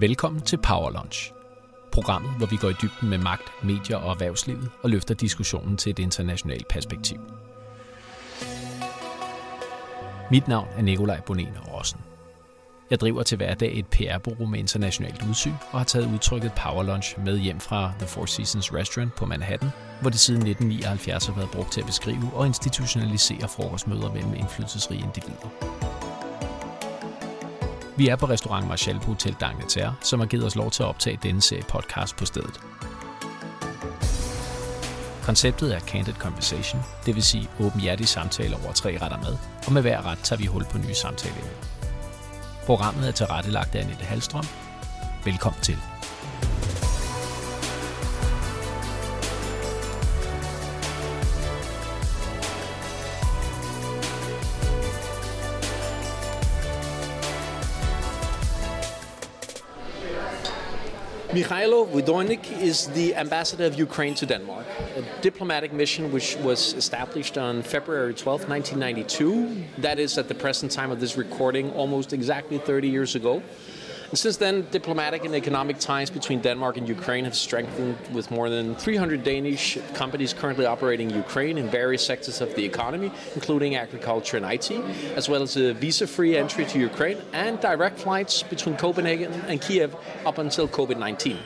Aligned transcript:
Velkommen 0.00 0.42
til 0.42 0.56
Power 0.56 0.90
Lunch. 0.90 1.32
Programmet, 1.92 2.30
hvor 2.36 2.46
vi 2.46 2.56
går 2.56 2.68
i 2.68 2.74
dybden 2.82 3.08
med 3.10 3.18
magt, 3.18 3.42
medier 3.64 3.96
og 3.96 4.10
erhvervslivet 4.10 4.70
og 4.82 4.90
løfter 4.90 5.14
diskussionen 5.14 5.76
til 5.76 5.90
et 5.90 5.98
internationalt 5.98 6.68
perspektiv. 6.68 7.18
Mit 10.30 10.48
navn 10.48 10.68
er 10.76 10.82
Nikolaj 10.82 11.20
Bonen 11.20 11.58
Rossen. 11.72 12.00
Jeg 12.90 13.00
driver 13.00 13.22
til 13.22 13.36
hverdag 13.36 13.78
et 13.78 13.86
PR-bureau 13.86 14.46
med 14.46 14.58
internationalt 14.58 15.24
udsyn 15.28 15.54
og 15.72 15.78
har 15.78 15.84
taget 15.84 16.12
udtrykket 16.14 16.52
Power 16.52 16.82
Lunch 16.82 17.18
med 17.24 17.38
hjem 17.38 17.60
fra 17.60 17.92
The 17.98 18.06
Four 18.06 18.26
Seasons 18.26 18.74
Restaurant 18.74 19.14
på 19.14 19.26
Manhattan, 19.26 19.70
hvor 20.00 20.10
det 20.10 20.20
siden 20.20 20.46
1979 20.46 21.26
har 21.26 21.34
været 21.34 21.50
brugt 21.50 21.72
til 21.72 21.80
at 21.80 21.86
beskrive 21.86 22.30
og 22.34 22.46
institutionalisere 22.46 23.48
frokostmøder 23.48 24.12
mellem 24.12 24.34
indflydelsesrige 24.34 25.02
individer. 25.02 25.75
Vi 27.98 28.08
er 28.08 28.16
på 28.16 28.26
restaurant 28.26 28.68
Marshall 28.68 29.00
på 29.00 29.06
Hotel 29.06 29.36
Dagneterre, 29.40 29.94
som 30.00 30.20
har 30.20 30.26
givet 30.26 30.46
os 30.46 30.56
lov 30.56 30.70
til 30.70 30.82
at 30.82 30.88
optage 30.88 31.18
denne 31.22 31.40
serie 31.40 31.62
podcast 31.62 32.16
på 32.16 32.24
stedet. 32.26 32.60
Konceptet 35.22 35.74
er 35.74 35.80
Candid 35.80 36.14
Conversation, 36.14 36.82
det 37.06 37.14
vil 37.14 37.22
sige 37.22 37.48
åbenhjertige 37.60 38.06
samtaler 38.06 38.56
over 38.64 38.72
tre 38.72 38.98
retter 39.02 39.18
med, 39.18 39.36
og 39.66 39.72
med 39.72 39.82
hver 39.82 40.06
ret 40.06 40.18
tager 40.18 40.40
vi 40.40 40.46
hul 40.46 40.64
på 40.64 40.78
nye 40.78 40.94
samtaler. 40.94 41.34
Programmet 42.66 43.08
er 43.08 43.12
tilrettelagt 43.12 43.74
af 43.74 43.80
Annette 43.80 44.04
Halstrøm. 44.04 44.46
Velkommen 45.24 45.62
til. 45.62 45.95
Mykhailo 61.36 61.86
Vydoinyk 61.88 62.62
is 62.62 62.86
the 62.94 63.14
ambassador 63.14 63.66
of 63.66 63.78
Ukraine 63.78 64.14
to 64.14 64.24
Denmark, 64.24 64.64
a 64.96 65.02
diplomatic 65.20 65.70
mission 65.70 66.10
which 66.10 66.34
was 66.36 66.72
established 66.72 67.36
on 67.36 67.62
February 67.62 68.14
12, 68.14 68.48
1992. 68.48 69.64
That 69.82 69.98
is, 69.98 70.16
at 70.16 70.28
the 70.28 70.34
present 70.34 70.72
time 70.72 70.90
of 70.90 70.98
this 70.98 71.18
recording, 71.18 71.70
almost 71.72 72.14
exactly 72.14 72.56
30 72.56 72.88
years 72.88 73.16
ago. 73.16 73.42
And 74.10 74.18
since 74.18 74.36
then, 74.36 74.66
diplomatic 74.70 75.24
and 75.24 75.34
economic 75.34 75.78
ties 75.78 76.10
between 76.10 76.40
Denmark 76.40 76.76
and 76.76 76.88
Ukraine 76.88 77.24
have 77.24 77.34
strengthened 77.34 77.96
with 78.12 78.30
more 78.30 78.48
than 78.48 78.74
300 78.76 79.24
Danish 79.24 79.78
companies 79.94 80.32
currently 80.32 80.66
operating 80.66 81.10
in 81.10 81.16
Ukraine 81.16 81.58
in 81.58 81.68
various 81.68 82.06
sectors 82.06 82.40
of 82.40 82.54
the 82.54 82.64
economy, 82.64 83.10
including 83.34 83.74
agriculture 83.74 84.36
and 84.36 84.46
IT, 84.46 84.70
as 85.16 85.28
well 85.28 85.42
as 85.42 85.56
a 85.56 85.74
visa 85.74 86.06
free 86.06 86.36
entry 86.36 86.64
to 86.66 86.78
Ukraine 86.78 87.18
and 87.32 87.60
direct 87.60 87.98
flights 87.98 88.42
between 88.42 88.76
Copenhagen 88.76 89.32
and 89.48 89.60
Kiev 89.60 89.94
up 90.24 90.38
until 90.38 90.68
COVID 90.68 90.98
19. 90.98 91.38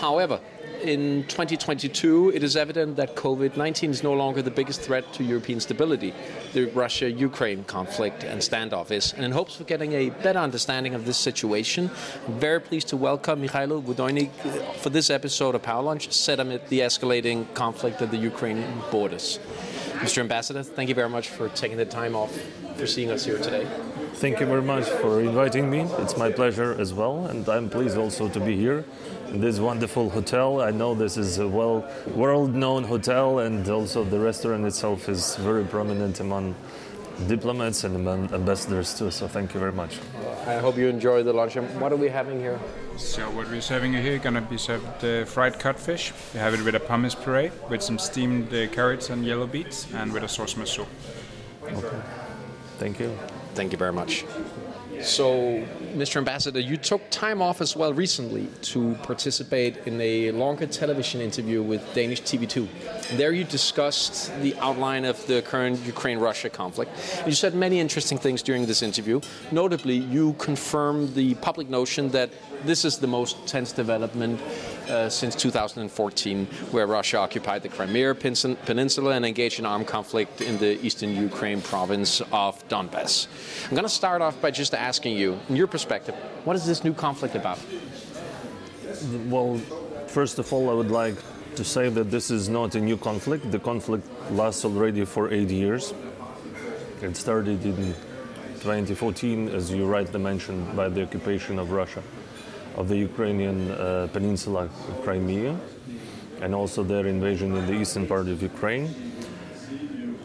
However, 0.00 0.38
in 0.80 1.24
2022, 1.24 2.30
it 2.32 2.44
is 2.44 2.56
evident 2.56 2.94
that 2.96 3.16
COVID 3.16 3.56
19 3.56 3.90
is 3.90 4.04
no 4.04 4.12
longer 4.12 4.42
the 4.42 4.50
biggest 4.50 4.80
threat 4.80 5.12
to 5.14 5.24
European 5.24 5.58
stability. 5.58 6.14
The 6.52 6.66
Russia 6.66 7.10
Ukraine 7.10 7.64
conflict 7.64 8.22
and 8.22 8.40
standoff 8.40 8.92
is. 8.92 9.12
And 9.14 9.24
in 9.24 9.32
hopes 9.32 9.58
of 9.58 9.66
getting 9.66 9.94
a 9.94 10.10
better 10.10 10.38
understanding 10.38 10.94
of 10.94 11.04
this 11.04 11.16
situation, 11.16 11.90
I'm 12.28 12.38
very 12.38 12.60
pleased 12.60 12.86
to 12.88 12.96
welcome 12.96 13.42
Mykhailo 13.42 13.82
Vydoinyk 13.82 14.30
for 14.76 14.90
this 14.90 15.10
episode 15.10 15.56
of 15.56 15.62
Power 15.62 15.82
Lunch, 15.82 16.12
set 16.12 16.38
amid 16.38 16.68
the 16.68 16.78
escalating 16.78 17.52
conflict 17.54 18.00
at 18.00 18.12
the 18.12 18.18
Ukrainian 18.18 18.80
borders. 18.92 19.40
Mr. 19.98 20.18
Ambassador, 20.18 20.62
thank 20.62 20.88
you 20.88 20.94
very 20.94 21.08
much 21.08 21.28
for 21.28 21.48
taking 21.48 21.76
the 21.76 21.84
time 21.84 22.14
off 22.14 22.32
for 22.76 22.86
seeing 22.86 23.10
us 23.10 23.24
here 23.24 23.38
today. 23.38 23.66
Thank 24.14 24.38
you 24.38 24.46
very 24.46 24.62
much 24.62 24.84
for 24.84 25.20
inviting 25.20 25.68
me. 25.68 25.80
It's 25.98 26.16
my 26.16 26.30
pleasure 26.30 26.76
as 26.78 26.94
well, 26.94 27.26
and 27.26 27.48
I'm 27.48 27.68
pleased 27.68 27.98
also 27.98 28.28
to 28.28 28.40
be 28.40 28.56
here 28.56 28.84
this 29.32 29.58
wonderful 29.58 30.10
hotel. 30.10 30.60
I 30.60 30.70
know 30.70 30.94
this 30.94 31.16
is 31.16 31.38
a 31.38 31.48
well 31.48 31.84
world-known 32.14 32.84
hotel, 32.84 33.40
and 33.40 33.68
also 33.68 34.04
the 34.04 34.18
restaurant 34.18 34.64
itself 34.66 35.08
is 35.08 35.36
very 35.36 35.64
prominent 35.64 36.20
among 36.20 36.54
diplomats 37.26 37.84
and 37.84 37.96
among 37.96 38.32
ambassadors 38.32 38.96
too. 38.96 39.10
So 39.10 39.26
thank 39.26 39.52
you 39.54 39.60
very 39.60 39.72
much. 39.72 39.98
I 40.46 40.58
hope 40.58 40.76
you 40.76 40.88
enjoy 40.88 41.22
the 41.22 41.32
lunch. 41.32 41.56
And 41.56 41.80
What 41.80 41.92
are 41.92 41.96
we 41.96 42.08
having 42.08 42.38
here? 42.38 42.58
So 42.96 43.28
what 43.30 43.48
we're 43.48 43.60
serving 43.60 43.94
you 43.94 44.00
here 44.00 44.18
gonna 44.18 44.40
be 44.40 44.56
served 44.56 45.04
uh, 45.04 45.24
fried 45.24 45.58
codfish. 45.58 46.12
We 46.32 46.40
have 46.40 46.54
it 46.54 46.64
with 46.64 46.74
a 46.74 46.80
pumice 46.80 47.14
puree, 47.14 47.50
with 47.68 47.82
some 47.82 47.98
steamed 47.98 48.52
uh, 48.54 48.68
carrots 48.68 49.10
and 49.10 49.24
yellow 49.24 49.46
beets, 49.46 49.86
and 49.94 50.12
with 50.12 50.22
a 50.22 50.28
sauce 50.28 50.56
maso. 50.56 50.86
Okay. 51.64 52.00
Thank 52.78 53.00
you. 53.00 53.16
Thank 53.54 53.72
you 53.72 53.78
very 53.78 53.92
much. 53.92 54.24
So, 55.00 55.64
Mr. 55.94 56.16
Ambassador, 56.16 56.60
you 56.60 56.76
took 56.76 57.08
time 57.10 57.40
off 57.40 57.60
as 57.60 57.76
well 57.76 57.92
recently 57.92 58.48
to 58.62 58.94
participate 59.02 59.76
in 59.86 60.00
a 60.00 60.30
longer 60.32 60.66
television 60.66 61.20
interview 61.20 61.62
with 61.62 61.82
Danish 61.94 62.22
TV2. 62.22 62.68
There, 63.16 63.32
you 63.32 63.44
discussed 63.44 64.32
the 64.40 64.56
outline 64.56 65.04
of 65.04 65.24
the 65.26 65.42
current 65.42 65.80
Ukraine 65.86 66.18
Russia 66.18 66.50
conflict. 66.50 66.90
You 67.26 67.32
said 67.32 67.54
many 67.54 67.80
interesting 67.80 68.18
things 68.18 68.42
during 68.42 68.66
this 68.66 68.82
interview. 68.82 69.20
Notably, 69.52 69.96
you 69.96 70.34
confirmed 70.34 71.14
the 71.14 71.34
public 71.36 71.68
notion 71.68 72.10
that 72.10 72.30
this 72.64 72.84
is 72.84 72.98
the 72.98 73.06
most 73.06 73.46
tense 73.46 73.72
development 73.72 74.40
uh, 74.88 75.08
since 75.08 75.34
2014, 75.34 76.46
where 76.70 76.86
Russia 76.86 77.18
occupied 77.18 77.62
the 77.62 77.68
Crimea 77.68 78.14
Peninsula 78.14 78.56
Peninsula 78.64 79.12
and 79.12 79.24
engaged 79.24 79.58
in 79.58 79.66
armed 79.66 79.86
conflict 79.86 80.40
in 80.40 80.58
the 80.58 80.84
eastern 80.84 81.14
Ukraine 81.14 81.60
province 81.60 82.20
of 82.32 82.66
Donbass. 82.68 83.26
I'm 83.64 83.70
going 83.70 83.82
to 83.82 83.88
start 83.88 84.22
off 84.22 84.40
by 84.40 84.50
just 84.50 84.74
asking 84.74 85.16
you, 85.16 85.38
in 85.48 85.56
your 85.56 85.66
perspective, 85.66 86.14
what 86.44 86.56
is 86.56 86.64
this 86.66 86.84
new 86.84 86.94
conflict 86.94 87.34
about? 87.34 87.58
Well, 89.26 89.58
first 90.06 90.38
of 90.38 90.52
all, 90.52 90.70
I 90.70 90.72
would 90.72 90.90
like 90.90 91.16
to 91.56 91.64
say 91.64 91.88
that 91.88 92.10
this 92.10 92.30
is 92.30 92.48
not 92.48 92.74
a 92.74 92.80
new 92.80 92.96
conflict. 92.96 93.50
The 93.50 93.58
conflict 93.58 94.06
lasts 94.30 94.64
already 94.64 95.04
for 95.04 95.32
eight 95.32 95.50
years. 95.50 95.94
It 97.02 97.16
started 97.16 97.64
in 97.64 97.94
2014, 98.60 99.48
as 99.50 99.72
you 99.72 99.86
rightly 99.86 100.20
mentioned, 100.20 100.76
by 100.76 100.88
the 100.88 101.02
occupation 101.02 101.58
of 101.58 101.70
Russia 101.70 102.02
of 102.78 102.88
the 102.88 102.96
Ukrainian 102.96 103.70
uh, 103.72 104.08
peninsula, 104.12 104.70
Crimea, 105.02 105.58
and 106.40 106.54
also 106.54 106.84
their 106.84 107.06
invasion 107.06 107.56
in 107.56 107.66
the 107.66 107.74
eastern 107.74 108.06
part 108.06 108.28
of 108.28 108.40
Ukraine. 108.40 108.86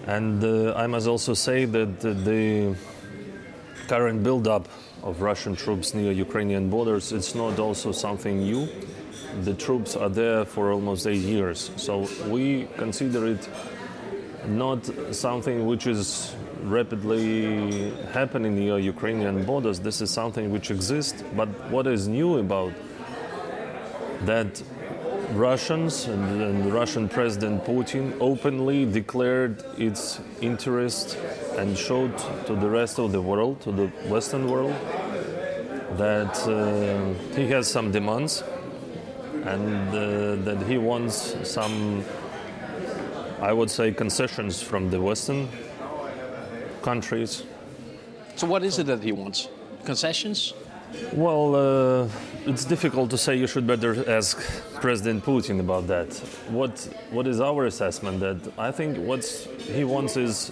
And 0.06 0.44
uh, 0.44 0.74
I 0.76 0.86
must 0.86 1.08
also 1.08 1.34
say 1.34 1.66
that 1.66 2.00
the, 2.00 2.76
current 3.88 4.24
buildup 4.24 4.68
of 5.04 5.22
Russian 5.22 5.56
troops 5.56 5.94
near 5.94 6.12
Ukrainian 6.12 6.70
borders 6.70 7.12
it's 7.12 7.36
not 7.36 7.60
also 7.60 7.92
something 7.92 8.40
new. 8.40 8.68
The 9.44 9.54
troops 9.54 9.96
are 9.96 10.10
there 10.10 10.46
for 10.46 10.72
almost 10.72 11.06
eight 11.06 11.26
years, 11.36 11.72
so 11.76 12.08
we 12.28 12.68
consider 12.78 13.28
it 13.28 13.50
not 14.48 14.80
something 15.12 15.66
which 15.66 15.86
is 15.88 16.36
rapidly 16.64 17.92
happening 18.14 18.56
near 18.56 18.80
Ukrainian 18.80 19.44
borders. 19.44 19.80
This 19.80 20.02
is 20.02 20.10
something 20.10 20.52
which 20.52 20.72
exists, 20.72 21.24
but 21.36 21.50
what 21.70 21.88
is 21.88 22.08
new 22.08 22.38
about 22.38 22.74
that 24.22 24.62
Russians 25.32 26.06
and, 26.06 26.42
and 26.42 26.74
Russian 26.74 27.10
President 27.10 27.66
Putin 27.66 28.16
openly 28.20 28.86
declared 28.86 29.64
its 29.78 30.20
interest 30.42 31.18
and 31.58 31.78
showed 31.78 32.16
to 32.46 32.56
the 32.56 32.70
rest 32.70 33.00
of 33.00 33.12
the 33.12 33.22
world, 33.22 33.62
to 33.62 33.72
the 33.72 33.88
Western 34.08 34.50
world, 34.50 34.76
that 35.98 36.38
uh, 36.48 37.36
he 37.36 37.48
has 37.48 37.68
some 37.68 37.92
demands 37.92 38.44
and 39.46 39.90
uh, 39.90 40.36
that 40.44 40.64
he 40.68 40.78
wants 40.78 41.36
some, 41.48 42.04
I 43.42 43.52
would 43.52 43.70
say, 43.70 43.92
concessions 43.92 44.62
from 44.62 44.90
the 44.90 45.02
Western 45.02 45.50
countries. 46.84 47.44
So, 48.36 48.48
what 48.48 48.64
is 48.64 48.78
it 48.80 48.86
that 48.88 49.02
he 49.02 49.12
wants? 49.12 49.48
Concessions? 49.86 50.54
Well, 51.14 51.56
uh, 51.56 52.10
it's 52.46 52.66
difficult 52.66 53.10
to 53.12 53.18
say. 53.18 53.36
You 53.36 53.48
should 53.48 53.66
better 53.66 53.92
ask 54.10 54.38
President 54.76 55.24
Putin 55.24 55.60
about 55.60 55.88
that. 55.88 56.14
What 56.50 56.88
What 57.12 57.26
is 57.28 57.40
our 57.42 57.66
assessment? 57.66 58.20
That 58.20 58.38
I 58.58 58.72
think 58.72 58.98
what 58.98 59.24
he 59.78 59.84
wants 59.84 60.18
is 60.18 60.52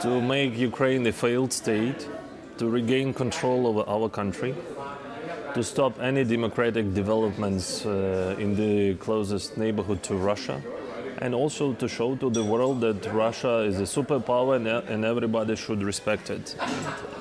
to 0.00 0.20
make 0.20 0.56
Ukraine 0.58 1.06
a 1.06 1.12
failed 1.12 1.52
state, 1.52 2.08
to 2.58 2.68
regain 2.68 3.14
control 3.14 3.66
over 3.66 3.84
our 3.88 4.08
country, 4.08 4.54
to 5.54 5.62
stop 5.62 6.00
any 6.00 6.24
democratic 6.24 6.94
developments 6.94 7.84
uh, 7.84 8.36
in 8.38 8.56
the 8.56 8.94
closest 8.94 9.56
neighborhood 9.56 10.02
to 10.02 10.14
Russia, 10.14 10.62
and 11.20 11.34
also 11.34 11.72
to 11.74 11.88
show 11.88 12.16
to 12.16 12.30
the 12.30 12.42
world 12.42 12.80
that 12.80 13.12
Russia 13.12 13.58
is 13.58 13.78
a 13.78 13.82
superpower 13.82 14.56
and, 14.56 15.04
everybody 15.04 15.56
should 15.56 15.82
respect 15.82 16.30
it 16.30 16.56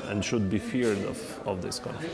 and 0.07 0.23
should 0.23 0.49
be 0.49 0.59
feared 0.59 0.97
of, 1.05 1.47
of 1.47 1.61
this 1.61 1.79
country. 1.79 2.09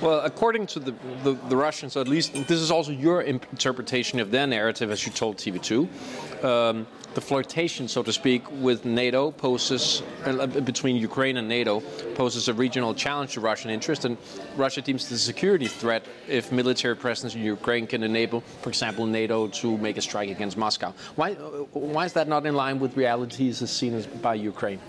Well, 0.00 0.20
according 0.20 0.66
to 0.68 0.80
the, 0.80 0.94
the, 1.22 1.34
the 1.48 1.56
Russians, 1.56 1.96
at 1.96 2.08
least 2.08 2.34
this 2.34 2.60
is 2.60 2.70
also 2.70 2.92
your 2.92 3.22
interpretation 3.22 4.20
of 4.20 4.30
their 4.30 4.46
narrative, 4.46 4.90
as 4.90 5.06
you 5.06 5.12
told 5.12 5.36
TV2. 5.36 6.44
Um, 6.44 6.86
the 7.18 7.26
flirtation, 7.26 7.88
so 7.88 8.00
to 8.00 8.12
speak, 8.12 8.42
with 8.66 8.84
NATO 8.84 9.32
poses 9.32 10.04
uh, 10.24 10.46
between 10.72 10.94
Ukraine 11.10 11.36
and 11.40 11.48
NATO 11.48 11.80
poses 12.14 12.46
a 12.46 12.54
regional 12.54 12.94
challenge 12.94 13.30
to 13.32 13.40
Russian 13.40 13.70
interest, 13.76 14.04
and 14.04 14.16
Russia 14.56 14.80
deems 14.88 15.08
the 15.08 15.18
security 15.18 15.66
threat 15.66 16.02
if 16.28 16.52
military 16.52 16.94
presence 16.94 17.34
in 17.34 17.42
Ukraine 17.42 17.86
can 17.92 18.04
enable, 18.04 18.40
for 18.62 18.68
example, 18.74 19.04
NATO 19.20 19.48
to 19.60 19.66
make 19.78 19.96
a 20.02 20.04
strike 20.08 20.30
against 20.36 20.56
Moscow. 20.56 20.90
Why, 21.16 21.28
why 21.94 22.04
is 22.08 22.12
that 22.12 22.28
not 22.34 22.46
in 22.46 22.54
line 22.54 22.78
with 22.78 22.96
realities 23.04 23.62
as 23.62 23.70
seen 23.78 23.92
by 24.22 24.34
Ukraine? 24.52 24.80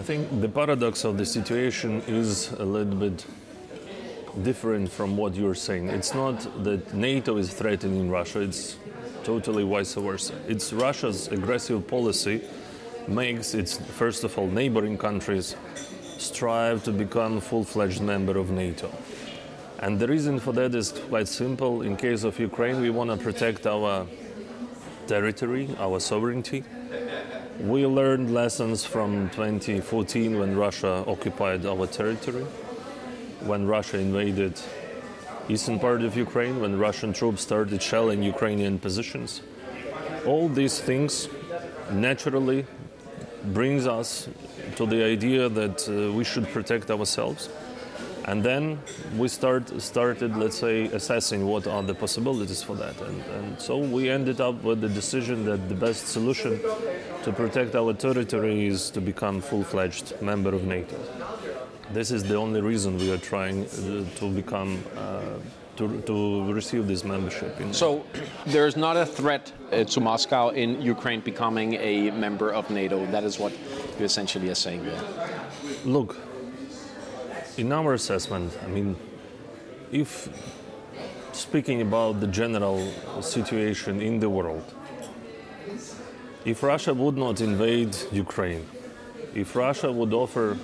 I 0.00 0.02
think 0.08 0.20
the 0.44 0.52
paradox 0.60 1.04
of 1.08 1.18
the 1.20 1.26
situation 1.38 1.92
is 2.06 2.52
a 2.52 2.68
little 2.76 2.98
bit 3.06 3.18
different 4.44 4.86
from 4.98 5.16
what 5.16 5.34
you're 5.34 5.60
saying. 5.68 5.88
It's 5.88 6.14
not 6.14 6.36
that 6.62 6.94
NATO 6.94 7.36
is 7.42 7.52
threatening 7.52 8.08
Russia, 8.08 8.42
it's 8.42 8.76
totally 9.28 9.62
vice 9.62 9.92
versa. 9.92 10.32
It's 10.48 10.72
Russia's 10.72 11.28
aggressive 11.28 11.86
policy 11.86 12.40
makes 13.06 13.52
its, 13.52 13.76
first 13.76 14.24
of 14.24 14.38
all, 14.38 14.46
neighboring 14.46 14.96
countries 14.96 15.54
strive 16.16 16.82
to 16.84 16.92
become 16.92 17.38
full-fledged 17.38 18.00
member 18.00 18.38
of 18.38 18.50
NATO. 18.50 18.90
And 19.80 20.00
the 20.00 20.08
reason 20.08 20.40
for 20.40 20.52
that 20.54 20.74
is 20.74 20.92
quite 21.10 21.28
simple. 21.28 21.82
In 21.82 21.94
case 21.94 22.24
of 22.24 22.38
Ukraine, 22.38 22.80
we 22.80 22.88
want 22.88 23.10
to 23.10 23.18
protect 23.18 23.66
our 23.66 24.06
territory, 25.06 25.68
our 25.78 26.00
sovereignty. 26.00 26.64
We 27.60 27.84
learned 27.84 28.32
lessons 28.32 28.86
from 28.86 29.28
2014 29.28 30.38
when 30.38 30.56
Russia 30.56 31.04
occupied 31.06 31.66
our 31.66 31.86
territory, 31.86 32.46
when 33.44 33.66
Russia 33.66 33.98
invaded 33.98 34.58
eastern 35.48 35.78
part 35.78 36.02
of 36.02 36.16
Ukraine, 36.16 36.60
when 36.60 36.78
Russian 36.78 37.12
troops 37.12 37.42
started 37.42 37.82
shelling 37.82 38.22
Ukrainian 38.22 38.78
positions. 38.78 39.40
All 40.26 40.48
these 40.48 40.78
things 40.80 41.28
naturally 41.90 42.66
brings 43.46 43.86
us 43.86 44.28
to 44.76 44.86
the 44.86 45.02
idea 45.04 45.48
that 45.48 45.88
uh, 45.88 46.12
we 46.12 46.24
should 46.24 46.46
protect 46.48 46.90
ourselves 46.90 47.48
and 48.28 48.42
then 48.42 48.78
we 49.16 49.26
start, 49.26 49.80
started, 49.80 50.36
let's 50.36 50.58
say, 50.58 50.84
assessing 50.88 51.46
what 51.46 51.66
are 51.66 51.82
the 51.82 51.94
possibilities 51.94 52.62
for 52.62 52.76
that. 52.76 53.00
And, 53.00 53.22
and 53.22 53.58
so 53.58 53.78
we 53.78 54.10
ended 54.10 54.38
up 54.38 54.62
with 54.62 54.82
the 54.82 54.88
decision 54.90 55.46
that 55.46 55.66
the 55.70 55.74
best 55.74 56.08
solution 56.08 56.60
to 57.22 57.32
protect 57.32 57.74
our 57.74 57.94
territory 57.94 58.66
is 58.66 58.90
to 58.90 59.00
become 59.00 59.40
full-fledged 59.40 60.20
member 60.20 60.54
of 60.54 60.64
NATO. 60.64 60.96
This 61.92 62.10
is 62.10 62.22
the 62.22 62.34
only 62.36 62.60
reason 62.60 62.98
we 62.98 63.10
are 63.10 63.18
trying 63.18 63.64
uh, 63.64 64.04
to 64.16 64.30
become 64.30 64.84
uh, 64.96 65.20
to, 65.76 66.00
to, 66.02 66.52
receive 66.52 66.88
this 66.88 67.04
membership. 67.04 67.56
so 67.70 68.04
there 68.46 68.66
is 68.66 68.76
not 68.76 68.96
a 68.96 69.06
threat 69.06 69.52
uh, 69.72 69.84
to 69.84 70.00
Moscow 70.00 70.48
in 70.48 70.82
Ukraine 70.82 71.20
becoming 71.20 71.74
a 71.74 72.10
member 72.10 72.52
of 72.52 72.68
NATO. 72.68 73.06
That 73.06 73.22
is 73.22 73.38
what 73.38 73.52
you 73.98 74.04
essentially 74.04 74.50
are 74.50 74.56
saying 74.56 74.84
there. 74.84 75.00
Look, 75.84 76.16
in 77.56 77.72
our 77.72 77.94
assessment, 77.94 78.58
I 78.64 78.66
mean, 78.66 78.96
if 79.92 80.28
speaking 81.32 81.80
about 81.80 82.20
the 82.20 82.26
general 82.26 82.80
situation 83.22 84.02
in 84.02 84.18
the 84.18 84.28
world, 84.28 84.64
if 86.44 86.62
Russia 86.62 86.92
would 86.92 87.16
not 87.16 87.40
invade 87.40 87.96
Ukraine, 88.10 88.66
if 89.34 89.54
Russia 89.54 89.92
would 89.92 90.12
offer 90.12 90.56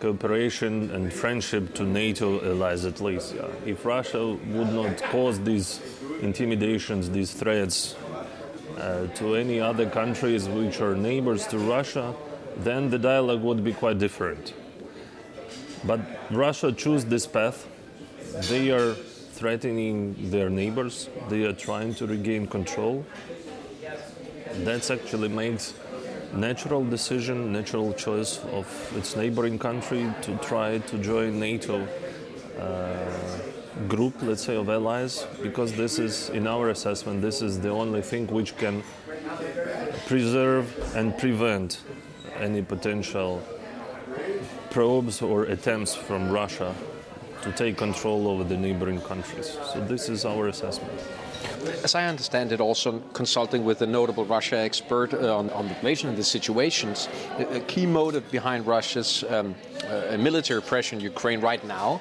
cooperation 0.00 0.90
and 0.90 1.12
friendship 1.12 1.74
to 1.74 1.82
NATO 1.84 2.40
allies 2.44 2.84
at 2.84 3.00
least, 3.00 3.34
yeah, 3.34 3.46
if 3.66 3.84
Russia 3.84 4.26
would 4.26 4.72
not 4.72 5.02
cause 5.04 5.40
these 5.40 5.80
intimidations, 6.20 7.10
these 7.10 7.32
threats 7.32 7.96
uh, 8.76 9.06
to 9.14 9.34
any 9.34 9.60
other 9.60 9.88
countries 9.88 10.48
which 10.48 10.80
are 10.80 10.94
neighbors 10.94 11.46
to 11.48 11.58
Russia, 11.58 12.14
then 12.58 12.90
the 12.90 12.98
dialogue 12.98 13.42
would 13.42 13.64
be 13.64 13.72
quite 13.72 13.98
different. 13.98 14.54
But 15.84 16.00
Russia 16.30 16.72
chose 16.72 17.04
this 17.04 17.26
path. 17.26 17.66
They 18.48 18.70
are 18.70 18.94
threatening 18.94 20.30
their 20.30 20.50
neighbors. 20.50 21.08
They 21.28 21.44
are 21.44 21.52
trying 21.52 21.94
to 21.94 22.06
regain 22.06 22.46
control. 22.46 23.04
That 24.64 24.90
actually 24.90 25.28
makes 25.28 25.74
natural 26.32 26.84
decision, 26.84 27.52
natural 27.52 27.92
choice 27.92 28.38
of 28.52 28.66
its 28.96 29.16
neighboring 29.16 29.58
country 29.58 30.12
to 30.22 30.36
try 30.38 30.78
to 30.78 30.98
join 30.98 31.38
NATO 31.38 31.86
uh, 32.58 33.88
group, 33.88 34.14
let's 34.22 34.44
say, 34.44 34.56
of 34.56 34.68
allies, 34.68 35.26
because 35.42 35.72
this 35.72 35.98
is, 35.98 36.30
in 36.30 36.46
our 36.46 36.70
assessment, 36.70 37.22
this 37.22 37.42
is 37.42 37.60
the 37.60 37.70
only 37.70 38.02
thing 38.02 38.26
which 38.26 38.56
can 38.56 38.82
preserve 40.06 40.66
and 40.96 41.16
prevent 41.18 41.80
any 42.38 42.62
potential 42.62 43.42
probes 44.70 45.22
or 45.22 45.44
attempts 45.44 45.94
from 45.94 46.30
Russia 46.30 46.74
to 47.42 47.52
take 47.52 47.76
control 47.76 48.28
over 48.28 48.44
the 48.44 48.56
neighboring 48.56 49.00
countries. 49.00 49.56
So 49.72 49.84
this 49.84 50.08
is 50.08 50.24
our 50.24 50.48
assessment. 50.48 51.00
As 51.82 51.94
I 51.94 52.06
understand 52.06 52.52
it, 52.52 52.60
also 52.60 53.00
consulting 53.12 53.64
with 53.64 53.82
a 53.82 53.86
notable 53.86 54.24
Russia 54.24 54.58
expert 54.58 55.14
uh, 55.14 55.36
on, 55.36 55.50
on, 55.50 55.68
the 55.68 55.74
relation 55.82 56.08
of 56.08 56.16
the 56.16 56.24
situations, 56.24 57.08
a, 57.38 57.60
key 57.60 57.86
motive 57.86 58.30
behind 58.30 58.66
Russia's 58.66 59.24
um, 59.28 59.54
uh, 59.88 60.16
military 60.18 60.62
pressure 60.62 60.96
in 60.96 61.00
Ukraine 61.00 61.40
right 61.40 61.64
now 61.64 62.00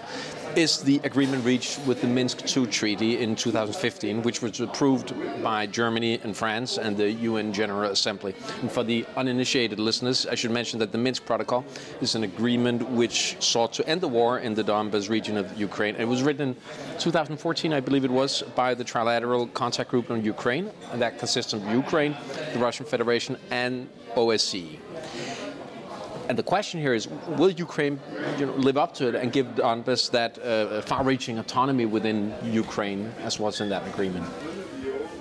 is 0.56 0.82
the 0.82 1.00
agreement 1.04 1.44
reached 1.46 1.80
with 1.86 2.02
the 2.02 2.08
Minsk 2.08 2.56
II 2.56 2.68
treaty 2.68 3.20
in 3.20 3.36
2015, 3.36 4.24
which 4.24 4.42
was 4.42 4.60
approved 4.60 5.14
by 5.44 5.66
Germany 5.68 6.20
and 6.24 6.36
France 6.36 6.78
and 6.78 6.96
the 6.96 7.12
UN 7.12 7.54
General 7.54 7.92
Assembly. 7.92 8.36
And 8.62 8.72
for 8.72 8.84
the 8.84 9.06
uninitiated 9.16 9.80
listeners, 9.80 10.26
I 10.26 10.36
should 10.36 10.52
mention 10.52 10.80
that 10.80 10.92
the 10.92 10.98
Minsk 10.98 11.26
Protocol 11.26 11.66
is 12.02 12.16
an 12.16 12.24
agreement 12.24 12.88
which 12.90 13.38
sought 13.40 13.74
to 13.74 13.88
end 13.88 14.02
the 14.02 14.08
war 14.08 14.40
in 14.40 14.54
the 14.54 14.64
Donbas 14.64 15.10
region 15.10 15.38
of 15.38 15.58
Ukraine. 15.60 15.96
It 15.96 16.08
was 16.08 16.24
written 16.24 16.50
in 16.50 16.56
2014, 17.00 17.74
I 17.74 17.80
believe 17.80 18.06
it 18.06 18.12
was, 18.12 18.44
by 18.56 18.74
the 18.74 18.84
Trilateral 18.84 19.54
Contact 19.54 19.90
Group 19.90 20.12
on 20.12 20.24
Ukraine, 20.24 20.72
and 20.92 21.02
that 21.02 21.20
consists 21.20 21.54
of 21.54 21.66
Ukraine, 21.68 22.16
the 22.54 22.60
Russian 22.60 22.86
Federation, 22.86 23.38
and 23.52 23.90
OSCE. 24.16 24.80
And 26.28 26.38
the 26.38 26.44
question 26.44 26.82
here 26.82 26.94
is, 26.94 27.08
will 27.38 27.50
Ukraine 27.50 28.00
you 28.38 28.46
know, 28.46 28.54
live 28.54 28.78
up 28.78 28.94
to 28.96 29.08
it 29.08 29.16
and 29.16 29.32
give 29.32 29.48
Donbass 29.56 30.12
that 30.12 30.38
uh, 30.40 30.82
far-reaching 30.82 31.40
autonomy 31.40 31.86
within 31.86 32.34
Ukraine 32.44 33.14
as 33.24 33.40
was 33.40 33.62
in 33.62 33.70
that 33.70 33.88
agreement? 33.88 34.26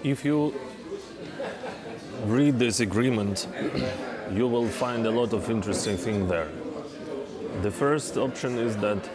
If 0.03 0.25
you 0.25 0.55
read 2.25 2.59
this 2.59 2.81
agreement, 2.81 3.47
you 4.33 4.49
will 4.49 4.69
find 4.69 5.07
a 5.07 5.11
lot 5.11 5.33
of 5.33 5.49
interesting 5.49 5.97
things 5.97 6.29
there. 6.29 6.49
The 7.63 7.71
first 7.71 8.17
option 8.17 8.59
is 8.59 8.77
that 8.79 9.09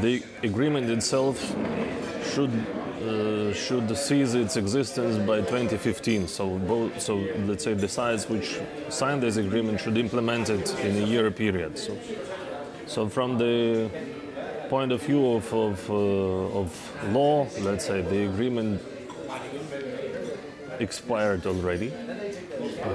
the 0.00 0.22
agreement 0.42 0.88
itself 0.90 1.54
should 2.32 2.52
uh, 3.02 3.52
should 3.52 3.96
cease 3.96 4.34
its 4.34 4.56
existence 4.56 5.16
by 5.26 5.38
2015. 5.40 6.28
So, 6.28 6.58
both, 6.58 7.00
so 7.00 7.16
let's 7.46 7.64
say 7.64 7.74
the 7.74 7.88
sides 7.88 8.28
which 8.28 8.60
signed 8.88 9.22
this 9.22 9.36
agreement 9.36 9.80
should 9.80 9.98
implement 9.98 10.50
it 10.50 10.72
in 10.80 11.02
a 11.02 11.06
year 11.06 11.30
period. 11.30 11.78
So, 11.78 11.98
so 12.86 13.08
from 13.08 13.38
the 13.38 13.90
point 14.68 14.92
of 14.92 15.02
view 15.02 15.32
of, 15.32 15.52
of, 15.52 15.90
uh, 15.90 16.60
of 16.60 17.12
law, 17.12 17.46
let's 17.60 17.86
say 17.86 18.02
the 18.02 18.24
agreement 18.24 18.80
expired 20.78 21.46
already, 21.46 21.92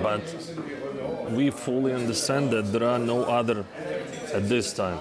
but 0.02 0.24
we 1.32 1.50
fully 1.50 1.94
understand 1.94 2.52
that 2.52 2.72
there 2.72 2.84
are 2.84 3.00
no 3.00 3.24
other 3.24 3.66
at 4.34 4.48
this 4.50 4.74
time, 4.74 5.00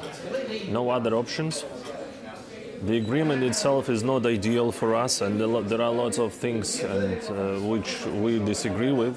no 0.68 0.90
other 0.90 1.14
options 1.14 1.64
the 2.82 2.96
agreement 2.96 3.42
itself 3.42 3.88
is 3.88 4.02
not 4.02 4.26
ideal 4.26 4.72
for 4.72 4.94
us, 4.94 5.20
and 5.20 5.40
there 5.40 5.82
are 5.82 5.92
lots 5.92 6.18
of 6.18 6.32
things 6.32 6.80
and, 6.80 7.20
uh, 7.30 7.60
which 7.66 8.04
we 8.06 8.38
disagree 8.38 8.92
with. 8.92 9.16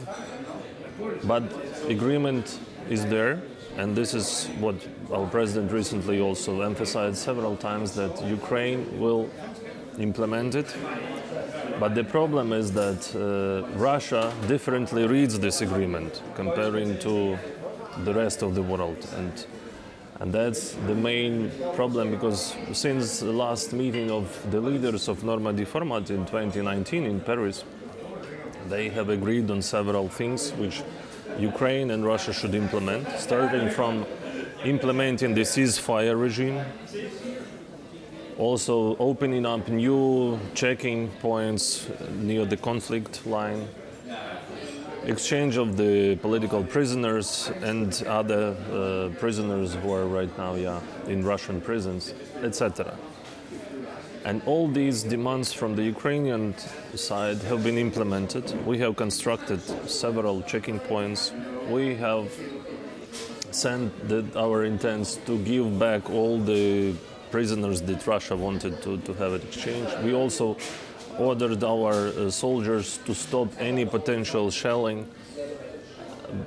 But 1.23 1.43
agreement 1.87 2.59
is 2.89 3.05
there, 3.05 3.41
and 3.77 3.95
this 3.95 4.13
is 4.13 4.47
what 4.59 4.75
our 5.11 5.27
president 5.27 5.71
recently 5.71 6.19
also 6.19 6.61
emphasized 6.61 7.17
several 7.17 7.55
times 7.55 7.93
that 7.95 8.21
Ukraine 8.25 8.99
will 8.99 9.29
implement 9.97 10.55
it. 10.55 10.75
But 11.79 11.95
the 11.95 12.03
problem 12.03 12.51
is 12.51 12.71
that 12.73 13.01
uh, 13.15 13.67
Russia 13.77 14.33
differently 14.47 15.07
reads 15.07 15.39
this 15.39 15.61
agreement 15.61 16.21
comparing 16.35 16.99
to 16.99 17.37
the 18.03 18.13
rest 18.13 18.41
of 18.41 18.55
the 18.55 18.61
world, 18.61 19.07
and 19.15 19.45
and 20.19 20.33
that's 20.33 20.73
the 20.85 20.95
main 20.95 21.49
problem 21.75 22.11
because 22.11 22.53
since 22.73 23.19
the 23.19 23.31
last 23.31 23.71
meeting 23.71 24.11
of 24.11 24.51
the 24.51 24.59
leaders 24.59 25.07
of 25.07 25.23
Normandy 25.23 25.63
format 25.63 26.09
in 26.09 26.25
2019 26.25 27.05
in 27.05 27.21
Paris, 27.21 27.63
they 28.67 28.89
have 28.89 29.09
agreed 29.09 29.49
on 29.49 29.61
several 29.61 30.09
things 30.09 30.51
which 30.53 30.83
Ukraine 31.39 31.91
and 31.91 32.05
Russia 32.05 32.33
should 32.33 32.53
implement, 32.53 33.07
starting 33.17 33.69
from 33.69 34.05
implementing 34.65 35.33
the 35.33 35.41
ceasefire 35.41 36.19
regime, 36.19 36.61
also 38.37 38.97
opening 38.97 39.45
up 39.45 39.69
new 39.69 40.37
checking 40.53 41.07
points 41.21 41.87
near 42.17 42.43
the 42.45 42.57
conflict 42.57 43.25
line, 43.25 43.69
exchange 45.09 45.57
of 45.57 45.75
the 45.75 46.15
political 46.17 46.63
prisoners 46.63 47.51
and 47.61 48.03
other 48.07 48.55
uh, 48.71 49.09
prisoners 49.19 49.73
who 49.75 49.91
are 49.91 50.05
right 50.05 50.35
now, 50.37 50.55
yeah, 50.55 50.79
in 51.07 51.25
Russian 51.25 51.59
prisons, 51.61 52.13
etc. 52.43 52.95
And 54.25 54.41
all 54.45 54.67
these 54.67 55.03
demands 55.03 55.53
from 55.53 55.75
the 55.75 55.83
Ukrainian 55.83 56.55
side 56.95 57.37
have 57.49 57.63
been 57.63 57.77
implemented. 57.77 58.45
We 58.65 58.77
have 58.79 58.95
constructed 58.95 59.61
several 59.89 60.41
checking 60.43 60.79
points. 60.79 61.31
We 61.69 61.95
have 61.95 62.31
sent 63.51 64.07
the, 64.07 64.25
our 64.35 64.65
intents 64.65 65.15
to 65.25 65.37
give 65.39 65.79
back 65.79 66.09
all 66.09 66.39
the 66.39 66.93
prisoners 67.31 67.81
that 67.83 68.05
Russia 68.05 68.35
wanted 68.35 68.81
to, 68.83 68.97
to 68.97 69.13
have 69.13 69.33
exchanged. 69.33 70.03
We 70.03 70.13
also 70.13 70.57
ordered 71.19 71.63
our 71.63 72.07
uh, 72.07 72.31
soldiers 72.31 72.99
to 73.05 73.13
stop 73.13 73.47
any 73.59 73.85
potential 73.85 74.49
shelling 74.49 75.07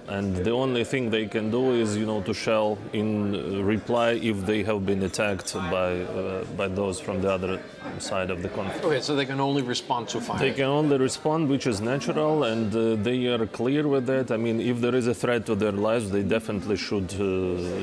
and 0.08 0.36
the 0.36 0.50
only 0.50 0.84
thing 0.84 1.10
they 1.10 1.26
can 1.26 1.50
do 1.50 1.72
is 1.72 1.96
you 1.96 2.06
know 2.06 2.20
to 2.22 2.34
shell 2.34 2.78
in 2.92 3.64
reply 3.64 4.12
if 4.12 4.46
they 4.46 4.62
have 4.62 4.84
been 4.86 5.02
attacked 5.02 5.54
by 5.54 6.00
uh, 6.00 6.44
by 6.56 6.68
those 6.68 7.00
from 7.00 7.20
the 7.22 7.30
other 7.30 7.60
side 7.98 8.30
of 8.30 8.42
the 8.42 8.48
conflict. 8.48 8.84
Okay, 8.84 9.00
so 9.00 9.14
they 9.14 9.26
can 9.26 9.40
only 9.40 9.62
respond 9.62 10.08
to 10.08 10.20
fire. 10.20 10.38
They 10.38 10.52
can 10.52 10.64
only 10.64 10.98
respond, 10.98 11.48
which 11.48 11.66
is 11.66 11.80
natural, 11.80 12.44
and 12.44 12.74
uh, 12.74 13.02
they 13.02 13.26
are 13.26 13.46
clear 13.46 13.86
with 13.88 14.06
that. 14.06 14.30
I 14.30 14.36
mean, 14.36 14.60
if 14.60 14.80
there 14.80 14.94
is 14.94 15.06
a 15.06 15.14
threat 15.14 15.46
to 15.46 15.54
their 15.54 15.72
lives, 15.72 16.10
they 16.10 16.22
definitely 16.22 16.76
should, 16.76 17.12
uh, 17.20 17.24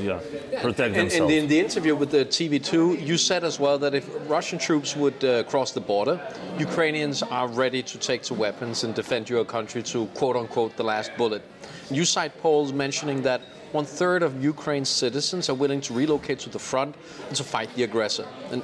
yeah, 0.08 0.20
protect 0.62 0.96
in, 0.96 1.08
themselves. 1.08 1.14
In 1.14 1.28
the, 1.28 1.38
in 1.38 1.48
the 1.48 1.60
interview 1.60 1.96
with 1.96 2.12
the 2.12 2.26
TV2, 2.26 3.06
you 3.06 3.18
said 3.18 3.44
as 3.44 3.60
well 3.60 3.78
that 3.80 3.94
if 3.94 4.10
Russian 4.28 4.60
troops 4.60 4.96
would 4.96 5.24
uh, 5.24 5.44
cross 5.44 5.72
the 5.72 5.82
border, 5.82 6.20
Ukrainians 6.58 7.24
are 7.24 7.48
ready 7.48 7.82
to 7.84 7.98
take 7.98 8.24
to 8.24 8.34
weapons 8.34 8.84
and 8.84 8.94
defend 8.96 9.30
your 9.30 9.46
country 9.46 9.84
to 9.84 10.06
quote 10.08 10.36
unquote 10.36 10.76
the 10.78 10.84
last 10.84 11.12
bullet. 11.18 11.44
You 11.92 12.06
cite 12.06 12.38
polls 12.42 12.72
mentioning 12.72 13.22
that 13.24 13.42
one 13.72 13.86
third 13.86 14.24
of 14.24 14.44
Ukraine's 14.44 14.90
citizens 14.90 15.50
are 15.50 15.54
willing 15.54 15.82
to 15.82 15.94
relocate 15.94 16.40
to 16.40 16.50
the 16.50 16.60
front 16.60 16.96
and 17.28 17.36
to 17.36 17.44
fight 17.44 17.74
the 17.76 17.84
aggressor. 17.84 18.26
And 18.52 18.64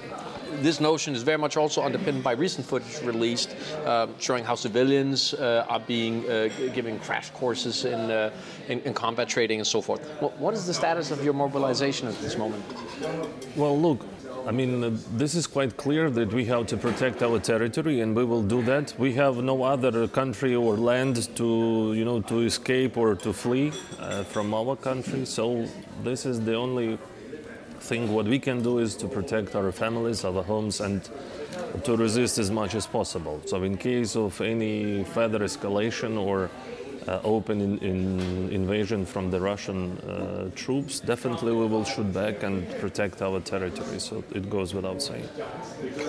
this 0.62 0.80
notion 0.80 1.16
is 1.16 1.24
very 1.24 1.38
much 1.38 1.58
also 1.58 1.84
underpinned 1.84 2.24
by 2.24 2.32
recent 2.34 2.66
footage 2.66 3.02
released 3.02 3.56
uh, 3.86 4.08
showing 4.20 4.44
how 4.44 4.56
civilians 4.56 5.34
uh, 5.34 5.66
are 5.68 5.80
being 5.80 6.30
uh, 6.30 6.50
given 6.74 7.00
crash 7.00 7.30
courses 7.32 7.86
in, 7.86 8.12
uh, 8.12 8.32
in, 8.68 8.80
in, 8.82 8.94
combat 8.94 9.28
training 9.28 9.60
and 9.60 9.68
so 9.68 9.82
forth. 9.82 10.02
what 10.40 10.54
is 10.54 10.66
the 10.66 10.74
status 10.74 11.12
of 11.12 11.24
your 11.24 11.34
mobilization 11.34 12.08
at 12.08 12.18
this 12.22 12.38
moment? 12.38 12.64
Well, 13.56 13.80
look, 13.80 14.06
I 14.48 14.52
mean, 14.52 14.84
uh, 14.84 14.92
this 15.18 15.34
is 15.34 15.48
quite 15.48 15.76
clear 15.76 16.12
that 16.12 16.32
we 16.32 16.46
have 16.46 16.68
to 16.68 16.78
protect 16.78 17.24
our 17.24 17.40
territory, 17.40 18.02
and 18.02 18.16
we 18.16 18.24
will 18.24 18.44
do 18.44 18.62
that. 18.64 18.94
We 19.00 19.14
have 19.14 19.38
no 19.38 19.64
other 19.64 20.08
country 20.08 20.54
or 20.54 20.78
land 20.78 21.36
to, 21.38 21.94
you 21.96 22.06
know, 22.06 22.22
to 22.22 22.42
escape 22.42 22.96
or 22.96 23.16
to 23.16 23.34
flee 23.34 23.74
uh, 24.00 24.24
from 24.24 24.54
our 24.54 24.76
country. 24.76 25.26
So 25.26 25.68
this 26.04 26.28
is 26.28 26.42
the 26.42 26.54
only 26.54 27.00
thing 27.80 28.14
what 28.14 28.28
we 28.28 28.38
can 28.38 28.62
do 28.62 28.78
is 28.78 28.96
to 28.98 29.08
protect 29.08 29.56
our 29.56 29.72
families, 29.72 30.24
our 30.24 30.44
homes, 30.44 30.80
and 30.80 31.10
to 31.84 31.98
resist 31.98 32.38
as 32.38 32.52
much 32.52 32.76
as 32.76 32.86
possible. 32.86 33.42
So 33.48 33.64
in 33.64 33.78
case 33.78 34.16
of 34.16 34.40
any 34.42 35.06
further 35.06 35.40
escalation 35.40 36.20
or 36.20 36.52
uh, 37.08 37.20
open 37.24 37.62
in, 37.62 37.78
in 37.80 38.50
invasion 38.52 39.06
from 39.06 39.30
the 39.30 39.40
Russian 39.40 39.98
uh, 40.00 40.50
troops, 40.56 41.00
definitely 41.00 41.52
we 41.54 41.68
will 41.68 41.84
shoot 41.84 42.12
back 42.14 42.44
and 42.44 42.68
protect 42.80 43.22
our 43.22 43.40
territory. 43.40 44.00
So 44.00 44.24
it 44.34 44.50
goes 44.50 44.74
without 44.74 45.02
saying. 45.02 45.28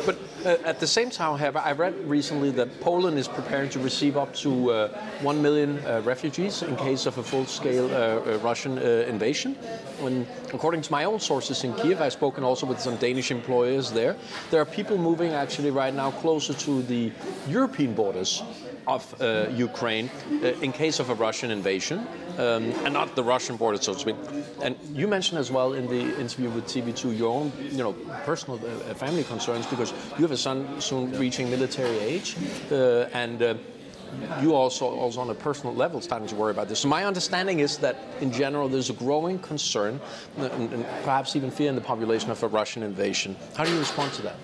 But 0.04 0.18
uh, 0.44 0.56
at 0.64 0.80
the 0.80 0.86
same 0.86 1.10
time, 1.10 1.38
however, 1.38 1.58
I 1.58 1.72
read 1.72 1.94
recently 2.06 2.50
that 2.52 2.80
Poland 2.80 3.18
is 3.18 3.28
preparing 3.28 3.68
to 3.70 3.78
receive 3.78 4.16
up 4.16 4.34
to 4.36 4.70
uh, 4.70 4.88
1 5.22 5.42
million 5.42 5.78
uh, 5.84 6.02
refugees 6.04 6.62
in 6.62 6.76
case 6.76 7.06
of 7.06 7.18
a 7.18 7.22
full-scale 7.22 7.90
uh, 7.92 8.38
Russian 8.38 8.78
invasion. 8.78 9.54
When, 10.00 10.26
according 10.52 10.82
to 10.82 10.92
my 10.92 11.04
own 11.04 11.20
sources 11.20 11.64
in 11.64 11.74
Kiev, 11.74 12.00
I've 12.00 12.12
spoken 12.12 12.44
also 12.44 12.66
with 12.66 12.80
some 12.80 12.96
Danish 12.96 13.30
employers 13.30 13.90
there. 13.90 14.16
There 14.50 14.60
are 14.60 14.64
people 14.64 14.98
moving 14.98 15.32
actually 15.32 15.70
right 15.70 15.94
now 15.94 16.10
closer 16.10 16.54
to 16.54 16.82
the 16.82 17.12
European 17.48 17.94
borders 17.94 18.42
of 18.86 19.20
uh, 19.20 19.48
Ukraine 19.50 20.10
uh, 20.42 20.64
in 20.64 20.72
case 20.72 21.00
of 21.00 21.10
a 21.10 21.14
Russian 21.14 21.50
invasion, 21.50 22.06
um, 22.38 22.72
and 22.84 22.92
not 22.92 23.16
the 23.16 23.24
Russian 23.24 23.56
border, 23.56 23.80
so 23.80 23.94
to 23.94 23.98
speak. 23.98 24.16
And 24.62 24.76
you 24.94 25.08
mentioned 25.08 25.38
as 25.38 25.50
well 25.50 25.72
in 25.72 25.86
the 25.86 26.20
interview 26.20 26.50
with 26.50 26.66
TV2 26.66 27.16
your 27.16 27.32
own, 27.32 27.52
you 27.58 27.78
know, 27.78 27.92
personal 28.24 28.58
uh, 28.58 28.94
family 28.94 29.24
concerns 29.24 29.66
because 29.66 29.92
you 30.16 30.22
have 30.22 30.32
a 30.32 30.36
son 30.36 30.80
soon 30.80 31.12
reaching 31.18 31.50
military 31.50 31.98
age, 31.98 32.36
uh, 32.70 33.08
and 33.12 33.58
you 34.40 34.54
also, 34.54 34.86
also 34.86 35.20
on 35.20 35.30
a 35.30 35.34
personal 35.34 35.74
level 35.74 36.00
starting 36.00 36.28
to 36.28 36.34
worry 36.34 36.50
about 36.50 36.68
this. 36.68 36.80
So 36.80 36.88
my 36.88 37.04
understanding 37.04 37.60
is 37.60 37.78
that 37.78 37.96
in 38.20 38.32
general 38.32 38.68
there's 38.68 38.90
a 38.90 38.94
growing 38.94 39.38
concern 39.38 40.00
and, 40.36 40.72
and, 40.72 40.86
perhaps 41.02 41.36
even 41.36 41.50
fear 41.50 41.68
in 41.68 41.74
the 41.74 41.80
population 41.80 42.30
of 42.30 42.42
a 42.42 42.48
Russian 42.48 42.82
invasion. 42.82 43.36
How 43.56 43.64
do 43.64 43.72
you 43.72 43.78
respond 43.78 44.12
to 44.14 44.22
that? 44.22 44.36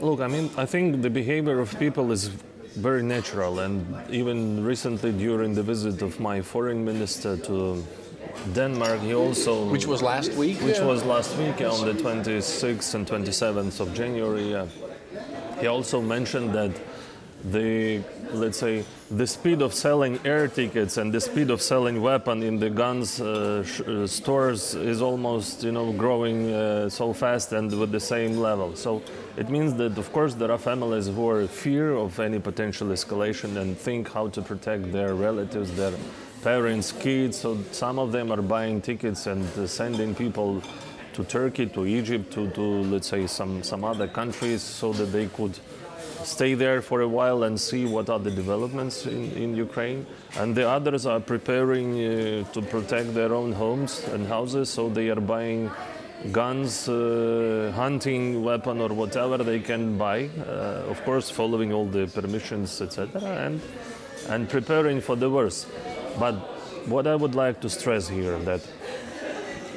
Look, 0.00 0.20
I 0.20 0.28
mean, 0.28 0.50
I 0.56 0.66
think 0.66 1.02
the 1.02 1.10
behavior 1.10 1.60
of 1.60 1.76
people 1.78 2.12
is 2.12 2.30
very 2.78 3.02
natural. 3.02 3.60
And 3.60 3.84
even 4.10 4.64
recently, 4.64 5.12
during 5.12 5.54
the 5.54 5.62
visit 5.62 6.02
of 6.02 6.18
my 6.20 6.40
foreign 6.40 6.84
minister 6.84 7.36
to 7.36 7.84
Denmark, 8.54 9.00
he 9.00 9.14
also. 9.14 9.68
Which 9.68 9.86
was 9.86 10.02
last 10.02 10.32
week? 10.32 10.58
Which 10.60 10.80
was 10.80 11.04
last 11.04 11.36
week 11.36 11.60
on 11.60 11.84
the 11.84 11.94
26th 11.94 12.94
and 12.94 13.06
27th 13.06 13.80
of 13.80 13.94
January. 13.94 14.68
he 15.60 15.66
also 15.66 16.00
mentioned 16.00 16.54
that 16.54 16.72
the 17.44 18.02
let's 18.32 18.58
say 18.58 18.84
the 19.10 19.26
speed 19.26 19.62
of 19.62 19.72
selling 19.72 20.20
air 20.26 20.48
tickets 20.48 20.98
and 20.98 21.12
the 21.12 21.20
speed 21.20 21.50
of 21.50 21.62
selling 21.62 22.02
weapon 22.02 22.42
in 22.42 22.58
the 22.58 22.68
guns 22.68 23.20
uh, 23.20 23.64
uh, 23.86 24.06
stores 24.06 24.74
is 24.74 25.00
almost 25.00 25.64
you 25.64 25.72
know 25.72 25.92
growing 25.92 26.52
uh, 26.52 26.90
so 26.90 27.14
fast 27.14 27.52
and 27.52 27.72
with 27.80 27.90
the 27.90 28.00
same 28.00 28.36
level. 28.36 28.76
So 28.76 29.02
it 29.38 29.48
means 29.48 29.72
that 29.74 29.96
of 29.96 30.12
course 30.12 30.34
there 30.34 30.52
are 30.52 30.58
families 30.58 31.06
who 31.06 31.26
are 31.30 31.46
fear 31.46 31.94
of 31.94 32.20
any 32.20 32.38
potential 32.38 32.88
escalation 32.88 33.56
and 33.56 33.78
think 33.78 34.12
how 34.12 34.28
to 34.28 34.42
protect 34.42 34.92
their 34.92 35.14
relatives 35.14 35.74
their 35.74 35.94
parents 36.42 36.92
kids. 36.92 37.38
So 37.38 37.58
some 37.72 37.98
of 37.98 38.12
them 38.12 38.30
are 38.30 38.42
buying 38.42 38.82
tickets 38.82 39.26
and 39.26 39.42
uh, 39.56 39.66
sending 39.66 40.14
people 40.14 40.62
to 41.14 41.24
Turkey 41.24 41.66
to 41.66 41.86
Egypt 41.86 42.30
to, 42.34 42.50
to 42.50 42.60
let's 42.60 43.08
say 43.08 43.26
some 43.26 43.62
some 43.62 43.84
other 43.84 44.06
countries 44.06 44.60
so 44.62 44.92
that 44.92 45.06
they 45.06 45.28
could 45.28 45.58
stay 46.28 46.54
there 46.54 46.80
for 46.82 47.00
a 47.00 47.08
while 47.08 47.42
and 47.42 47.58
see 47.58 47.84
what 47.84 48.08
are 48.10 48.18
the 48.18 48.30
developments 48.30 49.06
in, 49.06 49.32
in 49.32 49.56
Ukraine. 49.56 50.06
And 50.36 50.54
the 50.54 50.68
others 50.68 51.06
are 51.06 51.20
preparing 51.20 51.88
uh, 51.94 52.44
to 52.52 52.62
protect 52.62 53.14
their 53.14 53.32
own 53.34 53.52
homes 53.52 54.04
and 54.12 54.26
houses, 54.26 54.68
so 54.68 54.88
they 54.88 55.08
are 55.08 55.20
buying 55.20 55.70
guns, 56.32 56.88
uh, 56.88 57.72
hunting 57.74 58.42
weapon 58.42 58.80
or 58.80 58.88
whatever 58.88 59.38
they 59.38 59.60
can 59.60 59.96
buy, 59.96 60.28
uh, 60.40 60.90
of 60.92 61.02
course 61.04 61.30
following 61.30 61.72
all 61.72 61.86
the 61.86 62.06
permissions, 62.08 62.80
etc., 62.80 63.22
and 63.22 63.60
and 64.28 64.48
preparing 64.48 65.00
for 65.00 65.16
the 65.16 65.30
worst. 65.30 65.68
But 66.18 66.34
what 66.86 67.06
I 67.06 67.14
would 67.14 67.34
like 67.34 67.60
to 67.60 67.70
stress 67.70 68.08
here 68.08 68.38
that 68.40 68.60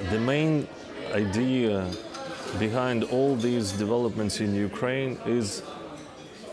the 0.10 0.20
main 0.20 0.68
idea 1.14 1.90
behind 2.60 3.04
all 3.06 3.36
these 3.36 3.72
developments 3.74 4.40
in 4.40 4.56
Ukraine 4.56 5.18
is 5.26 5.62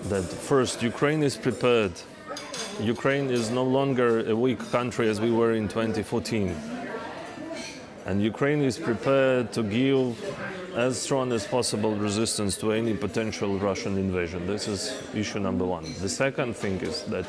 that 0.04 0.24
first 0.24 0.82
Ukraine 0.82 1.22
is 1.22 1.36
prepared. 1.36 1.92
Ukraine 2.80 3.30
is 3.30 3.50
no 3.50 3.64
longer 3.64 4.28
a 4.28 4.36
weak 4.36 4.58
country 4.70 5.08
as 5.08 5.20
we 5.20 5.30
were 5.30 5.52
in 5.52 5.68
2014. 5.68 6.54
And 8.06 8.22
Ukraine 8.22 8.62
is 8.62 8.78
prepared 8.78 9.52
to 9.52 9.62
give 9.62 10.16
as 10.74 10.98
strong 10.98 11.32
as 11.32 11.46
possible 11.46 11.94
resistance 11.96 12.56
to 12.58 12.72
any 12.72 12.94
potential 12.94 13.58
Russian 13.58 13.98
invasion. 13.98 14.46
This 14.46 14.68
is 14.68 15.02
issue 15.14 15.40
number 15.40 15.64
one. 15.64 15.84
The 16.00 16.08
second 16.08 16.56
thing 16.56 16.80
is 16.80 17.02
that 17.04 17.26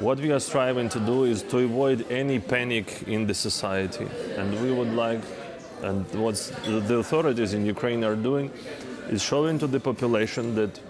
what 0.00 0.18
we 0.18 0.32
are 0.32 0.40
striving 0.40 0.88
to 0.88 1.00
do 1.00 1.24
is 1.24 1.42
to 1.44 1.58
avoid 1.58 2.10
any 2.10 2.40
panic 2.40 3.02
in 3.06 3.26
the 3.26 3.34
society. 3.34 4.08
And 4.36 4.60
we 4.62 4.72
would 4.72 4.92
like, 4.92 5.20
and 5.82 6.04
what 6.14 6.34
the 6.64 6.96
authorities 6.96 7.54
in 7.54 7.64
Ukraine 7.64 8.02
are 8.04 8.16
doing, 8.16 8.50
is 9.08 9.22
showing 9.22 9.58
to 9.60 9.66
the 9.66 9.80
population 9.80 10.54
that 10.56 10.80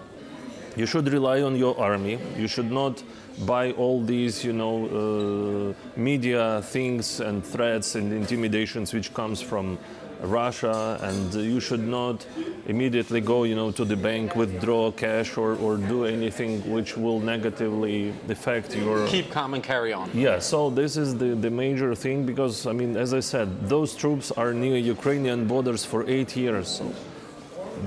you 0.75 0.85
should 0.85 1.07
rely 1.11 1.41
on 1.41 1.55
your 1.55 1.79
army. 1.79 2.19
You 2.37 2.47
should 2.47 2.71
not 2.71 3.03
buy 3.45 3.71
all 3.71 4.03
these, 4.03 4.43
you 4.43 4.53
know, 4.53 5.73
uh, 5.75 5.99
media 5.99 6.61
things 6.63 7.19
and 7.19 7.45
threats 7.45 7.95
and 7.95 8.13
intimidations 8.13 8.93
which 8.93 9.13
comes 9.13 9.41
from 9.41 9.77
Russia, 10.21 10.99
and 11.01 11.33
you 11.33 11.59
should 11.59 11.85
not 11.85 12.25
immediately 12.67 13.21
go, 13.21 13.43
you 13.43 13.55
know, 13.55 13.71
to 13.71 13.83
the 13.83 13.95
bank, 13.95 14.35
withdraw 14.35 14.91
cash, 14.91 15.35
or, 15.37 15.55
or 15.55 15.77
do 15.77 16.05
anything 16.05 16.61
which 16.71 16.95
will 16.95 17.19
negatively 17.19 18.13
affect 18.29 18.75
your. 18.75 19.07
Keep 19.07 19.31
calm 19.31 19.53
and 19.53 19.63
carry 19.63 19.93
on. 19.93 20.09
Yeah. 20.13 20.39
So 20.39 20.69
this 20.69 20.95
is 20.95 21.17
the 21.17 21.33
the 21.35 21.49
major 21.49 21.95
thing 21.95 22.25
because 22.25 22.67
I 22.67 22.73
mean, 22.73 22.95
as 22.97 23.13
I 23.13 23.19
said, 23.19 23.67
those 23.67 23.95
troops 23.95 24.31
are 24.31 24.53
near 24.53 24.77
Ukrainian 24.77 25.47
borders 25.47 25.83
for 25.83 26.07
eight 26.07 26.35
years. 26.35 26.81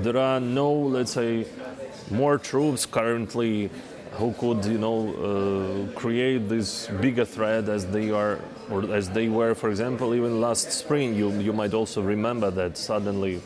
There 0.03 0.17
are 0.17 0.41
no, 0.41 0.73
let's 0.73 1.13
say 1.13 1.47
more 2.11 2.39
troops 2.39 2.87
currently 2.87 3.71
who 4.13 4.33
could, 4.35 4.65
you 4.65 4.79
know, 4.79 5.89
uh, 5.91 5.99
create 5.99 6.49
this 6.49 6.89
bigger 7.01 7.25
threat 7.25 7.69
as 7.69 7.87
they 7.87 8.11
are, 8.11 8.39
or 8.71 8.93
as 8.93 9.11
they 9.11 9.29
were, 9.29 9.55
for 9.55 9.71
example, 9.71 10.15
even 10.15 10.41
last 10.41 10.73
spring. 10.73 11.15
You 11.15 11.31
you 11.31 11.53
might 11.53 11.75
also 11.75 12.03
remember 12.03 12.51
that 12.51 12.77
suddenly 12.77 13.41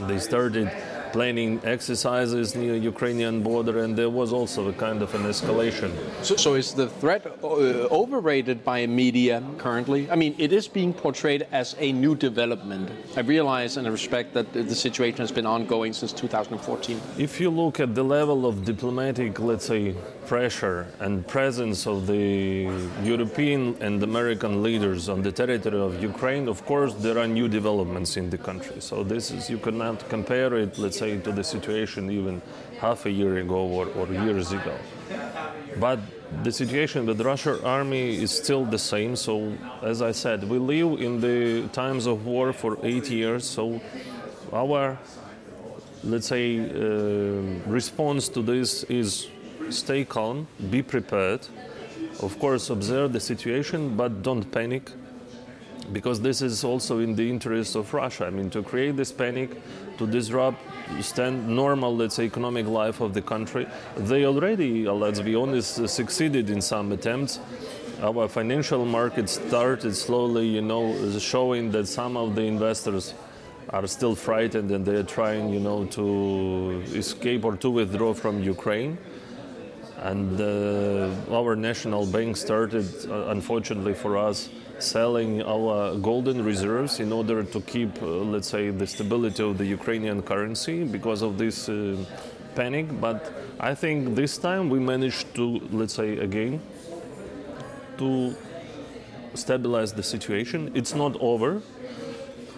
they 0.00 0.18
started 0.18 0.70
planning 1.14 1.60
exercises 1.62 2.56
near 2.56 2.74
Ukrainian 2.92 3.36
border, 3.48 3.74
and 3.84 3.90
there 4.00 4.10
was 4.20 4.30
also 4.38 4.60
a 4.68 4.72
kind 4.86 5.00
of 5.00 5.14
an 5.18 5.24
escalation. 5.32 5.90
So, 6.28 6.34
so 6.44 6.54
is 6.62 6.74
the 6.82 6.88
threat 7.00 7.22
uh, 7.26 8.00
overrated 8.02 8.58
by 8.64 8.78
media 9.02 9.36
currently? 9.64 10.00
I 10.14 10.16
mean, 10.22 10.34
it 10.38 10.52
is 10.52 10.66
being 10.66 10.92
portrayed 10.92 11.42
as 11.52 11.76
a 11.78 11.92
new 11.92 12.14
development. 12.28 12.90
I 13.16 13.20
realize 13.20 13.76
and 13.76 13.86
I 13.86 13.90
respect 13.90 14.34
that 14.34 14.52
the 14.52 14.74
situation 14.86 15.18
has 15.26 15.30
been 15.38 15.46
ongoing 15.46 15.92
since 15.92 16.12
2014. 16.12 17.00
If 17.16 17.40
you 17.40 17.50
look 17.62 17.78
at 17.78 17.94
the 17.94 18.06
level 18.18 18.44
of 18.50 18.64
diplomatic, 18.64 19.38
let's 19.38 19.66
say, 19.66 19.94
pressure 20.26 20.86
and 21.00 21.26
presence 21.26 21.86
of 21.86 22.06
the 22.06 22.70
European 23.02 23.76
and 23.80 24.02
American 24.02 24.62
leaders 24.62 25.08
on 25.08 25.22
the 25.22 25.32
territory 25.32 25.80
of 25.80 26.02
Ukraine, 26.02 26.48
of 26.48 26.64
course, 26.66 26.94
there 26.94 27.18
are 27.18 27.26
new 27.26 27.48
developments 27.48 28.16
in 28.16 28.30
the 28.30 28.38
country. 28.38 28.80
So 28.80 29.04
this 29.04 29.30
is 29.30 29.50
you 29.50 29.58
cannot 29.58 30.08
compare 30.08 30.54
it, 30.54 30.78
let's 30.78 30.98
say 30.98 31.18
to 31.18 31.32
the 31.32 31.44
situation 31.44 32.10
even 32.10 32.42
half 32.80 33.06
a 33.06 33.10
year 33.10 33.38
ago 33.38 33.62
or, 33.78 33.86
or 33.98 34.06
years 34.08 34.52
ago. 34.52 34.76
But 35.78 35.98
the 36.42 36.52
situation 36.52 37.06
with 37.06 37.18
the 37.18 37.24
Russian 37.24 37.58
army 37.64 38.22
is 38.22 38.30
still 38.30 38.64
the 38.64 38.78
same. 38.78 39.16
So, 39.16 39.52
as 39.82 40.02
I 40.02 40.12
said, 40.12 40.44
we 40.44 40.58
live 40.58 41.00
in 41.00 41.20
the 41.20 41.68
times 41.68 42.06
of 42.06 42.26
war 42.26 42.52
for 42.52 42.78
eight 42.82 43.08
years. 43.10 43.44
So, 43.44 43.80
our, 44.52 44.98
let's 46.02 46.26
say, 46.26 46.60
uh, 46.60 46.64
response 47.70 48.28
to 48.30 48.42
this 48.42 48.84
is 48.84 49.28
stay 49.70 50.04
calm, 50.04 50.46
be 50.70 50.82
prepared. 50.82 51.46
Of 52.20 52.38
course, 52.38 52.70
observe 52.70 53.12
the 53.12 53.20
situation, 53.20 53.96
but 53.96 54.22
don't 54.22 54.50
panic 54.50 54.90
because 55.92 56.20
this 56.20 56.40
is 56.40 56.64
also 56.64 56.98
in 57.00 57.14
the 57.14 57.28
interest 57.28 57.76
of 57.76 57.92
Russia. 57.92 58.26
I 58.26 58.30
mean, 58.30 58.50
to 58.50 58.62
create 58.62 58.96
this 58.96 59.12
panic, 59.12 59.50
to 59.98 60.06
disrupt 60.06 60.58
stand 61.00 61.48
normal, 61.48 61.94
let's 61.96 62.14
say, 62.14 62.24
economic 62.24 62.66
life 62.66 63.00
of 63.00 63.14
the 63.14 63.22
country. 63.22 63.66
They 63.96 64.24
already, 64.24 64.86
let's 64.88 65.20
be 65.20 65.34
honest, 65.34 65.88
succeeded 65.88 66.50
in 66.50 66.60
some 66.60 66.92
attempts. 66.92 67.40
Our 68.02 68.28
financial 68.28 68.84
market 68.84 69.28
started 69.28 69.94
slowly, 69.94 70.46
you 70.46 70.62
know, 70.62 71.18
showing 71.18 71.70
that 71.72 71.86
some 71.86 72.16
of 72.16 72.34
the 72.34 72.42
investors 72.42 73.14
are 73.70 73.86
still 73.86 74.14
frightened 74.14 74.70
and 74.70 74.84
they're 74.84 75.02
trying, 75.02 75.52
you 75.52 75.60
know, 75.60 75.86
to 75.86 76.82
escape 76.94 77.44
or 77.44 77.56
to 77.56 77.70
withdraw 77.70 78.12
from 78.12 78.42
Ukraine. 78.42 78.98
And 80.04 80.38
uh, 80.38 81.34
our 81.34 81.56
national 81.56 82.04
bank 82.04 82.36
started, 82.36 82.84
uh, 83.08 83.28
unfortunately 83.28 83.94
for 83.94 84.18
us, 84.18 84.50
selling 84.78 85.42
our 85.42 85.96
golden 85.96 86.44
reserves 86.44 87.00
in 87.00 87.10
order 87.10 87.42
to 87.42 87.60
keep, 87.62 88.02
uh, 88.02 88.06
let's 88.06 88.48
say, 88.48 88.68
the 88.68 88.86
stability 88.86 89.42
of 89.42 89.56
the 89.56 89.64
Ukrainian 89.64 90.20
currency 90.20 90.84
because 90.84 91.22
of 91.22 91.38
this 91.38 91.70
uh, 91.70 91.96
panic. 92.54 93.00
But 93.00 93.32
I 93.58 93.74
think 93.74 94.14
this 94.14 94.36
time 94.36 94.68
we 94.68 94.78
managed 94.78 95.34
to, 95.36 95.58
let's 95.72 95.94
say, 95.94 96.18
again, 96.18 96.60
to 97.96 98.36
stabilize 99.32 99.94
the 99.94 100.02
situation. 100.02 100.70
It's 100.74 100.94
not 100.94 101.16
over. 101.18 101.62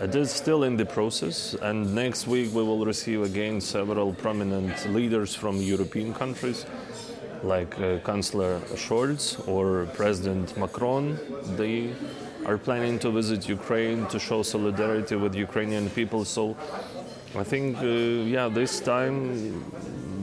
It 0.00 0.17
is 0.17 0.33
still 0.33 0.65
in 0.65 0.76
the 0.76 0.85
process, 0.85 1.55
and 1.62 1.95
next 1.95 2.26
week 2.26 2.53
we 2.53 2.62
will 2.62 2.85
receive 2.85 3.23
again 3.23 3.61
several 3.61 4.12
prominent 4.12 4.93
leaders 4.93 5.35
from 5.35 5.57
European 5.57 6.12
countries 6.12 6.67
like 7.43 7.78
uh, 7.81 7.99
Chancellor 8.07 8.61
Scholz 8.75 9.47
or 9.49 9.87
President 9.95 10.57
Macron. 10.57 11.19
They 11.57 11.90
are 12.45 12.59
planning 12.59 12.99
to 13.00 13.11
visit 13.11 13.49
Ukraine 13.49 14.06
to 14.06 14.19
show 14.19 14.43
solidarity 14.43 15.17
with 15.17 15.34
Ukrainian 15.34 15.91
people. 15.91 16.25
So 16.25 16.56
I 17.34 17.45
think, 17.45 17.76
uh, 17.78 17.87
yeah, 18.34 18.49
this 18.49 18.80
time 18.80 19.21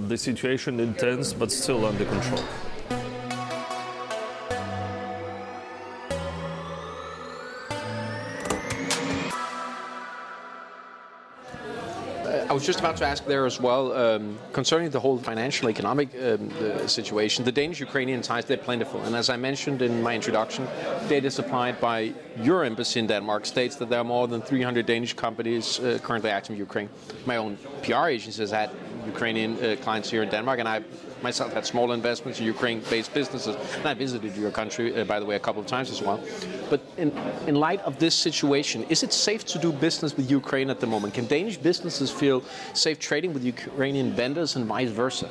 the 0.08 0.18
situation 0.18 0.80
intense 0.80 1.34
but 1.34 1.52
still 1.52 1.86
under 1.86 2.06
control. 2.06 2.44
I 12.54 12.56
was 12.56 12.68
just 12.68 12.82
about 12.82 12.98
to 12.98 13.06
ask 13.08 13.26
there 13.26 13.48
as 13.48 13.60
well 13.60 13.92
um, 13.94 14.38
concerning 14.52 14.92
the 14.92 15.00
whole 15.00 15.18
financial 15.18 15.72
economic 15.72 16.10
um, 16.14 16.50
the 16.60 16.88
situation. 16.88 17.44
The 17.44 17.52
Danish-Ukrainian 17.52 18.22
ties 18.22 18.46
they're 18.46 18.58
plentiful, 18.58 19.02
and 19.02 19.16
as 19.16 19.32
I 19.32 19.38
mentioned 19.38 19.82
in 19.82 20.04
my 20.04 20.14
introduction, 20.14 20.68
data 21.10 21.32
supplied 21.32 21.82
by 21.82 22.14
your 22.38 22.64
embassy 22.64 23.00
in 23.00 23.08
Denmark 23.08 23.48
states 23.48 23.76
that 23.78 23.90
there 23.90 23.98
are 23.98 24.04
more 24.04 24.28
than 24.28 24.44
300 24.44 24.86
Danish 24.86 25.14
companies 25.14 25.80
uh, 25.80 25.98
currently 26.04 26.30
active 26.30 26.54
in 26.54 26.60
Ukraine. 26.60 26.90
My 27.26 27.38
own 27.38 27.58
PR 27.82 28.10
agency 28.10 28.44
has 28.44 28.52
had 28.52 28.70
Ukrainian 29.08 29.52
uh, 29.58 29.76
clients 29.82 30.12
here 30.12 30.22
in 30.22 30.30
Denmark, 30.30 30.60
and 30.60 30.70
I 30.70 30.84
myself 31.24 31.54
had 31.54 31.66
small 31.66 31.94
investments 31.94 32.40
in 32.40 32.46
Ukraine-based 32.46 33.14
businesses, 33.14 33.56
and 33.78 33.86
I 33.88 33.94
visited 33.94 34.36
your 34.36 34.52
country, 34.52 34.96
uh, 34.96 35.06
by 35.06 35.20
the 35.20 35.26
way, 35.26 35.36
a 35.36 35.40
couple 35.40 35.62
of 35.62 35.68
times 35.68 35.90
as 35.90 36.02
well. 36.02 36.20
But 36.70 36.82
in, 36.98 37.12
in 37.48 37.56
light 37.56 37.80
of 37.82 37.98
this 37.98 38.14
situation, 38.14 38.84
is 38.90 39.02
it 39.02 39.14
safe 39.14 39.46
to 39.46 39.58
do 39.58 39.72
business 39.72 40.16
with 40.18 40.30
Ukraine 40.30 40.70
at 40.70 40.80
the 40.80 40.88
moment? 40.88 41.14
Can 41.14 41.26
Danish 41.26 41.58
businesses 41.58 42.12
feel 42.12 42.44
safe 42.74 43.00
trading 43.00 43.34
with 43.34 43.44
Ukrainian 43.44 44.12
vendors 44.12 44.56
and 44.58 44.66
vice 44.66 44.92
versa? 44.92 45.30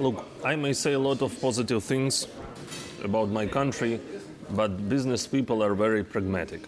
Look, 0.00 0.26
I 0.44 0.56
may 0.56 0.74
say 0.74 0.92
a 0.92 0.98
lot 0.98 1.22
of 1.22 1.40
positive 1.40 1.82
things 1.82 2.26
about 3.02 3.30
my 3.30 3.46
country, 3.46 4.00
but 4.50 4.88
business 4.88 5.26
people 5.26 5.62
are 5.62 5.74
very 5.74 6.04
pragmatic. 6.04 6.62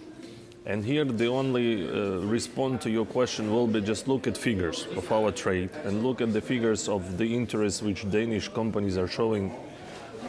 And 0.69 0.85
here 0.85 1.07
the 1.07 1.29
only 1.29 1.89
uh, 1.89 2.19
response 2.27 2.83
to 2.83 2.91
your 2.91 3.07
question 3.07 3.51
will 3.51 3.67
be 3.67 3.81
just 3.81 4.07
look 4.07 4.27
at 4.27 4.37
figures 4.37 4.87
of 4.97 5.11
our 5.11 5.33
trade 5.33 5.71
and 5.85 6.05
look 6.05 6.21
at 6.21 6.35
the 6.35 6.43
figures 6.43 6.91
of 6.91 7.17
the 7.17 7.35
interest 7.35 7.83
which 7.83 8.09
Danish 8.11 8.49
companies 8.49 8.99
are 8.99 9.09
showing 9.09 9.57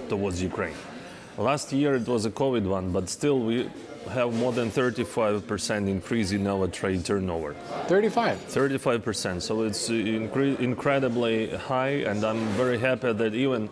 towards 0.07 0.41
Ukraine. 0.41 0.75
Last 1.37 1.73
year 1.73 1.95
it 1.95 2.07
was 2.07 2.25
a 2.25 2.31
COVID 2.31 2.63
one, 2.63 2.93
but 2.93 3.09
still 3.09 3.39
we 3.41 3.69
have 4.11 4.33
more 4.33 4.53
than 4.53 4.71
35% 4.71 5.89
increase 5.89 6.31
in 6.31 6.47
our 6.47 6.67
trade 6.67 7.03
turnover. 7.03 7.53
35? 7.87 8.37
35%. 8.47 9.41
So 9.41 9.63
it's 9.63 9.89
incre- 9.89 10.57
incredibly 10.59 11.49
high, 11.49 12.03
and 12.09 12.23
I'm 12.23 12.47
very 12.55 12.79
happy 12.79 13.11
that 13.11 13.35
even 13.35 13.69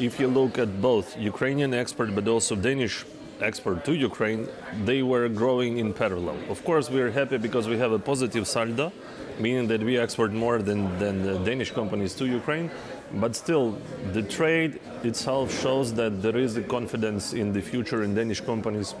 if 0.00 0.18
you 0.18 0.26
look 0.26 0.58
at 0.58 0.80
both 0.80 1.16
Ukrainian 1.16 1.74
export 1.74 2.14
but 2.14 2.26
also 2.26 2.56
Danish 2.56 3.04
export 3.42 3.84
to 3.84 3.94
Ukraine, 3.94 4.48
they 4.84 5.02
were 5.02 5.28
growing 5.28 5.78
in 5.78 5.92
parallel. 5.92 6.38
Of 6.48 6.64
course, 6.64 6.90
we 6.90 7.00
are 7.00 7.10
happy 7.10 7.38
because 7.38 7.68
we 7.68 7.78
have 7.78 7.92
a 7.92 7.98
positive 7.98 8.46
saldo, 8.46 8.92
meaning 9.38 9.68
that 9.68 9.82
we 9.82 9.98
export 9.98 10.32
more 10.32 10.62
than, 10.62 10.98
than 10.98 11.22
the 11.22 11.38
Danish 11.38 11.70
companies 11.72 12.14
to 12.14 12.26
Ukraine. 12.26 12.70
But 13.14 13.34
still, 13.34 13.78
the 14.12 14.22
trade 14.22 14.80
itself 15.02 15.60
shows 15.60 15.94
that 15.94 16.22
there 16.22 16.36
is 16.36 16.56
a 16.56 16.62
confidence 16.62 17.32
in 17.32 17.52
the 17.52 17.60
future 17.60 18.02
in 18.02 18.14
Danish 18.14 18.40
companies 18.40 18.94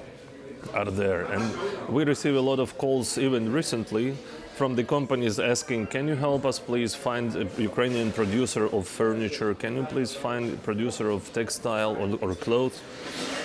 are 0.74 0.90
there. 0.90 1.24
And 1.24 1.44
we 1.88 2.04
receive 2.04 2.36
a 2.36 2.40
lot 2.40 2.58
of 2.58 2.76
calls 2.78 3.18
even 3.18 3.52
recently 3.52 4.16
from 4.60 4.74
the 4.74 4.84
companies 4.84 5.40
asking, 5.40 5.86
can 5.86 6.06
you 6.06 6.14
help 6.14 6.44
us 6.44 6.58
please 6.58 6.94
find 6.94 7.34
a 7.34 7.46
Ukrainian 7.70 8.12
producer 8.12 8.64
of 8.76 8.86
furniture? 8.86 9.54
Can 9.54 9.74
you 9.74 9.84
please 9.84 10.12
find 10.14 10.52
a 10.52 10.56
producer 10.68 11.08
of 11.08 11.20
textile 11.32 11.92
or, 12.02 12.08
or 12.20 12.34
clothes? 12.34 12.78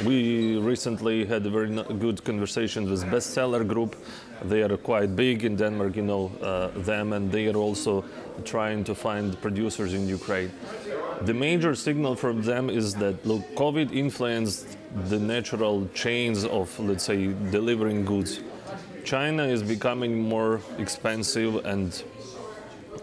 We 0.03 0.57
recently 0.57 1.23
had 1.23 1.45
a 1.45 1.49
very 1.49 1.69
good 2.05 2.21
conversation 2.25 2.81
with 2.91 3.01
Bestseller 3.05 3.65
Group. 3.65 3.95
They 4.43 4.61
are 4.63 4.75
quite 4.75 5.15
big 5.15 5.45
in 5.45 5.55
Denmark, 5.55 5.95
you 5.95 6.05
know 6.11 6.25
uh, 6.41 6.67
them, 6.91 7.13
and 7.13 7.31
they 7.31 7.47
are 7.47 7.59
also 7.67 8.03
trying 8.43 8.83
to 8.83 8.93
find 8.93 9.25
producers 9.41 9.93
in 9.93 10.09
Ukraine. 10.09 10.51
The 11.21 11.33
major 11.33 11.75
signal 11.75 12.15
from 12.17 12.41
them 12.41 12.69
is 12.69 12.93
that 12.95 13.25
look, 13.25 13.43
COVID 13.55 13.87
influenced 14.03 14.77
the 15.11 15.19
natural 15.35 15.87
chains 15.93 16.43
of, 16.43 16.67
let's 16.77 17.05
say, 17.05 17.19
delivering 17.57 18.03
goods 18.03 18.41
China 19.05 19.43
is 19.43 19.61
becoming 19.61 20.19
more 20.19 20.61
expensive 20.79 21.63
and 21.63 22.03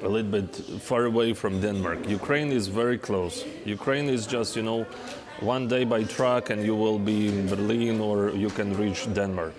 a 0.03 0.09
little 0.09 0.31
bit 0.31 0.57
far 0.83 1.05
away 1.05 1.33
from 1.33 1.61
Denmark. 1.61 2.09
Ukraine 2.09 2.51
is 2.51 2.67
very 2.67 2.99
close. 2.99 3.45
Ukraine 3.65 4.09
is 4.09 4.27
just, 4.27 4.57
you 4.57 4.65
know, 4.65 4.83
one 5.39 5.69
day 5.69 5.85
by 5.85 6.03
truck 6.03 6.51
and 6.51 6.65
you 6.65 6.75
will 6.75 6.99
be 6.99 7.29
in 7.29 7.47
Berlin 7.47 8.01
or 8.01 8.31
you 8.31 8.51
can 8.51 8.77
reach 8.77 9.07
Denmark. 9.15 9.55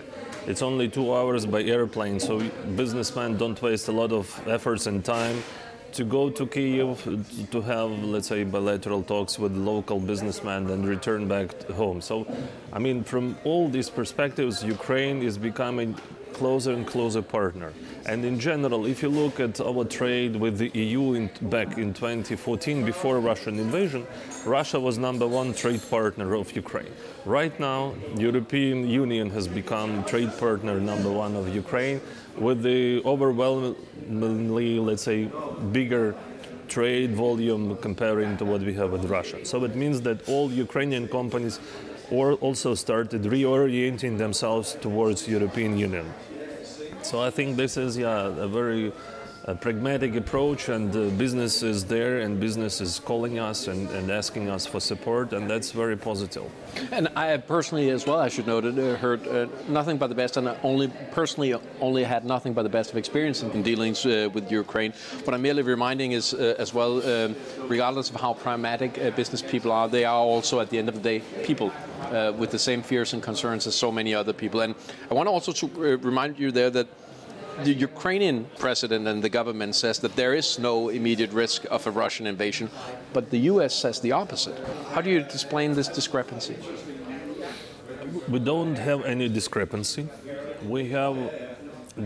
It's 0.45 0.61
only 0.61 0.89
two 0.89 1.15
hours 1.15 1.45
by 1.45 1.63
airplane, 1.63 2.19
so 2.19 2.39
businessmen 2.75 3.37
don't 3.37 3.61
waste 3.61 3.87
a 3.87 3.93
lot 3.93 4.11
of 4.11 4.25
efforts 4.45 4.85
and 4.87 5.03
time 5.05 5.41
to 5.93 6.03
go 6.03 6.29
to 6.29 6.45
Kiev 6.45 7.47
to 7.51 7.61
have, 7.61 7.89
let's 8.03 8.27
say, 8.27 8.43
bilateral 8.43 9.03
talks 9.03 9.39
with 9.39 9.55
local 9.55 9.99
businessmen 9.99 10.69
and 10.71 10.85
return 10.85 11.29
back 11.29 11.63
home. 11.69 12.01
So, 12.01 12.27
I 12.73 12.79
mean, 12.79 13.05
from 13.05 13.37
all 13.45 13.69
these 13.69 13.89
perspectives, 13.89 14.61
Ukraine 14.63 15.21
is 15.21 15.37
becoming 15.37 15.95
closer 16.33 16.73
and 16.73 16.85
closer 16.85 17.21
partner. 17.21 17.71
And 18.05 18.25
in 18.25 18.39
general, 18.39 18.85
if 18.85 19.01
you 19.01 19.09
look 19.09 19.39
at 19.39 19.61
our 19.61 19.85
trade 19.85 20.35
with 20.35 20.57
the 20.57 20.69
EU 20.77 21.13
in, 21.13 21.29
back 21.43 21.77
in 21.77 21.93
2014, 21.93 22.83
before 22.85 23.19
Russian 23.19 23.59
invasion, 23.59 24.05
Russia 24.45 24.79
was 24.79 24.97
number 24.97 25.27
one 25.27 25.53
trade 25.53 25.81
partner 25.89 26.33
of 26.33 26.53
Ukraine. 26.55 26.91
Right 27.25 27.57
now, 27.59 27.93
European 28.17 28.87
Union 28.89 29.29
has 29.29 29.47
become 29.47 30.03
trade 30.03 30.31
partner 30.37 30.79
number 30.79 31.11
one 31.11 31.35
of 31.35 31.53
Ukraine, 31.53 32.01
with 32.37 32.63
the 32.63 33.01
overwhelmingly, 33.05 34.79
let's 34.79 35.03
say, 35.03 35.29
bigger 35.71 36.15
trade 36.67 37.13
volume 37.13 37.77
comparing 37.77 38.35
to 38.37 38.45
what 38.45 38.61
we 38.61 38.73
have 38.73 38.91
with 38.91 39.05
Russia. 39.05 39.45
So 39.45 39.63
it 39.63 39.75
means 39.75 40.01
that 40.01 40.27
all 40.27 40.51
Ukrainian 40.51 41.07
companies 41.07 41.59
or 42.13 42.33
also 42.35 42.75
started 42.75 43.23
reorienting 43.23 44.19
themselves 44.19 44.77
towards 44.79 45.27
European 45.27 45.77
Union. 45.77 46.13
So 47.01 47.19
I 47.19 47.31
think 47.31 47.57
this 47.57 47.75
is 47.75 47.97
yeah 47.97 48.27
a 48.27 48.47
very 48.47 48.93
a 49.45 49.53
pragmatic 49.53 50.15
approach, 50.15 50.69
and 50.69 50.95
uh, 50.95 51.09
business 51.17 51.63
is 51.63 51.83
there, 51.83 52.19
and 52.19 52.39
business 52.39 52.79
is 52.79 52.99
calling 52.99 53.39
us 53.39 53.67
and, 53.67 53.89
and, 53.89 54.09
asking 54.09 54.49
us 54.49 54.65
for 54.65 54.79
support, 54.79 55.33
and 55.33 55.49
that's 55.49 55.71
very 55.71 55.97
positive. 55.97 56.49
And 56.91 57.09
I 57.15 57.35
personally, 57.37 57.89
as 57.89 58.05
well, 58.05 58.19
I 58.19 58.29
should 58.29 58.47
note, 58.47 58.63
uh, 58.65 58.95
heard 58.95 59.27
uh, 59.27 59.47
nothing 59.67 59.97
but 59.97 60.07
the 60.07 60.15
best, 60.15 60.37
and 60.37 60.47
I 60.47 60.57
only 60.63 60.87
personally 61.11 61.53
only 61.81 62.05
had 62.05 62.23
nothing 62.23 62.53
but 62.53 62.63
the 62.63 62.69
best 62.69 62.91
of 62.91 62.97
experience 62.97 63.43
in 63.43 63.63
dealings 63.63 64.05
uh, 64.05 64.29
with 64.33 64.49
Ukraine. 64.49 64.93
What 65.25 65.33
I'm 65.33 65.41
merely 65.41 65.63
reminding 65.63 66.13
is, 66.13 66.33
uh, 66.33 66.55
as 66.57 66.73
well, 66.73 67.05
um, 67.05 67.35
regardless 67.67 68.09
of 68.09 68.15
how 68.15 68.33
pragmatic 68.33 68.97
uh, 68.97 69.09
business 69.11 69.41
people 69.41 69.73
are, 69.73 69.89
they 69.89 70.05
are 70.05 70.19
also, 70.21 70.61
at 70.61 70.69
the 70.69 70.77
end 70.77 70.87
of 70.87 70.95
the 70.95 71.01
day, 71.01 71.19
people. 71.43 71.71
with 72.37 72.51
the 72.51 72.59
same 72.59 72.83
fears 72.83 73.13
and 73.13 73.23
concerns 73.23 73.65
as 73.65 73.75
so 73.75 73.91
many 73.91 74.13
other 74.13 74.33
people. 74.33 74.61
And 74.61 74.75
I 75.09 75.13
want 75.15 75.25
to 75.27 75.31
also 75.31 75.51
to 75.51 75.97
remind 75.97 76.37
you 76.37 76.51
there 76.51 76.69
that 76.69 76.87
the 77.63 77.73
Ukrainian 77.73 78.45
president 78.57 79.07
and 79.07 79.23
the 79.23 79.29
government 79.29 79.75
says 79.75 79.99
that 79.99 80.15
there 80.15 80.33
is 80.33 80.59
no 80.59 80.89
immediate 80.89 81.31
risk 81.31 81.65
of 81.69 81.85
a 81.87 81.91
Russian 81.91 82.25
invasion, 82.27 82.69
but 83.13 83.29
the 83.29 83.39
U.S. 83.51 83.73
says 83.73 83.99
the 83.99 84.11
opposite. 84.11 84.57
How 84.93 85.01
do 85.01 85.09
you 85.09 85.19
explain 85.19 85.73
this 85.73 85.87
discrepancy? 85.87 86.57
We 88.27 88.39
don't 88.39 88.77
have 88.77 89.03
any 89.05 89.29
discrepancy. 89.29 90.07
We 90.67 90.89
have 90.89 91.15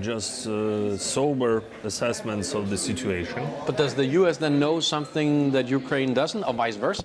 just 0.02 0.48
uh, 0.48 0.98
sober 0.98 1.64
assessments 1.84 2.54
of 2.54 2.70
the 2.70 2.78
situation. 2.78 3.48
But 3.66 3.78
does 3.78 3.94
the 3.94 4.06
U.S. 4.20 4.38
then 4.38 4.60
know 4.60 4.80
something 4.80 5.52
that 5.52 5.68
Ukraine 5.68 6.14
doesn't, 6.14 6.44
or 6.44 6.54
vice 6.54 6.76
versa? 6.76 7.04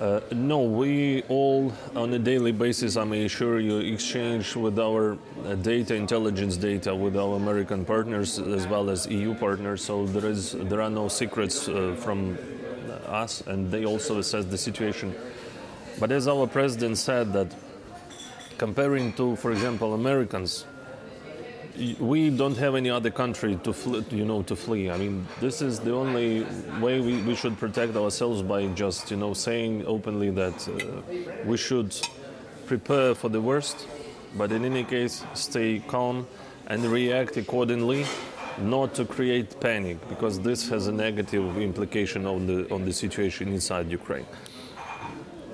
Uh, 0.00 0.18
no, 0.32 0.62
we 0.62 1.22
all, 1.28 1.70
on 1.94 2.14
a 2.14 2.18
daily 2.18 2.52
basis, 2.52 2.96
I 2.96 3.04
may 3.04 3.26
assure 3.26 3.60
you, 3.60 3.80
exchange 3.80 4.56
with 4.56 4.78
our 4.78 5.18
uh, 5.44 5.56
data, 5.56 5.94
intelligence 5.94 6.56
data, 6.56 6.94
with 6.94 7.18
our 7.18 7.36
American 7.36 7.84
partners 7.84 8.38
as 8.38 8.66
well 8.66 8.88
as 8.88 9.06
EU 9.08 9.34
partners. 9.34 9.84
So 9.84 10.06
there 10.06 10.30
is, 10.30 10.52
there 10.52 10.80
are 10.80 10.88
no 10.88 11.08
secrets 11.08 11.68
uh, 11.68 11.94
from 11.98 12.38
us, 13.08 13.42
and 13.42 13.70
they 13.70 13.84
also 13.84 14.20
assess 14.20 14.46
the 14.46 14.56
situation. 14.56 15.14
But 15.98 16.12
as 16.12 16.26
our 16.28 16.46
president 16.46 16.96
said, 16.96 17.34
that 17.34 17.54
comparing 18.56 19.12
to, 19.14 19.36
for 19.36 19.52
example, 19.52 19.92
Americans, 19.92 20.64
we 21.98 22.30
don't 22.30 22.56
have 22.56 22.74
any 22.74 22.90
other 22.90 23.10
country 23.10 23.56
to 23.64 23.72
flee, 23.72 24.04
you 24.10 24.24
know 24.24 24.42
to 24.42 24.56
flee. 24.56 24.90
I 24.90 24.98
mean, 24.98 25.26
this 25.40 25.62
is 25.62 25.80
the 25.80 25.94
only 25.94 26.46
way 26.80 27.00
we, 27.00 27.22
we 27.22 27.34
should 27.34 27.58
protect 27.58 27.96
ourselves 27.96 28.42
by 28.42 28.66
just 28.68 29.10
you 29.10 29.16
know 29.16 29.34
saying 29.34 29.86
openly 29.86 30.30
that 30.30 30.68
uh, 30.68 31.02
we 31.44 31.56
should 31.56 31.94
prepare 32.66 33.14
for 33.14 33.28
the 33.28 33.40
worst, 33.40 33.86
but 34.36 34.52
in 34.52 34.64
any 34.64 34.84
case 34.84 35.24
stay 35.34 35.82
calm 35.88 36.26
and 36.66 36.84
react 36.84 37.36
accordingly, 37.36 38.04
not 38.58 38.94
to 38.94 39.04
create 39.04 39.58
panic 39.60 39.96
because 40.08 40.38
this 40.40 40.68
has 40.68 40.86
a 40.86 40.92
negative 40.92 41.58
implication 41.58 42.26
on 42.26 42.46
the 42.46 42.72
on 42.74 42.84
the 42.84 42.92
situation 42.92 43.48
inside 43.48 43.90
Ukraine. 43.90 44.26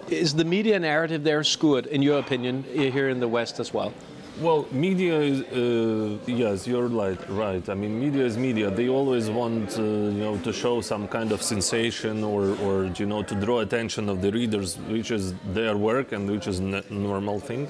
Is 0.08 0.34
the 0.34 0.44
media 0.44 0.78
narrative 0.78 1.24
there 1.24 1.42
skewed, 1.42 1.86
in 1.86 2.00
your 2.00 2.18
opinion, 2.18 2.64
here 2.72 3.08
in 3.08 3.18
the 3.18 3.28
West 3.28 3.58
as 3.58 3.74
well? 3.74 3.92
Well, 4.38 4.66
media 4.70 5.18
is 5.18 5.40
uh, 5.44 6.18
yes, 6.26 6.66
you're 6.66 6.88
right. 6.88 7.18
Right. 7.30 7.66
I 7.70 7.74
mean, 7.74 7.98
media 7.98 8.22
is 8.26 8.36
media. 8.36 8.70
They 8.70 8.86
always 8.86 9.30
want 9.30 9.78
uh, 9.78 9.82
you 9.82 10.24
know 10.26 10.36
to 10.38 10.52
show 10.52 10.82
some 10.82 11.08
kind 11.08 11.32
of 11.32 11.42
sensation 11.42 12.22
or 12.22 12.50
or 12.60 12.84
you 12.98 13.06
know 13.06 13.22
to 13.22 13.34
draw 13.34 13.60
attention 13.60 14.10
of 14.10 14.20
the 14.20 14.30
readers, 14.30 14.76
which 14.90 15.10
is 15.10 15.32
their 15.54 15.78
work 15.78 16.12
and 16.12 16.28
which 16.30 16.46
is 16.46 16.58
a 16.60 16.82
normal 16.90 17.40
thing. 17.40 17.66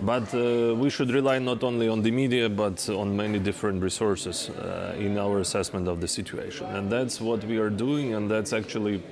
But 0.00 0.32
uh, 0.32 0.76
we 0.76 0.90
should 0.90 1.10
rely 1.10 1.40
not 1.40 1.64
only 1.64 1.88
on 1.88 2.02
the 2.02 2.12
media 2.12 2.48
but 2.48 2.88
on 2.88 3.16
many 3.16 3.40
different 3.40 3.82
resources 3.82 4.48
uh, 4.50 4.94
in 4.96 5.18
our 5.18 5.40
assessment 5.40 5.88
of 5.88 6.00
the 6.00 6.08
situation, 6.08 6.66
and 6.66 6.90
that's 6.90 7.20
what 7.20 7.42
we 7.42 7.58
are 7.58 7.70
doing, 7.70 8.14
and 8.14 8.30
that's 8.30 8.52
actually 8.52 9.02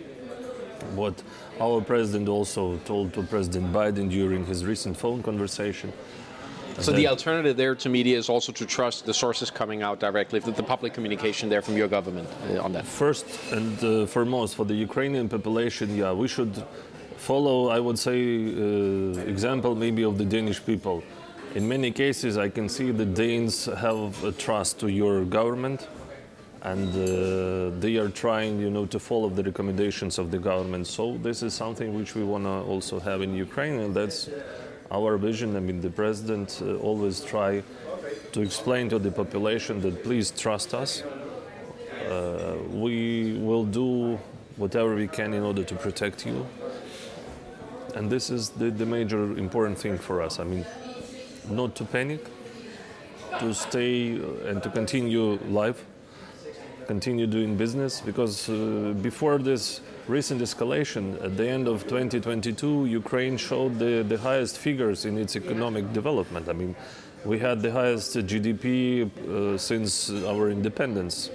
what 0.94 1.22
our 1.60 1.80
president 1.80 2.28
also 2.28 2.78
told 2.78 3.12
to 3.14 3.22
President 3.22 3.72
Biden 3.72 4.10
during 4.10 4.46
his 4.46 4.64
recent 4.64 4.96
phone 4.96 5.22
conversation. 5.22 5.92
So 6.78 6.92
the 6.92 7.08
alternative 7.08 7.56
there 7.56 7.74
to 7.74 7.88
media 7.90 8.16
is 8.16 8.30
also 8.30 8.52
to 8.52 8.64
trust 8.64 9.04
the 9.04 9.12
sources 9.12 9.50
coming 9.50 9.82
out 9.82 10.00
directly, 10.00 10.40
the 10.40 10.62
public 10.62 10.94
communication 10.94 11.50
there 11.50 11.60
from 11.60 11.76
your 11.76 11.88
government 11.88 12.28
uh, 12.48 12.62
on 12.62 12.72
that. 12.72 12.86
First 12.86 13.26
and 13.52 13.84
uh, 13.84 14.06
foremost, 14.06 14.56
for 14.56 14.64
the 14.64 14.74
Ukrainian 14.74 15.28
population, 15.28 15.94
yeah, 15.94 16.12
we 16.12 16.26
should 16.26 16.64
follow, 17.18 17.68
I 17.68 17.80
would 17.80 17.98
say, 17.98 18.18
uh, 18.46 19.20
example 19.34 19.74
maybe 19.74 20.04
of 20.04 20.16
the 20.16 20.24
Danish 20.24 20.64
people. 20.64 21.02
In 21.54 21.68
many 21.68 21.90
cases, 21.90 22.38
I 22.38 22.48
can 22.48 22.68
see 22.68 22.92
the 22.92 23.04
Danes 23.04 23.66
have 23.66 24.24
a 24.24 24.32
trust 24.32 24.78
to 24.80 24.88
your 24.88 25.24
government, 25.24 25.88
and 26.62 26.90
uh, 26.90 27.74
they 27.80 27.96
are 27.96 28.08
trying, 28.08 28.60
you 28.60 28.70
know, 28.70 28.84
to 28.86 28.98
follow 28.98 29.30
the 29.30 29.42
recommendations 29.42 30.18
of 30.18 30.30
the 30.30 30.38
government. 30.38 30.86
So 30.86 31.16
this 31.18 31.42
is 31.42 31.54
something 31.54 31.94
which 31.94 32.14
we 32.14 32.22
want 32.22 32.44
to 32.44 32.50
also 32.50 33.00
have 33.00 33.22
in 33.22 33.34
Ukraine, 33.34 33.80
and 33.80 33.94
that's 33.94 34.28
our 34.90 35.16
vision. 35.16 35.56
I 35.56 35.60
mean, 35.60 35.80
the 35.80 35.90
president 35.90 36.60
uh, 36.62 36.76
always 36.76 37.20
try 37.20 37.62
to 38.32 38.42
explain 38.42 38.88
to 38.90 38.98
the 38.98 39.10
population 39.10 39.80
that 39.80 40.04
please 40.04 40.30
trust 40.30 40.74
us. 40.74 41.02
Uh, 42.08 42.56
we 42.70 43.38
will 43.38 43.64
do 43.64 44.18
whatever 44.56 44.94
we 44.94 45.08
can 45.08 45.32
in 45.32 45.42
order 45.42 45.64
to 45.64 45.74
protect 45.74 46.26
you. 46.26 46.46
And 47.94 48.10
this 48.10 48.30
is 48.30 48.50
the, 48.50 48.70
the 48.70 48.86
major 48.86 49.22
important 49.38 49.78
thing 49.78 49.96
for 49.96 50.20
us. 50.20 50.38
I 50.38 50.44
mean, 50.44 50.66
not 51.48 51.74
to 51.76 51.84
panic, 51.84 52.24
to 53.38 53.54
stay 53.54 54.20
uh, 54.20 54.48
and 54.48 54.62
to 54.62 54.70
continue 54.70 55.38
life, 55.48 55.84
continue 56.94 57.28
doing 57.38 57.56
business, 57.56 58.00
because 58.00 58.48
uh, 58.48 58.92
before 59.00 59.38
this 59.38 59.80
recent 60.08 60.40
escalation. 60.42 61.04
At 61.22 61.36
the 61.36 61.48
end 61.48 61.68
of 61.68 61.84
2022, 61.84 62.86
Ukraine 62.86 63.36
showed 63.36 63.78
the, 63.78 64.02
the 64.12 64.18
highest 64.18 64.58
figures 64.58 65.04
in 65.04 65.16
its 65.16 65.36
economic 65.36 65.92
development. 65.92 66.48
I 66.48 66.52
mean, 66.52 66.74
we 67.24 67.38
had 67.38 67.62
the 67.62 67.70
highest 67.70 68.16
GDP 68.30 68.64
uh, 68.66 69.56
since 69.56 70.10
our 70.32 70.50
independence, 70.50 71.30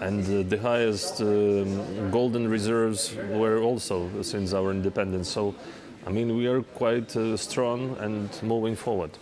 and 0.00 0.22
uh, 0.24 0.48
the 0.54 0.60
highest 0.70 1.22
um, 1.22 2.10
golden 2.10 2.46
reserves 2.56 3.16
were 3.40 3.58
also 3.68 3.96
since 4.20 4.52
our 4.52 4.70
independence. 4.70 5.30
So, 5.30 5.54
I 6.06 6.10
mean, 6.10 6.36
we 6.36 6.46
are 6.46 6.62
quite 6.82 7.16
uh, 7.16 7.38
strong 7.38 7.96
and 8.00 8.28
moving 8.42 8.76
forward. 8.76 9.12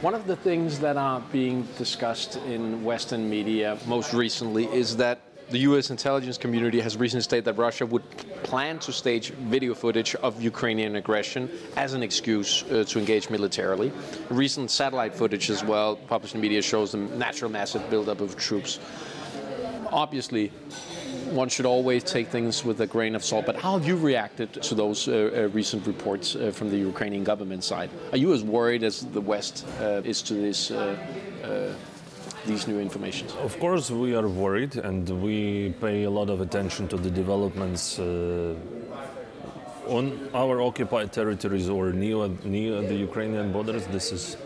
One 0.00 0.14
of 0.14 0.28
the 0.28 0.36
things 0.36 0.78
that 0.78 0.96
are 0.96 1.20
being 1.32 1.66
discussed 1.76 2.36
in 2.36 2.84
Western 2.84 3.28
media 3.28 3.76
most 3.88 4.14
recently 4.14 4.66
is 4.66 4.96
that 4.98 5.18
the 5.50 5.58
U.S. 5.70 5.90
intelligence 5.90 6.38
community 6.38 6.78
has 6.78 6.96
recently 6.96 7.22
stated 7.22 7.46
that 7.46 7.58
Russia 7.58 7.84
would 7.84 8.08
plan 8.44 8.78
to 8.78 8.92
stage 8.92 9.30
video 9.30 9.74
footage 9.74 10.14
of 10.14 10.40
Ukrainian 10.40 10.94
aggression 10.94 11.50
as 11.74 11.94
an 11.94 12.04
excuse 12.04 12.62
uh, 12.70 12.84
to 12.84 13.00
engage 13.00 13.28
militarily. 13.28 13.90
Recent 14.30 14.70
satellite 14.70 15.16
footage 15.16 15.50
as 15.50 15.64
well, 15.64 15.96
published 15.96 16.36
in 16.36 16.40
media, 16.40 16.62
shows 16.62 16.92
the 16.92 16.98
natural 16.98 17.50
massive 17.50 17.90
buildup 17.90 18.20
of 18.20 18.36
troops. 18.36 18.78
Obviously, 19.90 20.52
one 21.30 21.48
should 21.48 21.66
always 21.66 22.04
take 22.04 22.28
things 22.28 22.64
with 22.64 22.80
a 22.80 22.86
grain 22.86 23.14
of 23.14 23.24
salt. 23.24 23.46
But 23.46 23.56
how 23.56 23.78
have 23.78 23.86
you 23.86 23.96
reacted 23.96 24.52
to 24.62 24.74
those 24.74 25.08
uh, 25.08 25.12
uh, 25.12 25.48
recent 25.48 25.86
reports 25.86 26.36
uh, 26.36 26.50
from 26.52 26.70
the 26.70 26.78
Ukrainian 26.78 27.24
government 27.24 27.64
side? 27.64 27.90
Are 28.12 28.18
you 28.18 28.32
as 28.32 28.42
worried 28.42 28.82
as 28.82 29.06
the 29.06 29.20
West 29.20 29.66
uh, 29.80 30.02
is 30.04 30.22
to 30.22 30.34
this? 30.34 30.70
Uh, 30.70 30.96
uh, 31.44 31.74
these 32.46 32.66
new 32.66 32.78
information? 32.80 33.26
Of 33.42 33.58
course, 33.58 33.90
we 33.90 34.14
are 34.14 34.28
worried, 34.28 34.76
and 34.76 35.06
we 35.22 35.74
pay 35.80 36.04
a 36.04 36.10
lot 36.10 36.30
of 36.30 36.40
attention 36.40 36.88
to 36.88 36.96
the 36.96 37.10
developments 37.10 37.98
on 39.88 40.30
our 40.34 40.60
occupied 40.62 41.12
territories 41.12 41.68
or 41.68 41.92
near, 41.92 42.28
near 42.44 42.80
the 42.82 42.94
Ukrainian 42.94 43.52
borders. 43.52 43.86
This 43.86 44.12
is 44.12 44.36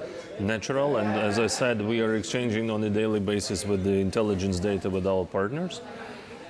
natural, 0.40 0.96
and 0.96 1.08
as 1.08 1.38
I 1.38 1.46
said, 1.46 1.82
we 1.82 2.00
are 2.00 2.14
exchanging 2.16 2.70
on 2.70 2.82
a 2.84 2.90
daily 2.90 3.20
basis 3.20 3.64
with 3.66 3.84
the 3.84 3.98
intelligence 4.00 4.58
data 4.58 4.88
with 4.88 5.06
our 5.06 5.24
partners. 5.24 5.80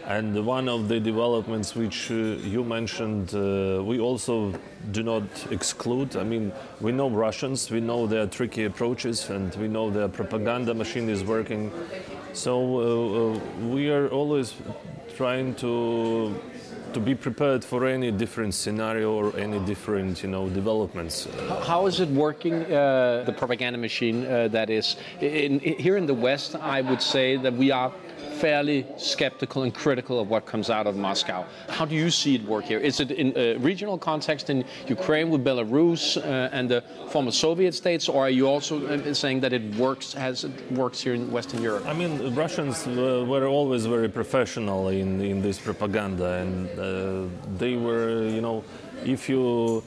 And 0.06 0.44
one 0.44 0.68
of 0.68 0.88
the 0.88 0.98
developments 0.98 1.76
which 1.76 2.10
uh, 2.10 2.14
you 2.14 2.64
mentioned, 2.64 3.34
uh, 3.34 3.82
we 3.84 4.00
also 4.00 4.52
do 4.90 5.02
not 5.02 5.22
exclude. 5.50 6.16
I 6.16 6.24
mean, 6.24 6.52
we 6.80 6.90
know 6.90 7.08
Russians, 7.08 7.70
we 7.70 7.80
know 7.80 8.06
their 8.06 8.26
tricky 8.26 8.64
approaches, 8.64 9.30
and 9.30 9.54
we 9.56 9.68
know 9.68 9.90
their 9.90 10.08
propaganda 10.08 10.74
machine 10.74 11.08
is 11.08 11.22
working. 11.22 11.70
So 12.32 12.52
uh, 12.56 13.34
uh 13.34 13.68
we 13.68 13.90
are 13.90 14.08
always 14.08 14.54
trying 15.16 15.54
to 15.56 16.34
to 16.92 17.00
be 17.00 17.14
prepared 17.14 17.64
for 17.64 17.86
any 17.86 18.10
different 18.10 18.54
scenario 18.54 19.12
or 19.12 19.36
any 19.36 19.58
different 19.60 20.22
you 20.22 20.28
know 20.28 20.48
developments. 20.48 21.28
How 21.62 21.86
is 21.86 22.00
it 22.00 22.08
working? 22.08 22.54
Uh, 22.64 23.24
the 23.24 23.32
propaganda 23.32 23.78
machine 23.78 24.26
uh, 24.26 24.48
that 24.48 24.68
is 24.70 24.96
in, 25.20 25.60
in, 25.60 25.78
here 25.78 25.96
in 25.96 26.06
the 26.06 26.14
West. 26.14 26.56
I 26.56 26.80
would 26.80 27.02
say 27.02 27.36
that 27.36 27.54
we 27.54 27.70
are 27.70 27.92
fairly 28.42 28.84
skeptical 28.96 29.62
and 29.62 29.72
critical 29.72 30.18
of 30.18 30.28
what 30.28 30.42
comes 30.46 30.68
out 30.68 30.88
of 30.88 30.96
Moscow. 30.96 31.44
How 31.68 31.84
do 31.84 31.94
you 31.94 32.10
see 32.10 32.34
it 32.34 32.44
work 32.54 32.64
here? 32.64 32.80
Is 32.90 32.98
it 32.98 33.12
in 33.12 33.28
a 33.36 33.56
regional 33.70 33.96
context 33.96 34.50
in 34.50 34.64
Ukraine 34.88 35.30
with 35.30 35.44
Belarus 35.44 36.02
uh, 36.16 36.56
and 36.56 36.68
the 36.68 36.80
former 37.12 37.30
Soviet 37.30 37.72
states, 37.72 38.08
or 38.08 38.18
are 38.26 38.34
you 38.38 38.48
also 38.48 38.74
uh, 38.84 39.14
saying 39.14 39.38
that 39.44 39.52
it 39.52 39.64
works 39.76 40.16
as 40.16 40.42
it 40.42 40.54
works 40.72 40.98
here 41.04 41.14
in 41.14 41.30
Western 41.30 41.62
Europe? 41.62 41.84
I 41.86 41.94
mean, 42.00 42.34
Russians 42.34 42.76
were 43.32 43.46
always 43.46 43.86
very 43.86 44.08
professional 44.08 44.88
in, 44.88 45.20
in 45.20 45.40
this 45.40 45.58
propaganda, 45.68 46.28
and 46.42 46.52
uh, 46.70 46.84
they 47.62 47.76
were, 47.76 48.26
you 48.36 48.40
know, 48.40 48.64
if 49.04 49.28
you 49.28 49.84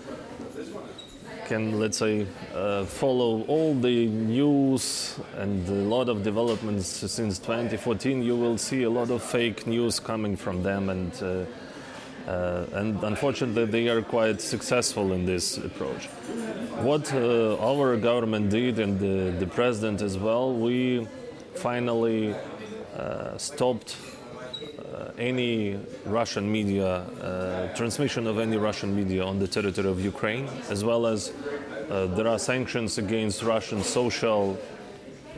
can, 1.45 1.79
let's 1.79 1.97
say, 1.97 2.27
uh, 2.53 2.85
follow 2.85 3.43
all 3.43 3.73
the 3.75 4.07
news 4.07 5.19
and 5.37 5.67
a 5.69 5.71
lot 5.71 6.09
of 6.09 6.23
developments 6.23 6.87
since 6.87 7.39
2014, 7.39 8.23
you 8.23 8.35
will 8.35 8.57
see 8.57 8.83
a 8.83 8.89
lot 8.89 9.11
of 9.11 9.23
fake 9.23 9.67
news 9.67 9.99
coming 9.99 10.35
from 10.35 10.63
them, 10.63 10.89
and 10.89 11.11
uh, 11.23 11.45
uh, 12.27 12.65
and 12.73 13.03
unfortunately, 13.03 13.65
they 13.65 13.87
are 13.87 14.01
quite 14.01 14.41
successful 14.41 15.13
in 15.13 15.25
this 15.25 15.57
approach. 15.57 16.07
What 16.81 17.13
uh, 17.13 17.57
our 17.59 17.97
government 17.97 18.49
did, 18.49 18.79
and 18.79 18.99
the, 18.99 19.37
the 19.37 19.45
president 19.45 20.01
as 20.01 20.17
well, 20.17 20.51
we 20.51 21.07
finally 21.53 22.33
uh, 22.97 23.37
stopped 23.37 23.95
any 25.17 25.79
Russian 26.05 26.51
media, 26.51 26.87
uh, 26.87 27.73
transmission 27.75 28.27
of 28.27 28.39
any 28.39 28.57
Russian 28.57 28.95
media 28.95 29.23
on 29.25 29.39
the 29.39 29.47
territory 29.47 29.89
of 29.89 30.03
Ukraine, 30.03 30.47
as 30.69 30.83
well 30.83 31.05
as 31.05 31.31
uh, 31.89 32.07
there 32.07 32.27
are 32.27 32.39
sanctions 32.39 32.97
against 32.97 33.43
Russian 33.43 33.83
social 33.83 34.57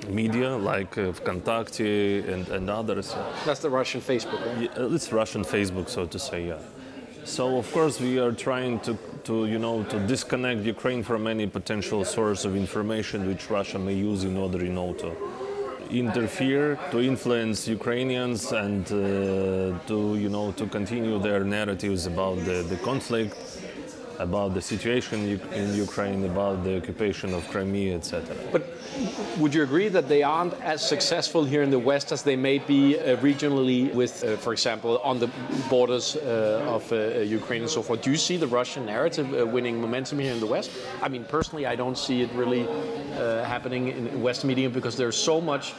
media 0.07 0.55
like 0.55 0.97
uh, 0.97 1.11
Vkontakte 1.11 2.27
and, 2.31 2.47
and 2.49 2.69
others. 2.69 3.15
That's 3.45 3.59
the 3.59 3.69
Russian 3.69 4.01
Facebook, 4.01 4.45
right? 4.45 4.61
Yeah, 4.61 4.95
it's 4.95 5.11
Russian 5.11 5.43
Facebook, 5.43 5.89
so 5.89 6.05
to 6.05 6.19
say, 6.19 6.47
yeah. 6.47 6.59
So 7.25 7.57
of 7.57 7.69
course 7.73 7.99
we 7.99 8.19
are 8.19 8.31
trying 8.31 8.79
to, 8.81 8.97
to 9.25 9.47
you 9.47 9.59
know 9.59 9.83
to 9.83 9.99
disconnect 10.07 10.63
Ukraine 10.63 11.03
from 11.03 11.27
any 11.27 11.45
potential 11.45 12.05
source 12.05 12.45
of 12.45 12.55
information 12.55 13.27
which 13.27 13.49
Russia 13.49 13.77
may 13.77 13.95
use 13.95 14.23
in 14.23 14.37
order 14.37 14.63
you 14.63 14.71
know 14.71 14.93
to 14.93 15.11
interfere 15.91 16.77
to 16.91 16.99
influence 17.01 17.67
Ukrainians 17.67 18.51
and 18.51 18.85
uh, 18.87 19.77
to 19.87 20.15
you 20.15 20.29
know 20.29 20.51
to 20.53 20.65
continue 20.67 21.19
their 21.19 21.43
narratives 21.43 22.05
about 22.07 22.37
the, 22.45 22.63
the 22.63 22.77
conflict 22.77 23.35
about 24.19 24.53
the 24.53 24.61
situation 24.61 25.39
in 25.53 25.73
Ukraine, 25.75 26.25
about 26.25 26.63
the 26.63 26.77
occupation 26.77 27.33
of 27.33 27.47
Crimea, 27.49 27.95
etc. 27.95 28.35
But 28.51 28.63
would 29.37 29.53
you 29.53 29.63
agree 29.63 29.89
that 29.89 30.07
they 30.07 30.23
aren't 30.23 30.53
as 30.61 30.87
successful 30.87 31.43
here 31.45 31.61
in 31.61 31.69
the 31.69 31.79
West 31.79 32.11
as 32.11 32.23
they 32.23 32.35
may 32.35 32.57
be 32.59 32.97
uh, 32.97 33.17
regionally 33.17 33.93
with, 33.93 34.23
uh, 34.23 34.37
for 34.37 34.53
example, 34.53 34.99
on 35.03 35.19
the 35.19 35.29
borders 35.69 36.15
uh, 36.15 36.75
of 36.75 36.91
uh, 36.91 37.19
Ukraine 37.19 37.61
and 37.61 37.69
so 37.69 37.81
forth? 37.81 38.01
Do 38.01 38.11
you 38.11 38.17
see 38.17 38.37
the 38.37 38.47
Russian 38.47 38.85
narrative 38.85 39.27
uh, 39.33 39.45
winning 39.45 39.79
momentum 39.79 40.19
here 40.19 40.33
in 40.33 40.39
the 40.39 40.47
West? 40.47 40.71
I 41.01 41.09
mean, 41.09 41.23
personally, 41.25 41.65
I 41.65 41.75
don't 41.75 41.97
see 41.97 42.21
it 42.21 42.31
really 42.33 42.67
uh, 42.67 43.43
happening 43.43 43.89
in 43.89 44.21
West 44.21 44.45
media 44.45 44.69
because 44.69 44.95
there's 44.97 45.17
so 45.17 45.39
much 45.39 45.73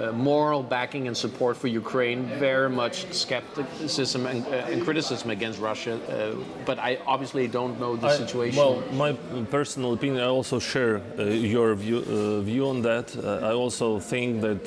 uh, 0.00 0.12
moral 0.12 0.62
backing 0.62 1.06
and 1.08 1.16
support 1.16 1.56
for 1.56 1.68
Ukraine, 1.68 2.24
very 2.38 2.70
much 2.70 3.12
skepticism 3.12 4.26
and, 4.26 4.46
uh, 4.46 4.70
and 4.72 4.82
criticism 4.82 5.30
against 5.30 5.58
Russia. 5.60 5.94
Uh, 5.94 6.36
but 6.64 6.78
I 6.78 6.98
obviously 7.06 7.46
don't 7.48 7.78
know 7.78 7.96
the 7.96 8.08
I, 8.08 8.16
situation. 8.16 8.58
Well, 8.58 8.82
my 8.92 9.12
personal 9.50 9.92
opinion, 9.92 10.22
I 10.22 10.28
also 10.28 10.58
share 10.58 11.02
uh, 11.18 11.24
your 11.24 11.74
view, 11.74 11.98
uh, 11.98 12.40
view 12.40 12.68
on 12.68 12.82
that. 12.82 13.14
I 13.50 13.52
also 13.52 14.00
think 14.00 14.40
that 14.40 14.64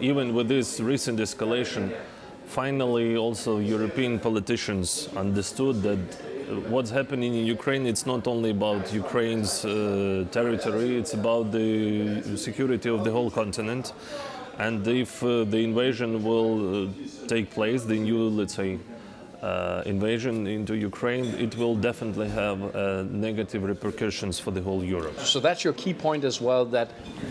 even 0.00 0.34
with 0.34 0.48
this 0.48 0.80
recent 0.80 1.18
escalation, 1.18 1.92
finally 2.46 3.16
also 3.16 3.58
European 3.58 4.18
politicians 4.18 5.08
understood 5.16 5.82
that 5.82 5.98
what's 6.68 6.90
happening 6.90 7.34
in 7.34 7.46
Ukraine, 7.46 7.86
it's 7.86 8.06
not 8.06 8.26
only 8.26 8.50
about 8.50 8.92
Ukraine's 8.92 9.64
uh, 9.64 10.24
territory, 10.30 10.96
it's 10.96 11.14
about 11.14 11.52
the 11.52 12.36
security 12.36 12.88
of 12.88 13.04
the 13.04 13.10
whole 13.10 13.30
continent. 13.30 13.92
And 14.58 14.86
if 14.86 15.22
uh, 15.22 15.44
the 15.44 15.58
invasion 15.58 16.22
will 16.22 16.86
uh, 16.86 16.90
take 17.26 17.50
place, 17.50 17.84
the 17.84 17.98
new, 17.98 18.28
let's 18.28 18.54
say, 18.54 18.78
uh, 19.42 19.82
invasion 19.86 20.46
into 20.46 20.76
Ukraine, 20.76 21.24
it 21.46 21.56
will 21.56 21.74
definitely 21.74 22.28
have 22.28 22.58
uh, 22.62 23.02
negative 23.10 23.64
repercussions 23.64 24.38
for 24.38 24.52
the 24.52 24.62
whole 24.62 24.84
Europe. 24.84 25.18
So 25.18 25.40
that's 25.40 25.64
your 25.64 25.72
key 25.72 25.94
point 25.94 26.22
as 26.24 26.40
well. 26.40 26.64
That 26.64 26.90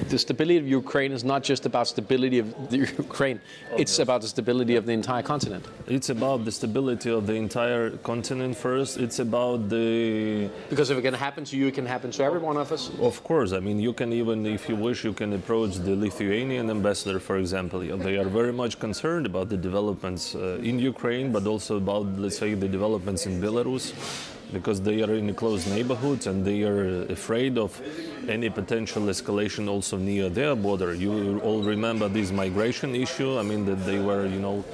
the 0.10 0.20
stability 0.20 0.58
of 0.58 0.68
Ukraine 0.68 1.14
is 1.14 1.24
not 1.24 1.42
just 1.44 1.66
about 1.66 1.88
stability 1.88 2.40
of 2.40 2.70
the 2.70 2.78
Ukraine; 3.06 3.40
it's 3.78 4.00
about 4.00 4.22
the 4.22 4.28
stability 4.28 4.76
of 4.76 4.86
the 4.86 4.92
entire 4.92 5.24
continent. 5.24 5.66
It's 5.88 6.10
about 6.10 6.44
the 6.44 6.52
stability 6.52 7.10
of 7.10 7.28
the 7.28 7.36
entire 7.36 7.92
continent 8.12 8.58
first. 8.58 8.98
It's 8.98 9.20
about 9.20 9.70
the 9.70 10.50
because 10.70 10.90
if 10.90 10.98
it 10.98 11.04
can 11.04 11.14
happen 11.14 11.46
to 11.46 11.56
you, 11.58 11.68
it 11.68 11.76
can 11.76 11.86
happen 11.86 12.12
to 12.12 12.24
every 12.24 12.40
one 12.40 12.58
of 12.58 12.72
us. 12.72 12.92
Of 13.00 13.24
course, 13.24 13.54
I 13.54 13.60
mean 13.60 13.80
you 13.80 13.94
can 13.94 14.12
even, 14.12 14.46
if 14.46 14.68
you 14.68 14.76
wish, 14.76 15.06
you 15.06 15.14
can 15.14 15.32
approach 15.34 15.76
the 15.76 15.96
Lithuanian 15.96 16.70
ambassador, 16.70 17.20
for 17.20 17.38
example. 17.38 17.80
They 17.80 18.18
are 18.18 18.30
very 18.42 18.54
much 18.54 18.80
concerned 18.80 19.26
about 19.26 19.48
the 19.50 19.58
developments 19.58 20.36
uh, 20.36 20.70
in 20.70 20.78
Ukraine, 20.80 21.32
but 21.32 21.48
also 21.48 21.78
about 21.78 22.01
about, 22.02 22.20
let's 22.20 22.38
say, 22.38 22.54
the 22.54 22.68
developments 22.68 23.26
in 23.26 23.42
Belarus 23.42 23.94
because 24.52 24.82
they 24.82 25.02
are 25.02 25.14
in 25.14 25.30
a 25.30 25.34
close 25.34 25.66
neighborhood 25.68 26.28
and 26.28 26.44
they 26.44 26.64
are 26.64 27.04
afraid 27.04 27.58
of 27.58 27.82
any 28.28 28.50
potential 28.50 29.04
escalation 29.04 29.70
also 29.70 29.98
near 29.98 30.30
their 30.30 30.56
border. 30.56 30.94
You 30.94 31.40
all 31.40 31.62
remember 31.62 32.10
this 32.10 32.32
migration 32.32 32.96
issue. 32.96 33.40
I 33.40 33.44
mean 33.44 33.66
that 33.66 33.86
they 33.86 34.00
were, 34.00 34.26
you 34.26 34.40
know, 34.40 34.66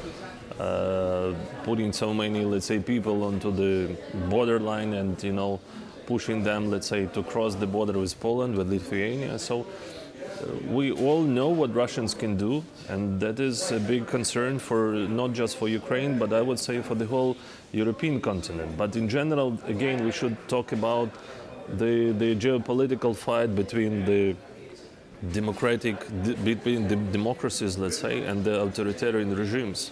uh, 0.59 1.33
putting 1.63 1.93
so 1.93 2.13
many, 2.13 2.43
let's 2.43 2.65
say, 2.65 2.79
people 2.79 3.23
onto 3.23 3.51
the 3.51 3.95
borderline 4.29 4.93
and 4.93 5.21
you 5.21 5.33
know, 5.33 5.59
pushing 6.07 6.43
them, 6.43 6.71
let's 6.71 6.87
say, 6.87 7.05
to 7.05 7.21
cross 7.21 7.53
the 7.53 7.67
border 7.67 7.99
with 7.99 8.19
Poland, 8.19 8.55
with 8.55 8.69
Lithuania. 8.71 9.37
So 9.37 9.67
we 10.67 10.91
all 10.91 11.21
know 11.21 11.49
what 11.49 11.73
Russians 11.73 12.13
can 12.13 12.37
do, 12.37 12.63
and 12.89 13.19
that 13.19 13.39
is 13.39 13.71
a 13.71 13.79
big 13.79 14.07
concern 14.07 14.59
for 14.59 14.93
not 14.93 15.33
just 15.33 15.57
for 15.57 15.67
Ukraine, 15.67 16.17
but 16.17 16.33
I 16.33 16.41
would 16.41 16.59
say 16.59 16.81
for 16.81 16.95
the 16.95 17.05
whole 17.05 17.37
European 17.71 18.21
continent. 18.21 18.77
But 18.77 18.95
in 18.95 19.09
general, 19.09 19.57
again, 19.65 20.03
we 20.05 20.11
should 20.11 20.35
talk 20.47 20.71
about 20.71 21.09
the, 21.67 22.11
the 22.11 22.35
geopolitical 22.35 23.15
fight 23.15 23.55
between 23.55 24.05
the 24.05 24.35
democratic 25.31 25.97
between 26.43 26.87
the 26.87 26.95
democracies, 26.95 27.77
let's 27.77 27.97
say, 27.97 28.23
and 28.23 28.43
the 28.43 28.61
authoritarian 28.61 29.35
regimes. 29.35 29.91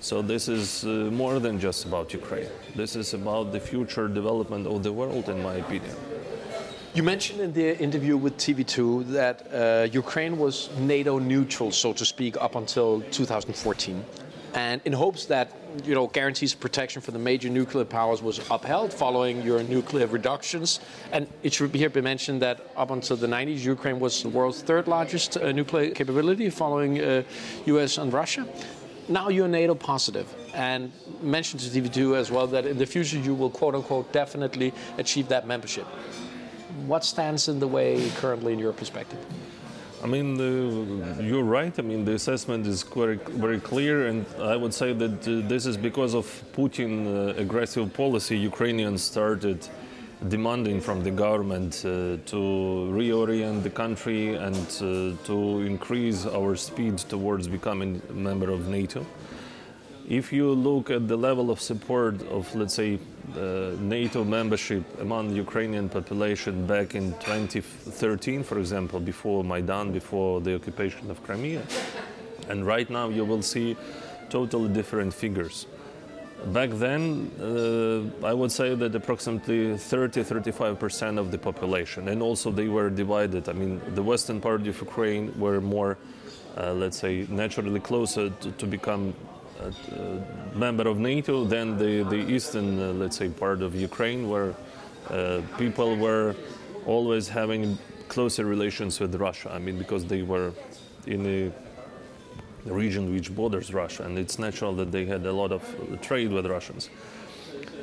So 0.00 0.22
this 0.22 0.48
is 0.48 0.84
uh, 0.84 0.88
more 1.10 1.38
than 1.40 1.58
just 1.58 1.86
about 1.86 2.12
Ukraine. 2.12 2.48
This 2.74 2.94
is 2.96 3.14
about 3.14 3.52
the 3.52 3.60
future 3.60 4.08
development 4.08 4.66
of 4.66 4.82
the 4.82 4.92
world, 4.92 5.28
in 5.28 5.42
my 5.42 5.54
opinion. 5.54 5.96
You 6.96 7.02
mentioned 7.02 7.42
in 7.42 7.52
the 7.52 7.78
interview 7.78 8.16
with 8.16 8.38
TV2 8.38 9.08
that 9.08 9.36
uh, 9.52 9.86
Ukraine 9.92 10.38
was 10.38 10.70
NATO 10.78 11.18
neutral, 11.18 11.70
so 11.70 11.92
to 11.92 12.06
speak, 12.06 12.38
up 12.40 12.54
until 12.54 13.02
2014. 13.10 14.02
And 14.54 14.80
in 14.86 14.94
hopes 14.94 15.26
that 15.26 15.52
you 15.84 15.94
know 15.94 16.06
guarantees 16.06 16.54
of 16.54 16.60
protection 16.60 17.02
for 17.02 17.10
the 17.10 17.18
major 17.18 17.50
nuclear 17.50 17.84
powers 17.84 18.22
was 18.22 18.38
upheld 18.50 18.94
following 18.94 19.42
your 19.42 19.62
nuclear 19.64 20.06
reductions, 20.06 20.80
and 21.12 21.28
it 21.42 21.52
should 21.52 21.70
be 21.70 21.78
here 21.78 21.90
be 21.90 22.00
mentioned 22.00 22.40
that 22.40 22.66
up 22.78 22.90
until 22.90 23.18
the 23.18 23.26
90s, 23.26 23.58
Ukraine 23.58 24.00
was 24.00 24.22
the 24.22 24.30
world's 24.30 24.62
third 24.62 24.88
largest 24.88 25.36
uh, 25.36 25.52
nuclear 25.52 25.90
capability, 25.90 26.48
following 26.48 26.98
uh, 26.98 27.22
U.S. 27.66 27.98
and 27.98 28.10
Russia. 28.10 28.46
Now 29.10 29.28
you're 29.28 29.48
NATO 29.48 29.74
positive, 29.74 30.34
and 30.54 30.90
mentioned 31.20 31.60
to 31.60 31.68
TV2 31.68 32.16
as 32.16 32.30
well 32.30 32.46
that 32.46 32.64
in 32.64 32.78
the 32.78 32.86
future 32.86 33.18
you 33.18 33.34
will 33.34 33.50
quote 33.50 33.74
unquote 33.74 34.10
definitely 34.12 34.72
achieve 34.96 35.28
that 35.28 35.46
membership 35.46 35.86
what 36.86 37.04
stands 37.04 37.48
in 37.48 37.58
the 37.60 37.68
way 37.68 38.10
currently 38.16 38.52
in 38.52 38.58
your 38.58 38.72
perspective? 38.72 39.18
I 40.02 40.06
mean, 40.06 40.36
you're 41.20 41.42
right. 41.42 41.76
I 41.78 41.82
mean, 41.82 42.04
the 42.04 42.14
assessment 42.14 42.66
is 42.66 42.82
very, 42.82 43.16
very 43.16 43.58
clear, 43.58 44.08
and 44.08 44.26
I 44.38 44.54
would 44.54 44.74
say 44.74 44.92
that 44.92 45.26
uh, 45.26 45.48
this 45.48 45.64
is 45.64 45.76
because 45.76 46.14
of 46.14 46.26
Putin' 46.52 47.06
uh, 47.06 47.40
aggressive 47.40 47.92
policy. 47.94 48.36
Ukrainians 48.36 49.02
started 49.02 49.66
demanding 50.28 50.80
from 50.80 51.02
the 51.02 51.10
government 51.10 51.82
uh, 51.84 52.16
to 52.26 52.36
reorient 52.92 53.62
the 53.62 53.70
country 53.70 54.34
and 54.34 54.56
uh, 54.56 55.16
to 55.24 55.60
increase 55.60 56.26
our 56.26 56.56
speed 56.56 56.98
towards 56.98 57.48
becoming 57.48 58.00
a 58.10 58.12
member 58.12 58.50
of 58.50 58.68
NATO. 58.68 59.04
If 60.08 60.32
you 60.32 60.52
look 60.52 60.90
at 60.90 61.08
the 61.08 61.16
level 61.16 61.50
of 61.50 61.60
support 61.60 62.22
of, 62.28 62.54
let's 62.54 62.74
say, 62.74 63.00
uh, 63.36 63.72
NATO 63.80 64.22
membership 64.22 64.84
among 65.00 65.30
the 65.30 65.34
Ukrainian 65.34 65.88
population 65.88 66.64
back 66.64 66.94
in 66.94 67.12
2013, 67.14 68.44
for 68.44 68.60
example, 68.60 69.00
before 69.00 69.42
Maidan, 69.42 69.90
before 69.90 70.40
the 70.40 70.54
occupation 70.54 71.10
of 71.10 71.20
Crimea, 71.24 71.62
and 72.48 72.64
right 72.64 72.88
now 72.88 73.08
you 73.08 73.24
will 73.24 73.42
see 73.42 73.76
totally 74.30 74.68
different 74.72 75.12
figures. 75.12 75.66
Back 76.52 76.70
then, 76.70 77.32
uh, 77.40 78.24
I 78.24 78.32
would 78.32 78.52
say 78.52 78.76
that 78.76 78.94
approximately 78.94 79.76
30 79.76 80.22
35% 80.22 81.18
of 81.18 81.32
the 81.32 81.38
population, 81.38 82.06
and 82.08 82.22
also 82.22 82.52
they 82.52 82.68
were 82.68 82.90
divided. 82.90 83.48
I 83.48 83.54
mean, 83.54 83.80
the 83.96 84.04
western 84.04 84.40
part 84.40 84.60
of 84.60 84.66
Ukraine 84.66 85.36
were 85.36 85.60
more, 85.60 85.98
uh, 86.56 86.72
let's 86.74 86.98
say, 86.98 87.26
naturally 87.28 87.80
closer 87.80 88.30
to, 88.30 88.52
to 88.52 88.66
become 88.66 89.12
member 90.54 90.88
of 90.88 90.98
NATO 90.98 91.44
than 91.44 91.78
the, 91.78 92.02
the 92.04 92.16
eastern, 92.16 92.80
uh, 92.80 92.92
let's 92.92 93.16
say, 93.16 93.28
part 93.28 93.62
of 93.62 93.74
Ukraine, 93.74 94.28
where 94.28 94.54
uh, 95.10 95.40
people 95.58 95.96
were 95.96 96.34
always 96.86 97.28
having 97.28 97.78
closer 98.08 98.44
relations 98.44 99.00
with 99.00 99.14
Russia. 99.14 99.50
I 99.52 99.58
mean, 99.58 99.78
because 99.78 100.04
they 100.04 100.22
were 100.22 100.52
in 101.06 101.26
a 101.26 102.72
region 102.72 103.12
which 103.12 103.34
borders 103.34 103.72
Russia, 103.72 104.04
and 104.04 104.18
it's 104.18 104.38
natural 104.38 104.74
that 104.74 104.90
they 104.92 105.04
had 105.04 105.24
a 105.26 105.32
lot 105.32 105.52
of 105.52 105.62
trade 106.02 106.32
with 106.32 106.46
Russians. 106.46 106.90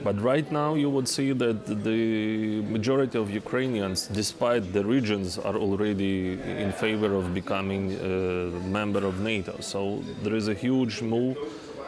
But 0.04 0.20
right 0.22 0.50
now, 0.52 0.76
you 0.76 0.90
would 0.90 1.08
see 1.08 1.32
that 1.32 1.66
the 1.66 2.62
majority 2.62 3.18
of 3.18 3.30
Ukrainians, 3.32 4.08
despite 4.08 4.74
the 4.74 4.84
regions, 4.84 5.38
are 5.38 5.56
already 5.56 6.34
in 6.66 6.74
favor 6.74 7.16
of 7.16 7.34
becoming 7.34 7.94
a 7.94 8.50
member 8.68 9.06
of 9.06 9.22
NATO. 9.22 9.56
So 9.62 10.04
there 10.22 10.36
is 10.36 10.50
a 10.50 10.54
huge 10.54 11.02
move 11.02 11.38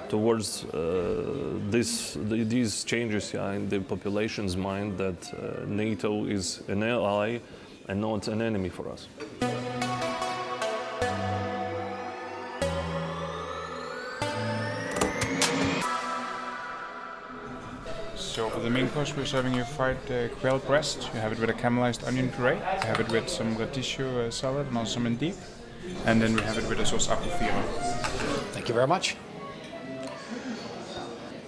towards 0.07 0.63
uh, 0.65 1.59
this, 1.69 2.13
the, 2.13 2.43
these 2.43 2.83
changes 2.85 3.33
in 3.33 3.67
the 3.67 3.79
population's 3.79 4.55
mind 4.55 4.97
that 4.97 5.33
uh, 5.33 5.65
NATO 5.67 6.25
is 6.25 6.63
an 6.69 6.83
ally 6.83 7.39
and 7.89 7.99
not 7.99 8.27
an 8.27 8.41
enemy 8.41 8.69
for 8.69 8.89
us. 8.89 9.07
The 18.65 18.71
main 18.71 18.89
course, 18.89 19.15
we're 19.15 19.25
serving 19.25 19.53
you 19.53 19.63
fried 19.63 19.97
uh, 20.09 20.27
quail 20.39 20.57
breast. 20.57 21.07
You 21.13 21.19
have 21.19 21.31
it 21.31 21.39
with 21.39 21.51
a 21.51 21.53
caramelized 21.53 22.07
onion 22.07 22.31
puree. 22.31 22.55
You 22.55 22.87
have 22.87 22.99
it 22.99 23.07
with 23.09 23.29
some 23.29 23.55
radicchio 23.57 24.27
uh, 24.27 24.31
salad 24.31 24.65
and 24.67 24.75
also 24.75 24.95
some 24.95 25.05
endive. 25.05 25.37
And 26.07 26.19
then 26.19 26.33
we 26.33 26.41
have 26.41 26.57
it 26.57 26.67
with 26.67 26.79
a 26.79 26.85
sauce 26.85 27.05
aquafina. 27.05 27.63
Thank 28.53 28.67
you 28.67 28.73
very 28.73 28.87
much. 28.87 29.17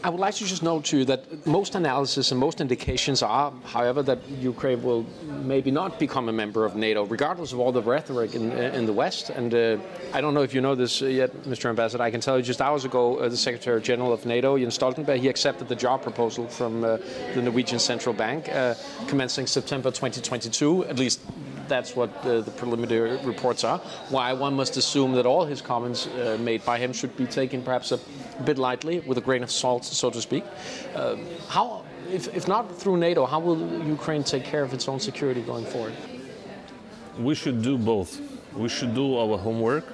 I 0.07 0.09
would 0.09 0.21
like 0.21 0.35
to 0.35 0.45
just 0.45 0.63
note 0.63 0.85
to 0.85 0.99
you 0.99 1.03
that 1.03 1.45
most 1.45 1.75
analysis 1.75 2.31
and 2.31 2.39
most 2.39 2.61
indications 2.61 3.21
are, 3.21 3.51
however, 3.65 4.01
that 4.03 4.19
Ukraine 4.39 4.81
will 4.81 5.05
maybe 5.43 5.69
not 5.69 5.99
become 5.99 6.29
a 6.29 6.31
member 6.31 6.63
of 6.63 6.77
NATO, 6.77 7.05
regardless 7.05 7.51
of 7.51 7.59
all 7.59 7.73
the 7.73 7.81
rhetoric 7.81 8.33
in, 8.33 8.53
in 8.53 8.85
the 8.85 8.93
West. 8.93 9.29
And 9.29 9.53
uh, 9.53 9.77
I 10.13 10.21
don't 10.21 10.33
know 10.33 10.43
if 10.43 10.53
you 10.53 10.61
know 10.61 10.75
this 10.75 11.01
yet, 11.01 11.35
Mr. 11.43 11.65
Ambassador. 11.69 12.03
I 12.03 12.09
can 12.09 12.21
tell 12.21 12.37
you 12.37 12.43
just 12.43 12.61
hours 12.61 12.85
ago, 12.85 13.17
uh, 13.17 13.27
the 13.27 13.35
Secretary 13.35 13.81
General 13.81 14.13
of 14.13 14.25
NATO, 14.25 14.57
Jens 14.57 14.77
Stoltenberg, 14.77 15.19
he 15.19 15.27
accepted 15.27 15.67
the 15.67 15.75
job 15.75 16.03
proposal 16.03 16.47
from 16.47 16.85
uh, 16.85 16.99
the 17.33 17.41
Norwegian 17.41 17.77
Central 17.77 18.15
Bank, 18.15 18.47
uh, 18.47 18.75
commencing 19.09 19.45
September 19.45 19.91
2022. 19.91 20.85
At 20.85 20.97
least 20.97 21.19
that's 21.67 21.95
what 21.95 22.09
uh, 22.25 22.41
the 22.41 22.51
preliminary 22.51 23.17
reports 23.23 23.63
are. 23.63 23.79
Why 24.09 24.33
one 24.33 24.55
must 24.55 24.77
assume 24.77 25.13
that 25.13 25.25
all 25.25 25.45
his 25.45 25.61
comments 25.61 26.07
uh, 26.07 26.37
made 26.39 26.63
by 26.65 26.77
him 26.77 26.93
should 26.93 27.15
be 27.17 27.25
taken 27.25 27.61
perhaps 27.61 27.91
a 27.91 27.99
bit 28.43 28.57
lightly, 28.57 28.99
with 29.01 29.17
a 29.17 29.21
grain 29.21 29.43
of 29.43 29.51
salt, 29.51 29.85
so 29.85 30.09
to 30.09 30.21
speak. 30.21 30.43
Uh, 30.95 31.15
how, 31.47 31.83
if, 32.11 32.33
if 32.35 32.47
not 32.47 32.75
through 32.77 32.97
NATO, 32.97 33.25
how 33.25 33.39
will 33.39 33.59
Ukraine 33.85 34.23
take 34.23 34.43
care 34.43 34.63
of 34.63 34.73
its 34.73 34.87
own 34.87 34.99
security 34.99 35.41
going 35.41 35.65
forward? 35.65 35.93
We 37.19 37.35
should 37.35 37.61
do 37.61 37.77
both. 37.77 38.21
We 38.55 38.69
should 38.69 38.93
do 38.93 39.17
our 39.17 39.37
homework. 39.37 39.85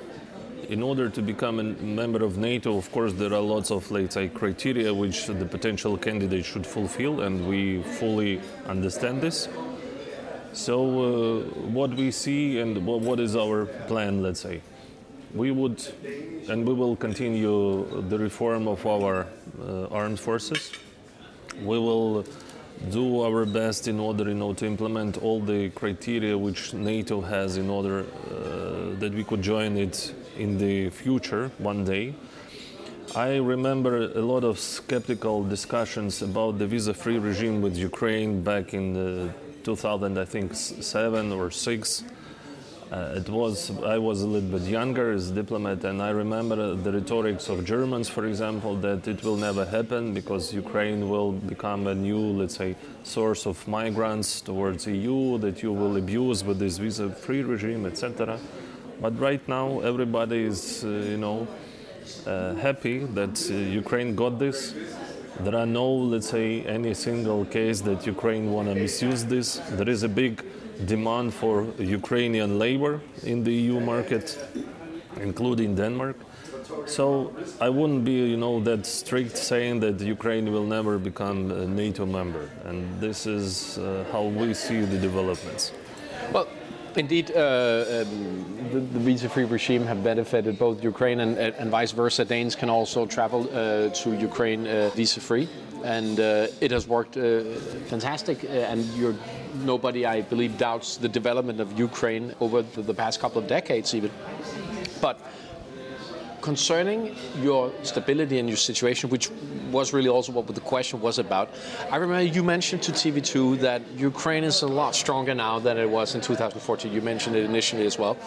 In 0.70 0.82
order 0.82 1.10
to 1.10 1.22
become 1.22 1.60
a 1.60 1.64
member 1.64 2.24
of 2.24 2.38
NATO, 2.38 2.78
of 2.78 2.90
course, 2.92 3.12
there 3.14 3.34
are 3.34 3.42
lots 3.42 3.70
of, 3.70 3.92
let's 3.92 4.14
say, 4.14 4.30
criteria 4.30 4.94
which 4.94 5.28
the 5.28 5.46
potential 5.46 5.98
candidate 5.98 6.46
should 6.46 6.66
fulfill, 6.66 7.22
and 7.22 7.48
we 7.48 7.84
fully 7.84 8.40
understand 8.66 9.22
this. 9.22 9.50
So, 10.54 10.76
uh, 10.78 11.40
what 11.72 11.96
we 11.96 12.12
see 12.12 12.60
and 12.60 12.86
what 12.86 13.20
is 13.20 13.36
our 13.36 13.66
plan, 13.66 14.22
let's 14.22 14.40
say? 14.40 14.62
We 15.34 15.50
would 15.50 15.84
and 16.48 16.68
we 16.68 16.76
will 16.76 16.96
continue 16.96 18.04
the 18.10 18.20
reform 18.20 18.68
of 18.68 18.86
our 18.86 19.26
uh, 19.60 19.88
armed 19.88 20.20
forces. 20.20 20.72
We 21.60 21.80
will 21.80 22.24
do 22.92 23.24
our 23.24 23.46
best 23.46 23.88
in 23.88 24.00
order 24.00 24.26
you 24.26 24.36
know, 24.36 24.54
to 24.54 24.66
implement 24.68 25.18
all 25.24 25.40
the 25.40 25.70
criteria 25.70 26.38
which 26.38 26.74
NATO 26.74 27.22
has 27.22 27.58
in 27.58 27.70
order 27.70 28.02
uh, 28.02 29.00
that 29.00 29.12
we 29.14 29.24
could 29.24 29.42
join 29.42 29.76
it 29.76 30.14
in 30.38 30.60
the 30.60 30.92
future 30.92 31.50
one 31.58 31.84
day. 31.84 32.14
I 33.16 33.38
remember 33.38 34.12
a 34.12 34.22
lot 34.22 34.44
of 34.44 34.60
skeptical 34.60 35.44
discussions 35.44 36.22
about 36.22 36.60
the 36.60 36.68
visa-free 36.68 37.20
regime 37.20 37.62
with 37.62 37.78
Ukraine 37.78 38.44
back 38.44 38.74
in 38.74 38.94
the 38.94 39.34
2000, 39.64 40.18
I 40.18 40.26
think, 40.26 40.54
seven 40.56 41.32
or 41.32 41.52
six. 41.52 42.04
Uh, 42.92 43.16
it 43.16 43.28
was 43.28 43.72
I 43.84 43.98
was 43.98 44.22
a 44.22 44.28
little 44.28 44.60
bit 44.60 44.70
younger 44.70 45.14
as 45.14 45.32
a 45.32 45.34
diplomat, 45.34 45.84
and 45.84 46.00
I 46.00 46.12
remember 46.12 46.76
the 46.76 46.92
rhetorics 46.92 47.50
of 47.50 47.66
Germans, 47.66 48.08
for 48.08 48.28
example, 48.28 48.76
that 48.78 49.08
it 49.08 49.24
will 49.24 49.38
never 49.38 49.66
happen 49.66 50.14
because 50.14 50.54
Ukraine 50.54 51.10
will 51.10 51.32
become 51.32 51.88
a 51.88 51.96
new, 51.96 52.20
let's 52.20 52.56
say, 52.56 52.76
source 53.04 53.48
of 53.48 53.68
migrants 53.68 54.42
towards 54.42 54.86
EU, 54.86 55.40
that 55.40 55.64
you 55.64 55.72
will 55.72 55.98
abuse 55.98 56.44
with 56.44 56.60
this 56.60 56.78
visa-free 56.78 57.42
regime, 57.42 57.88
etc. 57.88 58.38
But 59.02 59.20
right 59.20 59.46
now, 59.48 59.80
everybody 59.80 60.44
is, 60.44 60.84
uh, 60.84 60.90
you 60.90 61.18
know, 61.18 61.48
uh, 62.28 62.54
happy 62.56 63.00
that 63.00 63.50
uh, 63.50 63.54
Ukraine 63.54 64.16
got 64.16 64.38
this. 64.38 64.76
There 65.40 65.56
are 65.56 65.66
no, 65.66 65.92
let's 65.92 66.30
say, 66.30 66.62
any 66.66 66.94
single 66.94 67.46
case 67.46 67.82
that 67.82 68.06
Ukraine 68.06 68.52
want 68.52 68.68
to 68.70 68.76
misuse 68.76 69.26
this. 69.26 69.60
There 69.72 69.90
is 69.90 70.04
a 70.04 70.10
big 70.10 70.44
demand 70.86 71.34
for 71.34 71.68
Ukrainian 71.80 72.60
labor 72.60 73.02
in 73.24 73.44
the 73.44 73.54
EU 73.54 73.80
market, 73.80 74.38
including 75.20 75.76
Denmark. 75.76 76.18
So 76.86 77.34
I 77.60 77.70
wouldn't 77.70 78.06
be, 78.06 78.14
you 78.14 78.38
know, 78.38 78.60
that 78.62 78.86
strict 78.86 79.38
saying 79.38 79.80
that 79.82 80.00
Ukraine 80.00 80.52
will 80.52 80.66
never 80.66 80.98
become 80.98 81.52
a 81.52 81.66
NATO 81.66 82.06
member, 82.06 82.50
and 82.66 83.00
this 83.00 83.26
is 83.26 83.78
uh, 83.78 84.06
how 84.12 84.24
we 84.24 84.54
see 84.54 84.82
the 84.82 84.98
developments. 84.98 85.72
Well, 86.32 86.48
Indeed, 86.96 87.32
uh, 87.32 87.40
um, 87.40 88.70
the, 88.72 88.80
the 88.80 89.00
visa-free 89.00 89.46
regime 89.46 89.86
have 89.86 90.04
benefited 90.04 90.60
both 90.60 90.84
Ukraine 90.84 91.22
and, 91.22 91.38
and, 91.38 91.72
vice 91.72 91.92
versa. 91.92 92.24
Danes 92.24 92.56
can 92.56 92.70
also 92.70 93.06
travel 93.08 93.50
uh, 93.50 93.90
to 93.90 94.14
Ukraine 94.14 94.68
uh, 94.68 94.90
visa-free, 94.90 95.50
and 95.84 96.20
uh, 96.20 96.48
it 96.62 96.70
has 96.70 96.88
worked 96.88 97.18
uh, 97.18 97.44
fantastic. 97.88 98.44
Uh, 98.44 98.72
and 98.72 98.80
nobody, 99.66 100.06
I 100.06 100.22
believe, 100.22 100.58
doubts 100.58 100.98
the 100.98 101.10
development 101.10 101.60
of 101.60 101.78
Ukraine 101.78 102.34
over 102.40 102.62
the, 102.62 102.84
the 102.84 102.94
past 102.94 103.20
couple 103.20 103.42
of 103.42 103.48
decades, 103.48 103.96
even. 103.96 104.12
But 105.02 105.20
concerning 106.44 107.16
your 107.42 107.72
stability 107.84 108.38
and 108.38 108.50
your 108.50 108.58
situation, 108.58 109.10
which 109.10 109.32
was 109.72 109.94
really 109.94 110.10
also 110.10 110.34
what 110.34 110.46
the 110.46 110.60
question 110.60 111.00
was 111.00 111.18
about, 111.18 111.50
I 111.90 111.96
remember 111.96 112.22
you 112.22 112.44
mentioned 112.44 112.84
to 112.84 112.92
TV2 112.92 113.60
that 113.62 113.82
Ukraine 113.98 114.44
is 114.44 114.62
a 114.62 114.68
lot 114.68 114.94
stronger 114.94 115.34
now 115.34 115.58
than 115.60 115.78
it 115.78 115.90
was 115.90 116.16
in 116.16 116.22
2014. 116.22 116.92
You 116.92 117.02
mentioned 117.02 117.38
it 117.38 117.46
initially 117.46 117.86
as 117.86 117.98
well. 117.98 118.18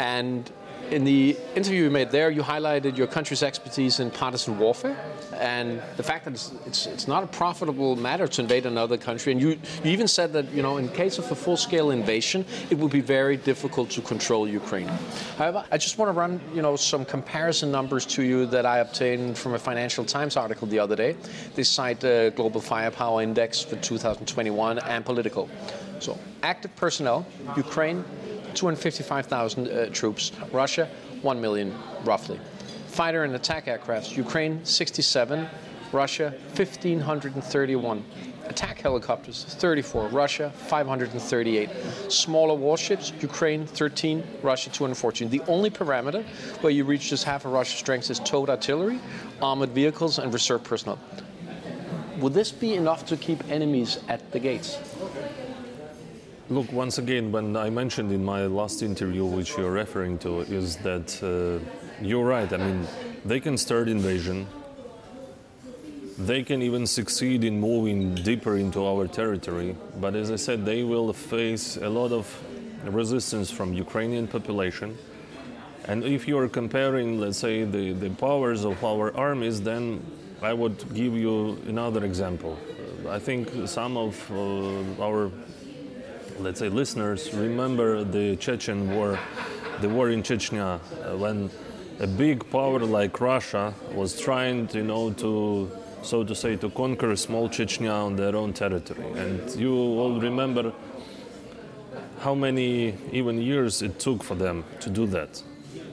And 0.00 0.50
in 0.90 1.04
the 1.04 1.36
interview 1.54 1.84
you 1.84 1.90
made 1.90 2.10
there, 2.10 2.30
you 2.30 2.42
highlighted 2.42 2.96
your 2.96 3.06
country's 3.06 3.42
expertise 3.42 4.00
in 4.00 4.10
partisan 4.10 4.58
warfare 4.58 4.96
and 5.34 5.80
the 5.96 6.02
fact 6.02 6.24
that 6.24 6.34
it's, 6.34 6.52
it's, 6.66 6.86
it's, 6.86 7.08
not 7.08 7.24
a 7.24 7.26
profitable 7.26 7.96
matter 7.96 8.26
to 8.28 8.42
invade 8.42 8.66
another 8.66 8.96
country. 8.96 9.32
And 9.32 9.40
you, 9.40 9.50
you 9.82 9.90
even 9.90 10.06
said 10.06 10.32
that, 10.34 10.50
you 10.52 10.62
know, 10.62 10.76
in 10.76 10.88
case 10.88 11.18
of 11.18 11.30
a 11.30 11.34
full-scale 11.34 11.90
invasion, 11.90 12.44
it 12.68 12.78
would 12.78 12.90
be 12.90 13.00
very 13.00 13.36
difficult 13.36 13.90
to 13.90 14.02
control 14.02 14.46
Ukraine. 14.46 14.88
However, 15.38 15.64
I 15.70 15.78
just 15.78 15.96
want 15.98 16.08
to 16.08 16.12
run, 16.12 16.40
you 16.54 16.62
know, 16.62 16.76
some 16.76 17.04
comparison 17.04 17.70
numbers 17.70 18.04
to 18.06 18.22
you 18.22 18.46
that 18.46 18.66
I 18.66 18.78
obtained 18.78 19.38
from 19.38 19.54
a 19.54 19.58
Financial 19.58 20.04
Times 20.04 20.36
article 20.36 20.66
the 20.66 20.78
other 20.78 20.96
day. 20.96 21.16
They 21.54 21.62
cite 21.62 22.00
the 22.00 22.32
Global 22.36 22.60
Firepower 22.60 23.22
Index 23.22 23.62
for 23.62 23.76
2021 23.76 24.78
and 24.80 25.04
Politico. 25.04 25.48
So, 26.00 26.18
active 26.42 26.74
personnel, 26.76 27.26
Ukraine, 27.56 28.04
255,000 28.54 29.68
uh, 29.68 29.86
troops. 29.90 30.32
Russia, 30.52 30.88
1 31.22 31.40
million 31.40 31.74
roughly. 32.04 32.38
Fighter 32.88 33.24
and 33.24 33.34
attack 33.34 33.66
aircrafts, 33.66 34.16
Ukraine, 34.16 34.64
67. 34.64 35.48
Russia 35.92 36.34
1,531. 36.54 38.04
Attack 38.46 38.80
helicopters 38.80 39.44
34, 39.44 40.08
Russia 40.08 40.50
538. 40.50 41.70
Smaller 42.08 42.54
warships, 42.54 43.12
Ukraine 43.20 43.66
13, 43.66 44.24
Russia 44.42 44.70
214. 44.70 45.28
The 45.28 45.40
only 45.46 45.70
parameter 45.70 46.24
where 46.62 46.72
you 46.72 46.84
reach 46.84 47.10
just 47.10 47.24
half 47.24 47.44
of 47.44 47.52
Russia's 47.52 47.78
strength 47.78 48.10
is 48.10 48.18
towed 48.20 48.50
artillery, 48.50 49.00
armored 49.40 49.70
vehicles, 49.70 50.18
and 50.18 50.32
reserve 50.32 50.64
personnel. 50.64 50.98
Would 52.18 52.34
this 52.34 52.52
be 52.52 52.74
enough 52.74 53.06
to 53.06 53.16
keep 53.16 53.48
enemies 53.48 53.98
at 54.08 54.30
the 54.32 54.38
gates? 54.38 54.78
Look, 56.50 56.72
once 56.72 56.98
again, 56.98 57.30
when 57.30 57.56
I 57.56 57.70
mentioned 57.70 58.10
in 58.10 58.24
my 58.24 58.46
last 58.46 58.82
interview, 58.82 59.24
which 59.24 59.56
you're 59.56 59.70
referring 59.70 60.18
to, 60.18 60.40
is 60.40 60.74
that 60.78 61.22
uh, 61.22 61.64
you're 62.04 62.24
right. 62.24 62.52
I 62.52 62.56
mean, 62.56 62.88
they 63.24 63.38
can 63.38 63.56
start 63.56 63.86
invasion. 63.86 64.48
They 66.18 66.42
can 66.42 66.60
even 66.60 66.88
succeed 66.88 67.44
in 67.44 67.60
moving 67.60 68.16
deeper 68.16 68.56
into 68.56 68.84
our 68.84 69.06
territory. 69.06 69.76
But 70.00 70.16
as 70.16 70.32
I 70.32 70.36
said, 70.36 70.66
they 70.66 70.82
will 70.82 71.12
face 71.12 71.76
a 71.76 71.88
lot 71.88 72.10
of 72.10 72.26
resistance 72.82 73.48
from 73.52 73.72
Ukrainian 73.72 74.26
population. 74.26 74.98
And 75.84 76.02
if 76.02 76.26
you 76.26 76.36
are 76.36 76.48
comparing, 76.48 77.20
let's 77.20 77.38
say, 77.38 77.62
the, 77.62 77.92
the 77.92 78.10
powers 78.10 78.64
of 78.64 78.82
our 78.82 79.16
armies, 79.16 79.62
then 79.62 80.04
I 80.42 80.52
would 80.52 80.78
give 80.94 81.14
you 81.14 81.62
another 81.68 82.04
example. 82.04 82.58
I 83.08 83.20
think 83.20 83.68
some 83.68 83.96
of 83.96 84.14
uh, 84.32 85.00
our 85.00 85.30
let's 86.42 86.58
say, 86.58 86.68
listeners 86.68 87.32
remember 87.34 88.02
the 88.02 88.36
Chechen 88.36 88.94
war, 88.94 89.18
the 89.80 89.88
war 89.88 90.10
in 90.10 90.22
Chechnya, 90.22 90.80
uh, 91.04 91.16
when 91.16 91.50
a 92.00 92.06
big 92.06 92.48
power 92.50 92.78
like 92.80 93.20
Russia 93.20 93.74
was 93.92 94.18
trying, 94.18 94.66
to, 94.68 94.78
you 94.78 94.84
know, 94.84 95.12
to, 95.12 95.70
so 96.02 96.24
to 96.24 96.34
say, 96.34 96.56
to 96.56 96.70
conquer 96.70 97.14
small 97.16 97.48
Chechnya 97.48 97.92
on 97.92 98.16
their 98.16 98.34
own 98.34 98.52
territory. 98.52 99.04
And 99.16 99.54
you 99.56 99.74
all 99.74 100.18
remember 100.18 100.72
how 102.20 102.34
many 102.34 102.96
even 103.12 103.40
years 103.40 103.82
it 103.82 103.98
took 103.98 104.22
for 104.22 104.34
them 104.34 104.64
to 104.80 104.90
do 104.90 105.06
that 105.08 105.42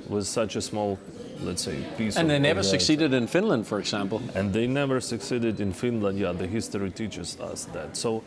with 0.08 0.28
such 0.28 0.56
a 0.56 0.62
small 0.62 0.98
let's 1.42 1.62
say 1.62 1.84
piece 1.98 2.16
and 2.16 2.26
of, 2.26 2.30
they 2.30 2.40
never 2.40 2.64
succeeded 2.64 3.14
in 3.14 3.28
finland 3.28 3.68
for 3.68 3.80
example. 3.80 4.22
And 4.34 4.52
they 4.54 4.66
never 4.66 5.00
succeeded 5.00 5.60
in 5.60 5.72
finland. 5.72 6.18
Yeah 6.18 6.32
the 6.32 6.48
history 6.48 6.90
teaches 6.90 7.40
us 7.40 7.66
that. 7.66 7.96
So 7.96 8.24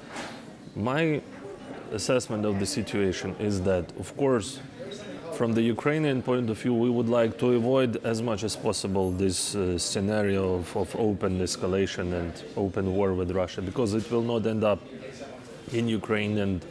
my 0.77 1.21
assessment 1.93 2.45
of 2.45 2.59
the 2.59 2.67
situation 2.67 3.35
is 3.39 3.63
that, 3.63 3.85
of 3.99 4.17
course, 4.17 4.61
from 5.41 5.55
the 5.55 5.63
Ukrainian 5.63 6.21
point 6.23 6.51
of 6.51 6.59
view, 6.59 6.75
we 6.75 6.91
would 6.91 7.09
like 7.09 7.39
to 7.39 7.53
avoid 7.53 8.05
as 8.05 8.21
much 8.21 8.45
as 8.45 8.55
possible 8.57 9.11
this 9.11 9.55
uh, 9.55 9.79
scenario 9.79 10.57
of, 10.57 10.77
of, 10.77 10.95
open 10.97 11.39
escalation 11.41 12.13
and 12.13 12.45
open 12.57 12.95
war 12.95 13.15
with 13.15 13.31
Russia 13.31 13.63
because 13.63 13.95
it 13.95 14.11
will 14.11 14.23
not 14.23 14.47
end 14.47 14.65
up 14.65 14.81
in 15.73 15.89
Ukraine 15.89 16.37
and 16.39 16.65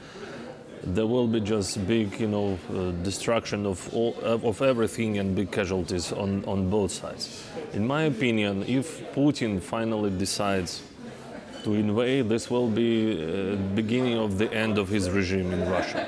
there 0.84 1.08
will 1.08 1.28
be 1.28 1.40
just 1.40 1.86
big, 1.88 2.20
you 2.20 2.28
know, 2.28 2.60
uh, 2.70 2.92
destruction 3.04 3.66
of 3.66 3.92
all, 3.94 4.16
of 4.24 4.62
everything 4.62 5.18
and 5.18 5.36
big 5.36 5.52
casualties 5.52 6.12
on, 6.12 6.46
on 6.46 6.70
both 6.70 6.92
sides. 6.92 7.44
In 7.74 7.88
my 7.88 8.04
opinion, 8.04 8.64
if 8.68 9.14
Putin 9.14 9.62
finally 9.62 10.12
decides 10.12 10.84
to 11.70 11.76
invade, 11.76 12.30
this 12.30 12.50
will 12.50 12.68
be 12.68 12.94
uh, 12.94 13.56
beginning 13.76 14.18
of 14.18 14.38
the 14.38 14.52
end 14.54 14.78
of 14.78 14.90
his 14.90 15.10
regime 15.10 15.52
in 15.52 15.70
Russia. 15.70 16.08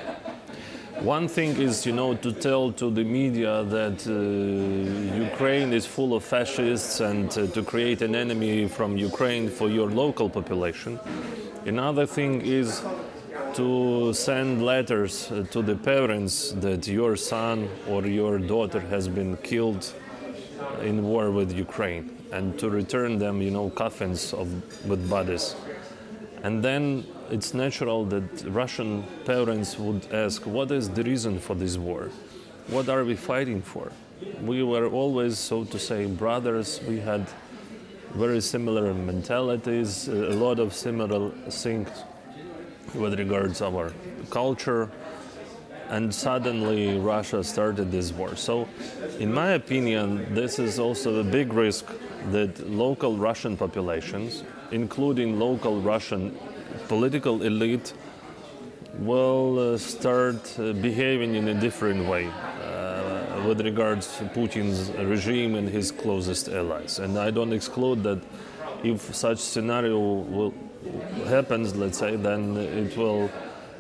One 0.99 1.28
thing 1.28 1.59
is, 1.59 1.86
you 1.86 1.93
know, 1.93 2.14
to 2.14 2.32
tell 2.32 2.72
to 2.74 2.91
the 2.91 3.03
media 3.03 3.64
that 3.64 3.97
uh, 4.07 5.26
Ukraine 5.30 5.74
is 5.74 5.86
full 5.86 6.14
of 6.14 6.24
fascists 6.24 6.99
and 6.99 7.28
uh, 7.32 7.47
to 7.55 7.64
create 7.64 8.01
an 8.03 8.14
enemy 8.16 8.68
from 8.68 8.97
Ukraine 8.97 9.49
for 9.49 9.68
your 9.70 9.89
local 9.89 10.30
population. 10.30 10.99
Another 11.66 12.05
thing 12.05 12.41
is 12.41 12.84
to 13.55 14.14
send 14.14 14.64
letters 14.64 15.14
uh, 15.32 15.43
to 15.53 15.59
the 15.62 15.76
parents 15.76 16.51
that 16.66 16.88
your 16.88 17.16
son 17.16 17.68
or 17.88 18.05
your 18.05 18.38
daughter 18.38 18.82
has 18.93 19.07
been 19.07 19.38
killed 19.38 19.84
in 20.82 21.03
war 21.03 21.32
with 21.32 21.49
Ukraine 21.68 22.20
and 22.32 22.58
to 22.60 22.70
return 22.70 23.20
them, 23.20 23.42
you 23.42 23.52
know, 23.52 23.70
coffins 23.70 24.34
of, 24.34 24.48
with 24.88 25.10
bodies. 25.10 25.56
And 26.44 26.64
then 26.64 27.06
it's 27.30 27.54
natural 27.54 28.06
that 28.06 28.44
Russian 28.48 29.04
parents 29.26 29.78
would 29.78 30.12
ask, 30.12 30.46
what 30.46 30.72
is 30.72 30.90
the 30.90 31.04
reason 31.04 31.40
for 31.40 31.56
this 31.56 31.78
war? 31.78 32.10
What 32.68 32.90
are 32.90 33.04
we 33.04 33.16
fighting 33.16 33.62
for? 33.62 33.92
We 34.42 34.64
were 34.64 34.88
always, 34.88 35.38
so 35.38 35.66
to 35.66 35.80
say, 35.80 36.06
brothers. 36.06 36.80
We 36.88 37.00
had 37.00 37.28
very 38.14 38.42
similar 38.42 38.94
mentalities, 38.94 40.08
a 40.08 40.14
lot 40.14 40.60
of 40.60 40.74
similar 40.74 41.30
things 41.50 41.90
with 42.94 43.18
regards 43.18 43.62
our 43.62 43.94
culture, 44.30 44.90
and 45.90 46.14
suddenly 46.14 46.98
Russia 46.98 47.44
started 47.44 47.92
this 47.92 48.12
war. 48.12 48.36
So, 48.36 48.68
in 49.20 49.34
my 49.34 49.52
opinion, 49.52 50.34
this 50.34 50.60
is 50.60 50.80
also 50.80 51.20
a 51.20 51.24
big 51.24 51.54
risk 51.54 51.86
that 52.30 52.69
local 52.69 53.17
Russian 53.17 53.57
populations, 53.57 54.43
including 54.72 55.39
local 55.39 55.82
Russian 55.82 56.38
political 56.88 57.41
elite, 57.41 57.93
will 58.99 59.74
uh, 59.74 59.78
start 59.78 60.59
uh, 60.59 60.74
behaving 60.74 61.36
in 61.36 61.47
a 61.47 61.53
different 61.53 62.07
way 62.07 62.28
uh, 62.28 63.43
with 63.47 63.61
regards 63.61 64.17
to 64.17 64.26
Putin's 64.26 64.91
regime 64.91 65.55
and 65.55 65.67
his 65.67 65.91
closest 65.91 66.49
allies. 66.49 66.99
And 66.99 67.17
I 67.17 67.32
don't 67.32 67.53
exclude 67.53 68.03
that 68.03 68.22
if 68.84 69.15
such 69.15 69.39
scenario 69.39 69.99
will, 69.99 70.53
happens, 71.28 71.76
let's 71.76 71.97
say, 71.97 72.15
then 72.15 72.57
it 72.57 72.95
will 72.97 73.30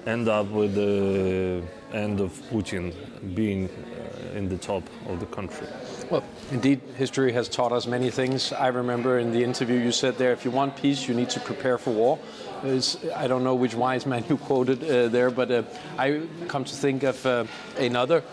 end 0.05 0.27
up 0.27 0.47
with 0.47 0.75
the 0.75 1.61
end 1.93 2.19
of 2.19 2.31
Putin 2.49 2.93
being 3.35 3.69
uh, 3.69 4.37
in 4.37 4.49
the 4.49 4.57
top 4.57 4.83
of 5.07 5.19
the 5.19 5.25
country. 5.27 5.67
Well, 6.11 6.25
indeed, 6.51 6.81
history 6.97 7.31
has 7.31 7.47
taught 7.47 7.71
us 7.71 7.87
many 7.87 8.09
things. 8.09 8.51
I 8.51 8.67
remember 8.67 9.17
in 9.17 9.31
the 9.31 9.45
interview 9.45 9.79
you 9.79 9.93
said 9.93 10.17
there, 10.17 10.33
if 10.33 10.43
you 10.43 10.51
want 10.51 10.75
peace, 10.75 11.07
you 11.07 11.13
need 11.13 11.29
to 11.29 11.39
prepare 11.39 11.77
for 11.77 11.91
war. 11.91 12.19
It's, 12.63 12.97
I 13.15 13.27
don't 13.27 13.45
know 13.45 13.55
which 13.55 13.75
wise 13.75 14.05
man 14.05 14.25
you 14.27 14.35
quoted 14.35 14.83
uh, 14.83 15.07
there, 15.07 15.31
but 15.31 15.49
uh, 15.49 15.63
I 15.97 16.23
come 16.49 16.65
to 16.65 16.75
think 16.75 17.03
of 17.03 17.25
uh, 17.25 17.45
another 17.77 18.25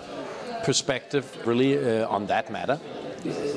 perspective 0.65 1.25
really 1.47 1.79
uh, 1.79 2.09
on 2.09 2.27
that 2.27 2.51
matter 2.51 2.81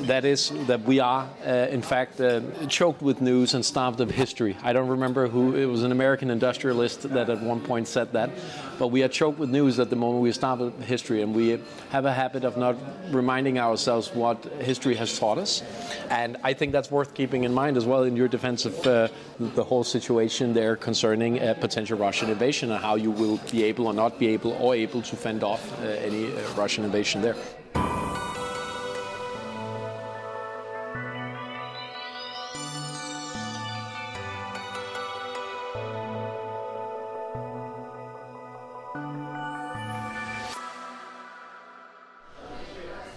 that 0.06 0.24
is 0.24 0.52
that 0.66 0.82
we 0.82 1.00
are 1.00 1.28
uh, 1.46 1.50
in 1.70 1.82
fact 1.82 2.20
uh, 2.20 2.40
choked 2.66 3.02
with 3.02 3.20
news 3.20 3.54
and 3.54 3.64
starved 3.64 4.00
of 4.00 4.10
history. 4.10 4.56
I 4.62 4.72
don't 4.72 4.88
remember 4.88 5.28
who 5.28 5.54
it 5.54 5.66
was 5.66 5.82
an 5.82 5.92
American 5.92 6.30
industrialist 6.30 7.02
that 7.10 7.30
at 7.30 7.40
one 7.42 7.60
point 7.60 7.88
said 7.88 8.12
that, 8.12 8.30
but 8.78 8.88
we 8.88 9.02
are 9.02 9.08
choked 9.08 9.38
with 9.38 9.50
news 9.50 9.78
at 9.78 9.90
the 9.90 9.96
moment. 9.96 10.22
We 10.22 10.30
are 10.30 10.34
starved 10.34 10.62
of 10.62 10.78
history, 10.80 11.22
and 11.22 11.34
we 11.34 11.60
have 11.90 12.04
a 12.04 12.12
habit 12.12 12.44
of 12.44 12.56
not 12.56 12.76
reminding 13.10 13.58
ourselves 13.58 14.12
what 14.14 14.44
history 14.60 14.94
has 14.96 15.18
taught 15.18 15.38
us. 15.38 15.62
And 16.10 16.36
I 16.42 16.52
think 16.52 16.72
that's 16.72 16.90
worth 16.90 17.14
keeping 17.14 17.44
in 17.44 17.52
mind 17.52 17.76
as 17.76 17.84
well 17.84 18.02
in 18.02 18.16
your 18.16 18.28
defense 18.28 18.64
of 18.64 18.86
uh, 18.86 19.08
the 19.38 19.64
whole 19.64 19.84
situation 19.84 20.52
there 20.52 20.76
concerning 20.76 21.38
a 21.38 21.54
potential 21.54 21.98
Russian 21.98 22.30
invasion 22.30 22.70
and 22.72 22.82
how 22.82 22.96
you 22.96 23.10
will 23.10 23.38
be 23.50 23.62
able 23.64 23.86
or 23.86 23.94
not 23.94 24.18
be 24.18 24.28
able 24.28 24.52
or 24.52 24.74
able 24.74 25.02
to 25.02 25.16
fend 25.16 25.42
off 25.44 25.62
uh, 25.80 25.86
any 25.86 26.26
uh, 26.26 26.40
Russian 26.56 26.84
invasion 26.84 27.22
there. 27.22 27.36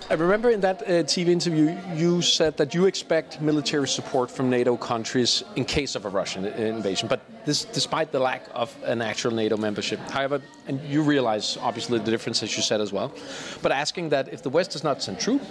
I 0.08 0.14
remember 0.14 0.52
in 0.52 0.62
that 0.62 0.84
uh, 0.84 1.02
TV 1.02 1.30
interview, 1.30 1.76
you 1.96 2.22
said 2.22 2.58
that 2.58 2.76
you 2.76 2.86
expect 2.86 3.42
military 3.42 3.88
support 3.88 4.30
from 4.30 4.52
NATO 4.52 4.78
countries 4.78 5.44
in 5.56 5.66
case 5.66 5.96
of 5.96 6.06
a 6.06 6.10
Russian 6.10 6.46
invasion, 6.46 7.08
but 7.08 7.22
this 7.44 7.66
despite 7.66 8.12
the 8.12 8.20
lack 8.20 8.44
of 8.54 8.76
an 8.84 9.02
actual 9.02 9.32
NATO 9.32 9.58
membership. 9.58 10.00
However, 10.12 10.44
and 10.68 10.80
you 10.82 11.02
realize 11.02 11.58
obviously 11.60 11.98
the 11.98 12.12
difference 12.12 12.44
as 12.44 12.56
you 12.56 12.62
said 12.62 12.82
as 12.82 12.94
well, 12.94 13.12
but 13.64 13.72
asking 13.72 14.10
that 14.10 14.32
if 14.32 14.44
the 14.44 14.50
West 14.50 14.72
does 14.72 14.84
not 14.84 15.02
send 15.02 15.20
troops, 15.20 15.48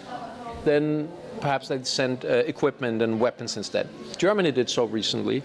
then 0.64 1.08
perhaps 1.40 1.66
they'd 1.66 1.84
send 1.84 2.24
uh, 2.24 2.28
equipment 2.46 3.02
and 3.02 3.18
weapons 3.18 3.56
instead. 3.56 3.88
Germany 4.18 4.52
did 4.52 4.70
so 4.70 4.84
recently 4.84 5.42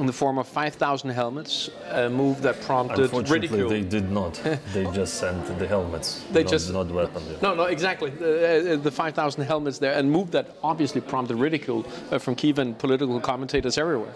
in 0.00 0.06
the 0.06 0.12
form 0.12 0.38
of 0.38 0.48
5,000 0.48 1.10
helmets, 1.10 1.70
a 1.90 2.08
move 2.08 2.40
that 2.42 2.60
prompted 2.62 3.00
Unfortunately, 3.00 3.38
ridicule. 3.48 3.68
they 3.68 3.82
did 3.82 4.10
not. 4.10 4.34
they 4.72 4.84
just 4.92 5.14
sent 5.14 5.58
the 5.58 5.66
helmets, 5.66 6.24
They 6.32 6.42
not, 6.42 6.50
just- 6.50 6.72
not 6.72 6.88
weapons. 6.88 7.40
No, 7.42 7.54
no, 7.54 7.64
exactly. 7.64 8.10
The, 8.10 8.74
uh, 8.74 8.76
the 8.76 8.90
5,000 8.90 9.44
helmets 9.44 9.78
there, 9.78 9.92
and 9.92 10.10
move 10.10 10.30
that 10.32 10.56
obviously 10.64 11.00
prompted 11.00 11.36
ridicule 11.36 11.84
uh, 12.10 12.18
from 12.18 12.34
Kiev 12.34 12.58
and 12.58 12.76
political 12.78 13.20
commentators 13.20 13.76
everywhere. 13.78 14.12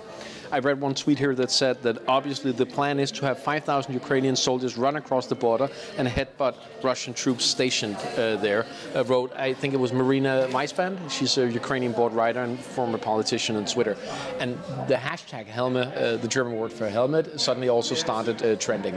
I 0.51 0.59
read 0.59 0.80
one 0.80 0.95
tweet 0.95 1.18
here 1.18 1.34
that 1.34 1.51
said 1.51 1.82
that 1.82 1.99
obviously 2.09 2.53
the 2.53 2.66
plan 2.66 2.99
is 3.01 3.11
to 3.12 3.26
have 3.26 3.38
5,000 3.38 3.92
Ukrainian 3.92 4.36
soldiers 4.36 4.76
run 4.76 4.97
across 4.97 5.26
the 5.26 5.34
border 5.34 5.68
and 5.99 6.09
headbutt 6.09 6.55
Russian 6.82 7.14
troops 7.14 7.45
stationed 7.45 7.97
uh, 7.97 8.36
there. 8.36 8.66
Uh, 8.95 9.05
wrote, 9.05 9.32
I 9.36 9.55
think 9.55 9.74
it 9.74 9.78
was 9.78 9.92
Marina 9.92 10.49
Weisband. 10.51 11.11
She's 11.11 11.36
a 11.38 11.49
Ukrainian 11.49 11.92
board 11.92 12.12
writer 12.12 12.42
and 12.42 12.59
former 12.59 12.99
politician 12.99 13.57
on 13.57 13.64
Twitter. 13.64 13.97
And 14.38 14.59
the 14.88 14.95
hashtag 14.95 15.47
helmet, 15.47 15.95
uh, 15.95 16.16
the 16.16 16.28
German 16.28 16.57
word 16.57 16.72
for 16.72 16.88
helmet, 16.88 17.40
suddenly 17.40 17.68
also 17.68 17.95
started 17.95 18.42
uh, 18.42 18.57
trending 18.57 18.97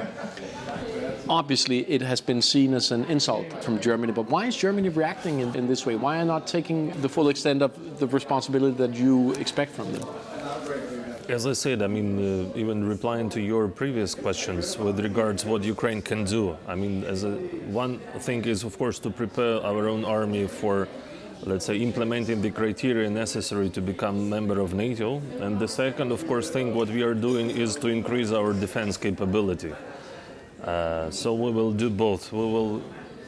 obviously 1.30 1.80
it 1.90 2.02
has 2.02 2.22
been 2.22 2.42
seen 2.42 2.74
as 2.74 2.92
an 2.92 3.06
insult 3.06 3.64
from 3.64 3.80
Germany. 3.80 4.14
But 4.14 4.30
why 4.30 4.46
is 4.46 4.56
Germany 4.56 4.90
reacting 4.90 5.40
in, 5.40 5.56
in 5.56 5.68
this 5.68 5.86
way? 5.86 5.96
Why 5.96 6.20
are 6.20 6.26
not 6.26 6.48
taking 6.48 6.90
the 7.02 7.10
full 7.10 7.30
extent 7.30 7.62
of 7.62 8.00
the 8.00 8.08
responsibility 8.08 8.76
that 8.78 8.94
you 8.94 9.34
expect 9.34 9.72
from 9.72 9.92
them? 9.92 10.08
As 11.30 11.46
I 11.46 11.52
said, 11.52 11.82
I 11.82 11.88
mean, 11.88 12.18
uh, 12.18 12.58
even 12.58 12.88
replying 12.88 13.30
to 13.32 13.42
your 13.42 13.68
previous 13.68 14.16
questions 14.16 14.78
with 14.78 14.98
regards 15.02 15.44
what 15.44 15.62
Ukraine 15.62 16.02
can 16.02 16.24
do. 16.24 16.56
I 16.66 16.76
mean, 16.76 17.04
as 17.04 17.26
a, 17.26 17.32
one 17.68 18.00
thing 18.20 18.46
is, 18.46 18.64
of 18.64 18.78
course, 18.78 18.98
to 19.00 19.10
prepare 19.10 19.62
our 19.62 19.90
own 19.90 20.06
army 20.06 20.48
for, 20.48 20.88
let's 21.44 21.66
say, 21.66 21.76
implementing 21.80 22.42
the 22.42 22.50
criteria 22.50 23.10
necessary 23.10 23.70
to 23.72 23.82
become 23.82 24.30
member 24.30 24.62
of 24.62 24.74
NATO. 24.74 25.22
And 25.42 25.60
the 25.60 25.68
second, 25.68 26.14
of 26.14 26.26
course, 26.28 26.50
thing 26.50 26.74
what 26.74 26.88
we 26.88 27.04
are 27.04 27.14
doing 27.14 27.50
is 27.50 27.76
to 27.78 27.90
increase 27.90 28.32
our 28.32 28.54
defense 28.54 28.96
capability. 28.96 29.74
Uh, 30.64 31.12
so 31.12 31.34
we 31.34 31.52
will 31.52 31.74
do 31.74 31.90
both. 31.90 32.32
We 32.32 32.40
will 32.40 32.82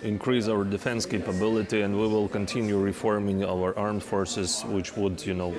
increase 0.03 0.47
our 0.47 0.63
defense 0.63 1.05
capability 1.05 1.81
and 1.81 1.99
we 1.99 2.07
will 2.07 2.29
continue 2.29 2.79
reforming 2.79 3.43
our 3.43 3.77
armed 3.77 4.03
forces, 4.03 4.63
which 4.67 4.95
would, 4.95 5.25
you 5.25 5.33
know, 5.33 5.53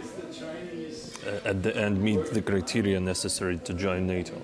at 1.45 1.63
the 1.63 1.77
end 1.77 2.03
meet 2.03 2.27
the 2.27 2.43
criteria 2.43 3.01
necessary 3.01 3.59
to 3.59 3.75
join 3.75 4.07
NATO. 4.07 4.41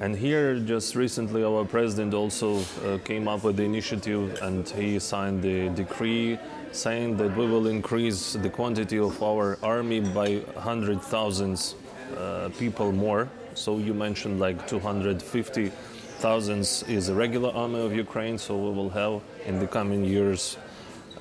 And 0.00 0.16
here, 0.16 0.58
just 0.58 0.96
recently, 0.96 1.44
our 1.44 1.64
president 1.64 2.12
also 2.12 2.58
uh, 2.58 2.98
came 3.04 3.28
up 3.28 3.44
with 3.44 3.56
the 3.56 3.62
initiative 3.62 4.36
and 4.42 4.68
he 4.68 4.98
signed 4.98 5.42
the 5.42 5.68
decree 5.68 6.38
saying 6.72 7.18
that 7.18 7.36
we 7.36 7.46
will 7.46 7.68
increase 7.68 8.32
the 8.32 8.50
quantity 8.50 8.98
of 8.98 9.22
our 9.22 9.58
army 9.62 10.00
by 10.00 10.36
100,000 10.54 11.74
uh, 12.16 12.48
people 12.58 12.90
more. 12.90 13.28
So 13.54 13.78
you 13.78 13.94
mentioned 13.94 14.40
like 14.40 14.66
250 14.66 15.70
thousands 16.18 16.82
is 16.88 17.08
a 17.08 17.14
regular 17.14 17.50
army 17.50 17.80
of 17.80 17.94
Ukraine, 17.94 18.38
so 18.38 18.56
we 18.56 18.74
will 18.74 18.90
have 18.90 19.22
in 19.44 19.58
the 19.58 19.66
coming 19.66 20.04
years 20.04 20.56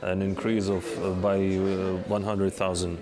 an 0.01 0.21
increase 0.21 0.69
of 0.69 0.85
uh, 1.03 1.11
by 1.11 1.37
uh, 1.37 1.97
100,000. 2.07 2.97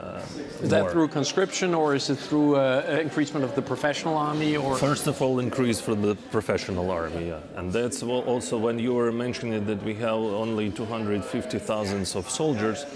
Uh, 0.00 0.22
is 0.62 0.70
that 0.70 0.90
through 0.90 1.06
conscription 1.08 1.74
or 1.74 1.94
is 1.94 2.08
it 2.08 2.16
through 2.16 2.56
uh, 2.56 2.98
increasement 3.02 3.44
of 3.44 3.54
the 3.54 3.60
professional 3.60 4.16
army 4.16 4.56
or 4.56 4.74
first 4.76 5.06
of 5.06 5.20
all 5.20 5.40
increase 5.40 5.78
for 5.78 5.94
the 5.94 6.14
professional 6.30 6.90
army 6.90 7.28
yeah. 7.28 7.38
and 7.56 7.70
that's 7.70 8.02
also 8.02 8.56
when 8.56 8.78
you 8.78 8.94
were 8.94 9.12
mentioning 9.12 9.66
that 9.66 9.82
we 9.82 9.92
have 9.92 10.16
only 10.16 10.70
250,000 10.70 12.16
of 12.16 12.30
soldiers 12.30 12.86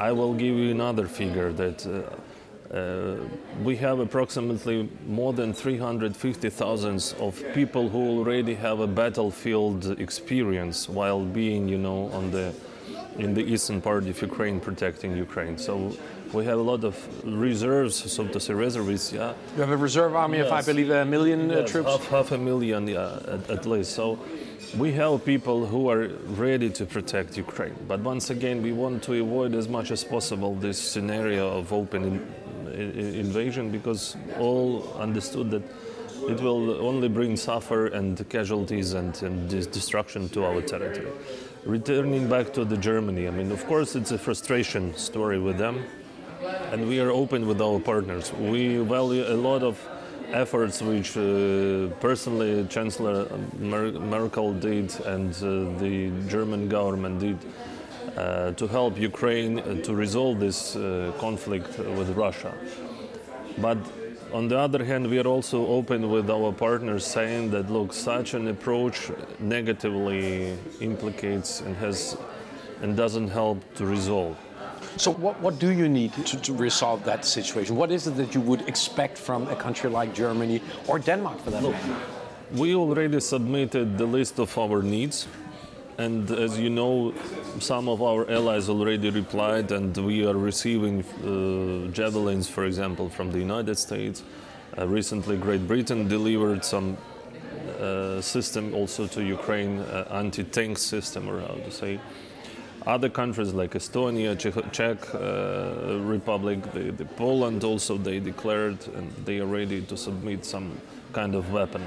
I 0.00 0.12
will 0.12 0.32
give 0.32 0.56
you 0.56 0.70
another 0.70 1.06
figure 1.06 1.52
that 1.52 1.86
uh, 1.86 2.74
uh, 2.74 3.16
we 3.62 3.76
have 3.76 4.00
approximately 4.00 4.88
more 5.06 5.32
than 5.32 5.52
350,000 5.52 7.14
of 7.20 7.42
people 7.54 7.88
who 7.88 8.18
already 8.18 8.54
have 8.54 8.80
a 8.80 8.86
battlefield 8.86 9.98
experience 10.00 10.88
while 10.88 11.24
being, 11.24 11.68
you 11.68 11.78
know, 11.78 12.10
on 12.12 12.30
the 12.30 12.52
in 13.18 13.34
the 13.34 13.42
eastern 13.42 13.80
part 13.80 14.06
of 14.06 14.20
Ukraine, 14.20 14.60
protecting 14.60 15.16
Ukraine. 15.16 15.58
So 15.58 15.92
we 16.32 16.44
have 16.44 16.58
a 16.58 16.62
lot 16.62 16.84
of 16.84 16.94
reserves, 17.24 17.94
so 18.12 18.26
to 18.26 18.40
say, 18.40 18.54
reservists. 18.54 19.12
Yeah. 19.12 19.34
You 19.54 19.60
have 19.62 19.70
a 19.70 19.76
reserve 19.76 20.14
army 20.14 20.38
yes. 20.38 20.46
of, 20.48 20.52
I 20.52 20.62
believe, 20.62 20.90
a 20.90 21.04
million 21.04 21.50
uh, 21.50 21.66
troops. 21.66 21.90
Half, 21.90 22.08
half 22.08 22.32
a 22.32 22.38
million, 22.38 22.86
yeah, 22.86 23.18
at, 23.26 23.50
at 23.50 23.66
least. 23.66 23.92
So 23.92 24.18
we 24.76 24.92
have 24.92 25.24
people 25.24 25.66
who 25.66 25.88
are 25.88 26.08
ready 26.36 26.70
to 26.70 26.84
protect 26.84 27.36
Ukraine. 27.36 27.76
But 27.88 28.00
once 28.00 28.30
again, 28.30 28.62
we 28.62 28.72
want 28.72 29.02
to 29.04 29.14
avoid 29.22 29.54
as 29.54 29.68
much 29.68 29.90
as 29.90 30.04
possible 30.04 30.54
this 30.54 30.78
scenario 30.78 31.58
of 31.58 31.72
open 31.72 32.26
invasion 32.74 33.70
because 33.70 34.16
all 34.38 34.92
understood 34.98 35.50
that 35.50 35.62
it 36.28 36.40
will 36.40 36.84
only 36.84 37.08
bring 37.08 37.36
suffer 37.36 37.86
and 37.86 38.28
casualties 38.28 38.94
and, 38.94 39.22
and 39.22 39.48
destruction 39.48 40.28
to 40.30 40.44
our 40.44 40.60
territory. 40.60 41.12
Returning 41.66 42.28
back 42.28 42.52
to 42.52 42.64
the 42.64 42.76
Germany, 42.76 43.26
I 43.26 43.32
mean, 43.32 43.50
of 43.50 43.66
course, 43.66 43.96
it's 43.96 44.12
a 44.12 44.18
frustration 44.18 44.96
story 44.96 45.40
with 45.40 45.58
them, 45.58 45.84
and 46.70 46.86
we 46.86 47.00
are 47.00 47.10
open 47.10 47.48
with 47.48 47.60
our 47.60 47.80
partners. 47.80 48.32
We 48.32 48.76
value 48.78 49.24
a 49.26 49.34
lot 49.34 49.64
of 49.64 49.76
efforts 50.32 50.80
which 50.80 51.16
uh, 51.16 51.88
personally 51.98 52.64
Chancellor 52.68 53.26
Merkel 53.58 54.52
did 54.52 54.94
and 55.06 55.34
uh, 55.34 55.80
the 55.80 56.12
German 56.28 56.68
government 56.68 57.18
did 57.18 57.38
uh, 58.16 58.52
to 58.52 58.68
help 58.68 58.96
Ukraine 58.96 59.58
uh, 59.58 59.82
to 59.82 59.92
resolve 59.92 60.38
this 60.38 60.76
uh, 60.76 61.12
conflict 61.18 61.78
with 61.78 62.10
Russia. 62.10 62.54
But 63.58 63.78
on 64.32 64.48
the 64.48 64.58
other 64.58 64.84
hand, 64.84 65.08
we 65.08 65.18
are 65.18 65.26
also 65.26 65.66
open 65.66 66.10
with 66.10 66.30
our 66.30 66.52
partners 66.52 67.06
saying 67.06 67.50
that, 67.50 67.70
look, 67.70 67.92
such 67.92 68.34
an 68.34 68.48
approach 68.48 69.10
negatively 69.38 70.58
implicates 70.80 71.60
and 71.60 71.76
has 71.76 72.16
and 72.82 72.96
doesn't 72.96 73.28
help 73.28 73.58
to 73.74 73.86
resolve. 73.86 74.36
So, 74.96 75.10
what, 75.12 75.40
what 75.40 75.58
do 75.58 75.70
you 75.70 75.88
need 75.88 76.12
to, 76.14 76.40
to, 76.40 76.52
resolve 76.54 77.04
that 77.04 77.24
situation? 77.24 77.76
What 77.76 77.90
is 77.90 78.06
it 78.06 78.16
that 78.16 78.34
you 78.34 78.40
would 78.40 78.62
expect 78.68 79.18
from 79.18 79.46
a 79.48 79.56
country 79.56 79.90
like 79.90 80.14
Germany 80.14 80.62
or 80.86 80.98
Denmark 80.98 81.40
for 81.40 81.50
that 81.50 81.62
matter? 81.62 81.96
We 82.52 82.74
already 82.74 83.20
submitted 83.20 83.98
the 83.98 84.06
list 84.06 84.38
of 84.38 84.56
our 84.58 84.82
needs 84.82 85.26
and 85.98 86.30
as 86.30 86.58
you 86.58 86.68
know, 86.68 87.14
some 87.58 87.88
of 87.88 88.02
our 88.02 88.30
allies 88.30 88.68
already 88.68 89.10
replied, 89.10 89.72
and 89.72 89.96
we 89.96 90.26
are 90.26 90.34
receiving 90.34 91.02
uh, 91.02 91.90
javelins, 91.92 92.48
for 92.48 92.64
example, 92.66 93.08
from 93.08 93.32
the 93.32 93.38
United 93.38 93.76
States. 93.76 94.22
Uh, 94.76 94.86
recently, 94.86 95.36
Great 95.36 95.66
Britain 95.66 96.06
delivered 96.06 96.64
some 96.64 96.98
uh, 97.80 98.20
system 98.20 98.74
also 98.74 99.06
to 99.06 99.22
Ukraine, 99.22 99.78
uh, 99.78 100.06
anti-tank 100.10 100.76
system, 100.76 101.28
or 101.28 101.40
how 101.40 101.54
to 101.54 101.70
say. 101.70 101.98
Other 102.86 103.08
countries 103.08 103.52
like 103.52 103.72
Estonia, 103.72 104.38
Czech, 104.38 104.54
Czech 104.72 105.14
uh, 105.14 105.98
Republic, 106.04 106.62
the, 106.72 106.92
the 106.92 107.04
Poland 107.04 107.64
also 107.64 107.96
they 107.96 108.20
declared 108.20 108.78
and 108.94 109.10
they 109.24 109.40
are 109.40 109.46
ready 109.46 109.80
to 109.82 109.96
submit 109.96 110.44
some 110.44 110.70
kind 111.12 111.34
of 111.34 111.52
weapon. 111.52 111.82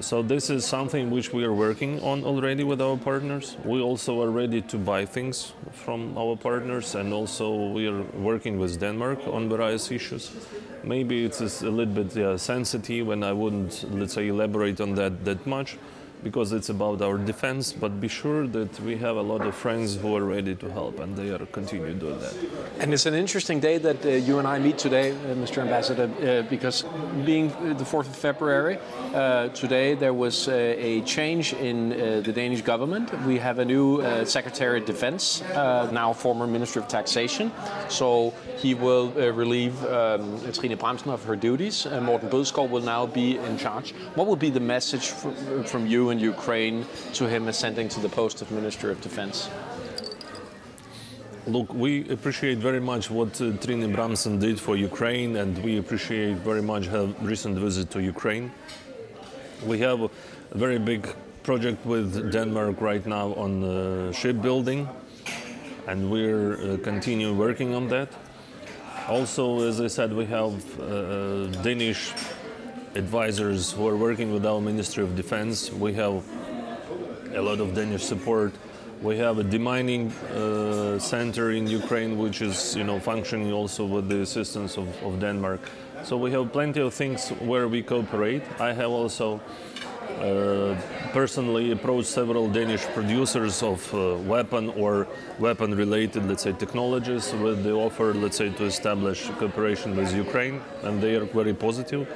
So 0.00 0.22
this 0.22 0.48
is 0.48 0.64
something 0.64 1.10
which 1.10 1.32
we 1.32 1.44
are 1.44 1.52
working 1.52 2.00
on 2.02 2.22
already 2.22 2.62
with 2.62 2.80
our 2.80 2.96
partners. 2.96 3.56
We 3.64 3.80
also 3.80 4.22
are 4.22 4.30
ready 4.30 4.62
to 4.62 4.78
buy 4.78 5.04
things 5.04 5.52
from 5.72 6.16
our 6.16 6.36
partners, 6.36 6.94
and 6.94 7.12
also 7.12 7.72
we 7.72 7.88
are 7.88 8.02
working 8.14 8.60
with 8.60 8.78
Denmark 8.78 9.26
on 9.26 9.48
various 9.48 9.90
issues. 9.90 10.30
Maybe 10.84 11.24
it's 11.24 11.40
a 11.40 11.70
little 11.70 11.92
bit 11.92 12.14
yeah, 12.14 12.36
sensitive, 12.36 13.08
and 13.08 13.24
I 13.24 13.32
wouldn't, 13.32 13.84
let's 13.92 14.14
say, 14.14 14.28
elaborate 14.28 14.80
on 14.80 14.94
that 14.94 15.24
that 15.24 15.44
much 15.46 15.76
because 16.22 16.52
it's 16.52 16.68
about 16.68 17.00
our 17.02 17.18
defense, 17.18 17.72
but 17.72 18.00
be 18.00 18.08
sure 18.08 18.46
that 18.46 18.80
we 18.80 18.96
have 18.96 19.16
a 19.16 19.22
lot 19.22 19.46
of 19.46 19.54
friends 19.54 19.96
who 19.96 20.16
are 20.16 20.24
ready 20.24 20.54
to 20.54 20.70
help 20.70 20.98
and 21.00 21.16
they 21.16 21.30
are 21.30 21.46
continue 21.46 21.94
doing 21.94 22.18
that. 22.18 22.34
And 22.80 22.92
it's 22.92 23.06
an 23.06 23.14
interesting 23.14 23.60
day 23.60 23.78
that 23.78 24.04
uh, 24.04 24.08
you 24.08 24.38
and 24.38 24.46
I 24.48 24.58
meet 24.58 24.78
today, 24.78 25.12
uh, 25.12 25.34
Mr. 25.34 25.58
Ambassador, 25.58 26.10
uh, 26.10 26.42
because 26.48 26.84
being 27.24 27.48
the 27.48 27.84
4th 27.84 28.08
of 28.08 28.16
February, 28.16 28.78
uh, 29.14 29.48
today 29.48 29.94
there 29.94 30.14
was 30.14 30.48
uh, 30.48 30.52
a 30.52 31.00
change 31.02 31.52
in 31.54 31.92
uh, 31.92 32.20
the 32.24 32.32
Danish 32.32 32.62
government. 32.62 33.12
We 33.26 33.38
have 33.38 33.58
a 33.58 33.64
new 33.64 34.02
Secretary 34.24 34.80
of 34.80 34.86
Defense, 34.86 35.42
now 35.54 36.12
former 36.12 36.46
Minister 36.46 36.80
of 36.80 36.88
Taxation. 36.88 37.52
So 37.88 38.34
he 38.56 38.74
will 38.74 39.10
relieve 39.10 39.82
um, 39.84 40.40
Trine 40.52 40.76
Bramsen 40.76 41.12
of 41.12 41.24
her 41.24 41.36
duties. 41.36 41.86
And 41.86 42.04
Morten 42.04 42.28
Bødskov 42.28 42.70
will 42.70 42.82
now 42.82 43.06
be 43.06 43.36
in 43.36 43.58
charge. 43.58 43.92
What 44.14 44.26
will 44.26 44.36
be 44.36 44.50
the 44.50 44.60
message 44.60 45.08
from 45.66 45.86
you 45.86 46.07
in 46.10 46.18
Ukraine 46.18 46.86
to 47.14 47.28
him 47.28 47.48
ascending 47.48 47.88
to 47.90 48.00
the 48.00 48.08
post 48.08 48.42
of 48.42 48.50
Minister 48.50 48.90
of 48.90 49.00
Defense? 49.00 49.48
Look, 51.46 51.72
we 51.72 52.08
appreciate 52.10 52.58
very 52.58 52.80
much 52.80 53.10
what 53.10 53.40
uh, 53.40 53.52
Trine 53.62 53.94
Bramsen 53.94 54.38
did 54.38 54.60
for 54.60 54.76
Ukraine, 54.76 55.36
and 55.36 55.56
we 55.64 55.78
appreciate 55.78 56.36
very 56.38 56.60
much 56.60 56.84
her 56.86 57.06
recent 57.22 57.56
visit 57.56 57.90
to 57.92 58.02
Ukraine. 58.02 58.52
We 59.64 59.78
have 59.78 60.00
a 60.02 60.10
very 60.52 60.78
big 60.78 61.08
project 61.42 61.84
with 61.86 62.30
Denmark 62.30 62.82
right 62.82 63.04
now 63.06 63.32
on 63.34 63.64
uh, 63.64 64.12
shipbuilding, 64.12 64.86
and 65.86 66.10
we're 66.10 66.52
uh, 66.54 66.76
continue 66.90 67.32
working 67.32 67.74
on 67.74 67.88
that. 67.88 68.10
Also, 69.08 69.66
as 69.66 69.80
I 69.80 69.86
said, 69.86 70.12
we 70.12 70.26
have 70.26 70.54
uh, 70.78 71.46
Danish 71.62 72.12
advisors 72.98 73.72
who 73.72 73.86
are 73.86 73.96
working 73.96 74.32
with 74.32 74.44
our 74.44 74.60
Ministry 74.60 75.02
of 75.04 75.14
Defense. 75.16 75.72
We 75.72 75.94
have 75.94 76.22
a 77.34 77.40
lot 77.40 77.60
of 77.60 77.74
Danish 77.74 78.04
support 78.04 78.52
We 79.00 79.16
have 79.18 79.38
a 79.38 79.44
demining 79.44 80.10
uh, 80.34 80.98
center 80.98 81.52
in 81.52 81.68
Ukraine, 81.68 82.18
which 82.18 82.42
is 82.42 82.74
you 82.74 82.82
know 82.82 82.98
functioning 82.98 83.52
also 83.52 83.84
with 83.84 84.08
the 84.08 84.22
assistance 84.22 84.76
of, 84.76 84.88
of 85.04 85.20
Denmark. 85.20 85.60
So 86.02 86.16
we 86.16 86.32
have 86.32 86.52
plenty 86.52 86.80
of 86.80 86.92
things 86.94 87.28
where 87.38 87.68
we 87.68 87.82
cooperate. 87.82 88.42
I 88.58 88.72
have 88.72 88.90
also 88.90 89.40
uh, 90.20 90.74
personally 91.12 91.70
approached 91.70 92.08
several 92.08 92.48
Danish 92.48 92.84
producers 92.86 93.62
of 93.62 93.94
uh, 93.94 94.16
weapon 94.26 94.70
or 94.70 95.06
weapon-related, 95.38 96.28
let's 96.28 96.42
say, 96.42 96.52
technologies 96.52 97.32
with 97.34 97.62
the 97.62 97.72
offer, 97.72 98.12
let's 98.14 98.36
say, 98.36 98.50
to 98.50 98.64
establish 98.64 99.28
cooperation 99.38 99.94
with 99.96 100.12
Ukraine, 100.12 100.60
and 100.82 101.00
they 101.00 101.14
are 101.14 101.26
very 101.26 101.54
positive. 101.54 102.08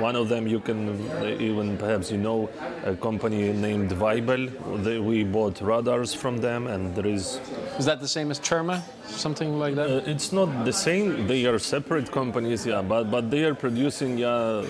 One 0.00 0.16
of 0.16 0.28
them, 0.28 0.46
you 0.46 0.60
can 0.60 0.98
even 1.40 1.76
perhaps 1.76 2.10
you 2.10 2.16
know 2.16 2.48
a 2.84 2.94
company 2.96 3.52
named 3.52 3.90
Weibel. 3.90 4.50
They, 4.82 4.98
we 4.98 5.24
bought 5.24 5.60
radars 5.60 6.14
from 6.14 6.38
them, 6.38 6.66
and 6.66 6.94
there 6.94 7.06
is. 7.06 7.38
Is 7.78 7.84
that 7.84 8.00
the 8.00 8.08
same 8.08 8.30
as 8.30 8.40
Terma, 8.40 8.82
something 9.06 9.58
like 9.58 9.74
that? 9.74 9.90
Uh, 9.90 10.10
it's 10.12 10.32
not 10.32 10.64
the 10.64 10.72
same. 10.72 11.26
They 11.26 11.44
are 11.44 11.58
separate 11.58 12.10
companies, 12.10 12.66
yeah, 12.66 12.80
but 12.80 13.10
but 13.10 13.30
they 13.30 13.44
are 13.44 13.54
producing 13.54 14.18
yeah 14.18 14.28
uh, 14.28 14.62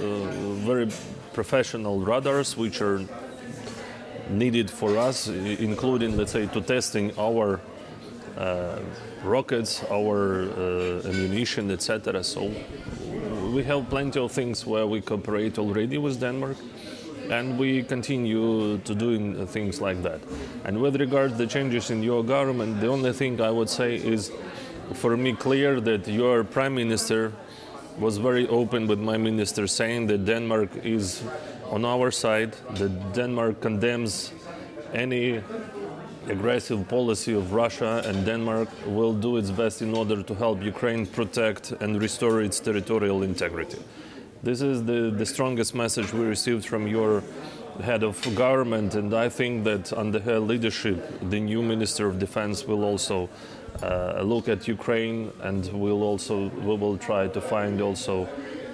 very 0.66 0.88
professional 1.32 2.00
radars, 2.00 2.56
which 2.56 2.82
are 2.82 3.00
needed 4.28 4.70
for 4.70 4.96
us, 4.96 5.28
including 5.28 6.16
let's 6.16 6.32
say 6.32 6.46
to 6.46 6.60
testing 6.60 7.12
our 7.18 7.60
uh, 8.36 8.78
rockets, 9.22 9.84
our 9.90 10.42
uh, 10.42 11.08
ammunition, 11.08 11.70
etc. 11.70 12.24
So 12.24 12.52
we 13.50 13.64
have 13.64 13.88
plenty 13.90 14.20
of 14.20 14.32
things 14.32 14.64
where 14.64 14.86
we 14.86 15.00
cooperate 15.00 15.58
already 15.58 15.98
with 15.98 16.20
Denmark, 16.20 16.56
and 17.30 17.58
we 17.58 17.82
continue 17.82 18.78
to 18.78 18.94
doing 18.94 19.46
things 19.46 19.80
like 19.80 20.02
that. 20.02 20.20
And 20.64 20.80
with 20.80 20.96
regard 20.96 21.32
to 21.32 21.36
the 21.36 21.46
changes 21.46 21.90
in 21.90 22.02
your 22.02 22.24
government, 22.24 22.80
the 22.80 22.88
only 22.88 23.12
thing 23.12 23.40
I 23.40 23.50
would 23.50 23.68
say 23.68 23.96
is, 23.96 24.32
for 24.94 25.16
me, 25.16 25.34
clear 25.34 25.80
that 25.80 26.08
your 26.08 26.44
prime 26.44 26.74
minister 26.74 27.32
was 27.98 28.18
very 28.18 28.46
open 28.48 28.86
with 28.86 28.98
my 28.98 29.16
minister, 29.16 29.66
saying 29.66 30.06
that 30.06 30.24
Denmark 30.24 30.70
is 30.84 31.22
on 31.70 31.84
our 31.84 32.10
side, 32.10 32.56
that 32.74 33.14
Denmark 33.14 33.60
condemns 33.60 34.32
any 34.92 35.42
aggressive 36.28 36.88
policy 36.88 37.32
of 37.32 37.52
Russia 37.52 38.02
and 38.04 38.24
Denmark 38.24 38.68
will 38.86 39.14
do 39.14 39.36
its 39.36 39.50
best 39.50 39.82
in 39.82 39.94
order 39.94 40.22
to 40.22 40.34
help 40.34 40.62
Ukraine 40.62 41.06
protect 41.06 41.72
and 41.72 42.00
restore 42.00 42.42
its 42.42 42.60
territorial 42.60 43.22
integrity. 43.22 43.78
This 44.42 44.62
is 44.62 44.84
the, 44.84 45.10
the 45.10 45.26
strongest 45.26 45.74
message 45.74 46.12
we 46.12 46.24
received 46.24 46.64
from 46.64 46.86
your 46.86 47.22
head 47.82 48.02
of 48.02 48.20
government, 48.34 48.94
and 48.94 49.14
I 49.14 49.28
think 49.28 49.64
that 49.64 49.92
under 49.92 50.18
her 50.20 50.38
leadership, 50.38 50.98
the 51.30 51.40
new 51.40 51.62
Minister 51.62 52.06
of 52.06 52.18
Defense 52.18 52.66
will 52.66 52.84
also 52.84 53.28
uh, 53.82 54.22
look 54.22 54.48
at 54.48 54.66
Ukraine, 54.66 55.30
and 55.42 55.66
will 55.72 56.02
also 56.02 56.48
we 56.48 56.76
will 56.76 56.98
try 56.98 57.28
to 57.28 57.40
find 57.40 57.80
also 57.80 58.28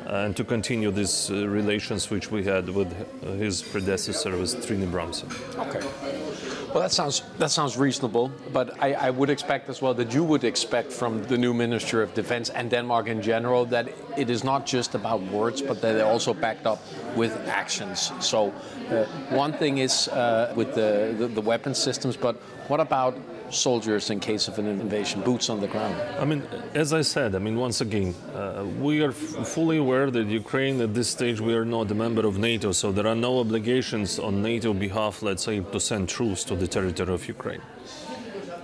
uh, 0.07 0.25
and 0.25 0.37
to 0.37 0.45
continue 0.45 0.91
these 0.91 1.31
uh, 1.31 1.47
relations 1.49 2.11
which 2.11 2.31
we 2.31 2.45
had 2.45 2.69
with 2.69 2.93
his 3.39 3.63
predecessor, 3.63 4.37
with 4.37 4.65
Trine 4.65 4.91
Bramsen. 4.91 5.29
Okay. 5.59 6.56
Well, 6.77 6.83
that 6.83 6.93
sounds 6.93 7.23
that 7.39 7.51
sounds 7.51 7.79
reasonable, 7.79 8.31
but 8.53 8.77
I, 8.83 8.93
I, 8.93 9.09
would 9.09 9.31
expect 9.31 9.71
as 9.71 9.81
well 9.81 9.95
that 9.95 10.13
you 10.13 10.23
would 10.23 10.45
expect 10.45 10.93
from 10.93 11.23
the 11.23 11.39
new 11.39 11.55
Minister 11.55 12.03
of 12.03 12.13
Defense 12.13 12.51
and 12.51 12.71
Denmark 12.71 13.07
in 13.07 13.23
general 13.23 13.65
that 13.65 13.89
it 14.19 14.29
is 14.29 14.45
not 14.45 14.67
just 14.67 14.95
about 14.95 15.23
words, 15.33 15.63
but 15.63 15.81
that 15.81 15.95
they're 15.95 16.05
also 16.05 16.35
backed 16.35 16.67
up 16.67 16.83
with 17.17 17.33
actions. 17.49 18.13
So, 18.21 18.53
uh, 18.91 19.07
one 19.31 19.55
thing 19.55 19.79
is 19.79 20.09
uh, 20.09 20.53
with 20.55 20.75
the, 20.75 21.15
the, 21.17 21.29
the 21.29 21.41
weapon 21.41 21.75
systems, 21.75 22.15
but 22.15 22.37
what 22.69 22.81
about 22.81 23.17
soldiers 23.51 24.11
in 24.11 24.21
case 24.21 24.49
of 24.49 24.59
an 24.59 24.67
invasion, 24.67 25.23
boots 25.23 25.49
on 25.49 25.61
the 25.61 25.69
ground? 25.69 25.95
I 26.19 26.25
mean, 26.25 26.43
as 26.75 26.93
I 26.93 27.03
said, 27.03 27.35
I 27.35 27.39
mean, 27.39 27.57
once 27.57 27.81
again, 27.81 28.15
uh, 28.35 28.65
we 28.81 29.03
are 29.03 29.11
f- 29.11 29.49
fully 29.49 29.79
aware 29.79 30.11
that 30.11 30.27
Ukraine 30.27 30.81
at 30.81 30.95
this 30.95 31.09
stage 31.09 31.41
we 31.41 31.55
are 31.55 31.65
not 31.65 31.91
a 31.91 31.95
member 31.95 32.27
of 32.27 32.39
NATO, 32.39 32.73
so 32.73 32.93
there 32.93 33.07
are 33.07 33.15
no 33.15 33.41
obligations 33.41 34.19
on 34.19 34.43
NATO 34.43 34.73
behalf, 34.75 35.23
let's 35.23 35.45
say, 35.45 35.61
to 35.61 35.81
send 35.81 36.09
troops 36.09 36.45
to 36.45 36.57
the 36.57 36.67
territory 36.67 37.15
of 37.15 37.27
Ukraine. 37.29 37.63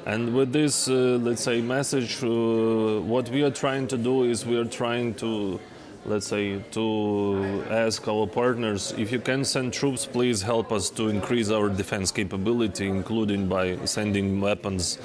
And 0.04 0.34
with 0.34 0.52
this, 0.52 0.88
uh, 0.88 1.18
let's 1.22 1.42
say, 1.42 1.60
message, 1.60 2.22
uh, 2.24 3.00
what 3.02 3.28
we 3.28 3.42
are 3.44 3.52
trying 3.52 3.86
to 3.88 3.96
do 3.96 4.24
is 4.24 4.44
we 4.44 4.56
are 4.56 4.64
trying 4.64 5.14
to 5.14 5.60
let's 6.04 6.26
say, 6.26 6.58
to 6.72 7.64
ask 7.70 8.06
our 8.08 8.26
partners 8.26 8.92
if 8.96 9.12
you 9.12 9.20
can 9.20 9.44
send 9.44 9.72
troops, 9.72 10.06
please 10.06 10.42
help 10.42 10.72
us 10.72 10.90
to 10.90 11.08
increase 11.08 11.50
our 11.50 11.68
defense 11.68 12.10
capability, 12.10 12.88
including 12.88 13.48
by 13.48 13.76
sending 13.84 14.40
weapons 14.40 14.98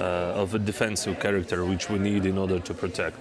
uh, 0.00 0.32
of 0.34 0.54
a 0.54 0.58
defensive 0.58 1.20
character, 1.20 1.64
which 1.64 1.88
we 1.88 1.98
need 1.98 2.26
in 2.26 2.36
order 2.36 2.58
to 2.58 2.74
protect. 2.74 3.16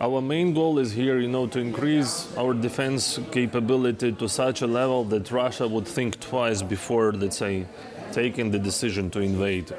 Our 0.00 0.22
main 0.22 0.54
goal 0.54 0.78
is 0.78 0.92
here, 0.92 1.18
you 1.18 1.28
know, 1.28 1.46
to 1.48 1.58
increase 1.58 2.34
our 2.36 2.54
defense 2.54 3.18
capability 3.32 4.12
to 4.12 4.28
such 4.28 4.62
a 4.62 4.66
level 4.66 5.04
that 5.04 5.30
Russia 5.30 5.68
would 5.68 5.86
think 5.86 6.18
twice 6.20 6.62
before, 6.62 7.12
let's 7.12 7.36
say, 7.36 7.66
taking 8.12 8.50
the 8.50 8.58
decision 8.58 9.10
to 9.10 9.20
invade. 9.20 9.74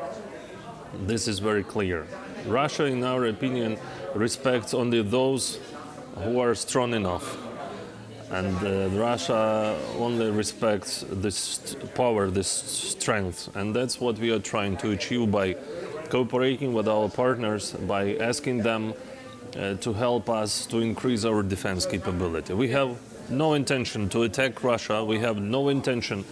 This 1.08 1.28
is 1.28 1.39
very 1.39 1.64
clear. 1.64 2.06
Russia, 2.46 2.86
in 2.86 3.04
our 3.04 3.26
opinion, 3.26 3.78
respects 4.14 4.74
only 4.74 5.02
those 5.02 5.60
who 6.16 6.39
are 6.39 6.55
strong 6.55 6.93
enough. 6.93 7.38
And 8.32 8.55
uh, 8.64 8.88
Russia 8.97 9.78
only 9.97 10.32
respects 10.32 11.03
this 11.09 11.76
power, 11.95 12.30
this 12.30 12.47
strength. 12.47 13.53
And 13.55 13.76
that's 13.76 13.99
what 13.99 14.18
we 14.20 14.32
are 14.32 14.39
trying 14.39 14.78
to 14.78 14.91
achieve 14.91 15.32
by 15.32 15.55
cooperating 16.09 16.74
with 16.74 16.88
our 16.88 17.09
partners, 17.09 17.72
by 17.72 18.16
asking 18.18 18.59
them 18.59 18.93
uh, 19.57 19.76
to 19.76 19.93
help 19.93 20.30
us 20.30 20.66
to 20.68 20.80
increase 20.80 21.26
our 21.26 21.43
defense 21.43 21.86
capability. 21.86 22.53
We 22.53 22.70
have 22.70 22.97
no 23.30 23.53
intention 23.53 24.07
to 24.09 24.24
attack 24.24 24.64
Russia, 24.64 25.03
we 25.03 25.20
have 25.20 25.41
no 25.41 25.70
intention 25.70 26.24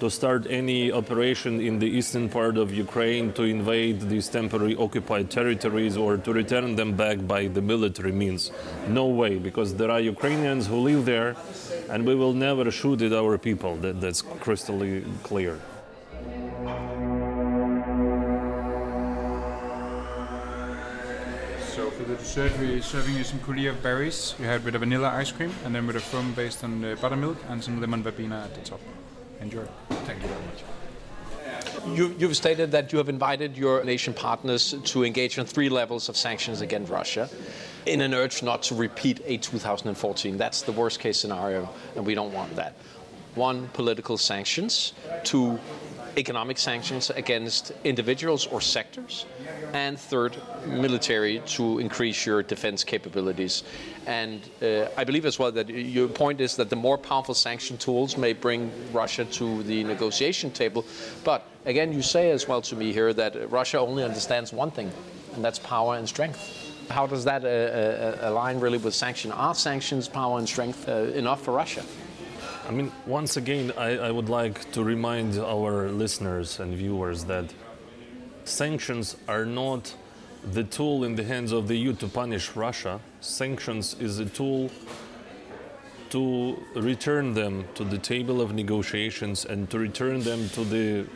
to 0.00 0.10
start 0.10 0.46
any 0.48 0.92
operation 0.92 1.60
in 1.60 1.78
the 1.78 1.86
eastern 1.86 2.28
part 2.28 2.56
of 2.56 2.74
Ukraine 2.74 3.32
to 3.34 3.42
invade 3.44 4.00
these 4.00 4.28
temporary 4.28 4.76
occupied 4.76 5.30
territories 5.30 5.96
or 5.96 6.16
to 6.16 6.32
return 6.32 6.76
them 6.76 6.94
back 6.94 7.26
by 7.26 7.46
the 7.46 7.62
military 7.62 8.12
means. 8.12 8.50
No 8.88 9.06
way, 9.06 9.38
because 9.38 9.74
there 9.74 9.90
are 9.90 10.00
Ukrainians 10.00 10.66
who 10.66 10.76
live 10.76 11.04
there 11.04 11.36
and 11.90 12.06
we 12.06 12.14
will 12.14 12.32
never 12.32 12.70
shoot 12.70 13.02
at 13.02 13.12
our 13.12 13.38
people. 13.38 13.76
That, 13.76 14.00
that's 14.00 14.22
crystal 14.22 14.80
clear. 15.22 15.58
So 21.74 21.90
for 21.90 22.04
the 22.04 22.16
dessert, 22.16 22.52
we're 22.58 22.80
serving 22.82 23.16
you 23.16 23.24
some 23.24 23.40
coulis 23.40 23.74
berries. 23.82 24.34
You 24.38 24.46
had 24.46 24.64
with 24.64 24.74
a 24.74 24.78
vanilla 24.78 25.10
ice 25.10 25.32
cream, 25.32 25.52
and 25.64 25.74
then 25.74 25.86
with 25.86 25.96
a 25.96 26.00
foam 26.00 26.32
based 26.34 26.62
on 26.64 26.84
uh, 26.84 26.96
buttermilk 27.00 27.38
and 27.48 27.62
some 27.62 27.80
lemon 27.80 28.02
verbena 28.02 28.44
at 28.44 28.54
the 28.54 28.60
top. 28.60 28.80
Enjoy. 29.40 29.64
Thank 29.88 30.22
you 30.22 30.28
very 30.28 30.40
much. 30.46 30.64
You, 31.86 32.14
you've 32.18 32.36
stated 32.36 32.70
that 32.72 32.92
you 32.92 32.98
have 32.98 33.08
invited 33.08 33.56
your 33.56 33.84
nation 33.84 34.14
partners 34.14 34.74
to 34.84 35.04
engage 35.04 35.38
on 35.38 35.44
three 35.44 35.68
levels 35.68 36.08
of 36.08 36.16
sanctions 36.16 36.62
against 36.62 36.90
Russia 36.90 37.28
in 37.86 38.00
an 38.00 38.14
urge 38.14 38.42
not 38.42 38.62
to 38.64 38.74
repeat 38.74 39.20
a 39.26 39.36
2014. 39.36 40.38
That's 40.38 40.62
the 40.62 40.72
worst 40.72 41.00
case 41.00 41.18
scenario, 41.18 41.68
and 41.94 42.06
we 42.06 42.14
don't 42.14 42.32
want 42.32 42.56
that. 42.56 42.74
One, 43.34 43.68
political 43.74 44.16
sanctions. 44.16 44.94
Two, 45.24 45.58
economic 46.16 46.58
sanctions 46.58 47.10
against 47.10 47.72
individuals 47.82 48.46
or 48.46 48.60
sectors, 48.60 49.26
and 49.72 49.98
third, 49.98 50.36
military 50.66 51.40
to 51.46 51.78
increase 51.78 52.24
your 52.24 52.42
defense 52.42 52.84
capabilities. 52.84 53.64
And 54.06 54.42
uh, 54.60 54.88
I 54.96 55.04
believe 55.04 55.24
as 55.24 55.38
well 55.38 55.50
that 55.52 55.68
your 55.68 56.08
point 56.08 56.40
is 56.40 56.56
that 56.56 56.68
the 56.68 56.76
more 56.76 56.98
powerful 56.98 57.34
sanction 57.34 57.78
tools 57.78 58.16
may 58.16 58.32
bring 58.32 58.70
Russia 58.92 59.24
to 59.24 59.62
the 59.62 59.82
negotiation 59.84 60.50
table. 60.50 60.84
But 61.24 61.46
again, 61.64 61.92
you 61.92 62.02
say 62.02 62.30
as 62.30 62.46
well 62.46 62.60
to 62.62 62.76
me 62.76 62.92
here 62.92 63.12
that 63.14 63.50
Russia 63.50 63.78
only 63.78 64.02
understands 64.02 64.52
one 64.52 64.70
thing, 64.70 64.90
and 65.34 65.44
that's 65.44 65.58
power 65.58 65.96
and 65.96 66.08
strength. 66.08 66.64
How 66.90 67.06
does 67.06 67.24
that 67.24 67.44
uh, 67.44 67.48
uh, 67.48 68.28
align 68.30 68.60
really 68.60 68.78
with 68.78 68.94
sanctions? 68.94 69.32
Are 69.34 69.54
sanctions, 69.54 70.06
power, 70.06 70.38
and 70.38 70.46
strength 70.46 70.88
uh, 70.88 70.92
enough 71.14 71.42
for 71.42 71.52
Russia? 71.54 71.82
I 72.68 72.70
mean, 72.70 72.92
once 73.06 73.36
again, 73.36 73.72
I, 73.76 73.98
I, 73.98 74.10
would 74.10 74.30
like 74.30 74.70
to 74.72 74.82
remind 74.82 75.38
our 75.38 75.90
listeners 75.90 76.60
and 76.60 76.74
viewers 76.74 77.24
that 77.24 77.52
sanctions 78.44 79.16
are 79.28 79.44
not 79.44 79.94
the 80.52 80.64
tool 80.64 81.04
in 81.04 81.14
the 81.14 81.24
hands 81.24 81.52
of 81.52 81.68
the 81.68 81.76
EU 81.76 81.92
to 81.94 82.08
punish 82.08 82.54
Russia. 82.54 83.00
Sanctions 83.20 83.94
is 83.98 84.18
a 84.18 84.26
tool 84.26 84.70
to 86.10 86.62
return 86.76 87.34
them 87.34 87.64
to 87.74 87.84
the 87.84 87.98
table 87.98 88.40
of 88.40 88.52
negotiations 88.52 89.44
and 89.44 89.70
to 89.70 89.78
return 89.78 90.20
them 90.20 90.48
to 90.50 90.64
the 90.64 91.06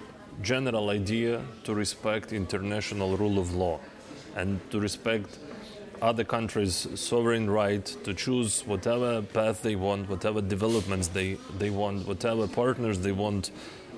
general 0.42 0.90
idea 0.90 1.42
to 1.64 1.74
respect 1.74 2.32
international 2.32 3.16
rule 3.16 3.38
of 3.38 3.54
law 3.54 3.78
and 4.36 4.58
to 4.70 4.80
respect 4.80 5.38
other 6.00 6.24
countries' 6.24 6.86
sovereign 6.94 7.50
right 7.50 7.84
to 8.04 8.14
choose 8.14 8.62
whatever 8.66 9.20
path 9.20 9.62
they 9.62 9.74
want, 9.74 10.08
whatever 10.08 10.40
developments 10.40 11.08
they, 11.08 11.36
they 11.58 11.70
want, 11.70 12.06
whatever 12.06 12.46
partners 12.46 13.00
they 13.00 13.12
want 13.12 13.50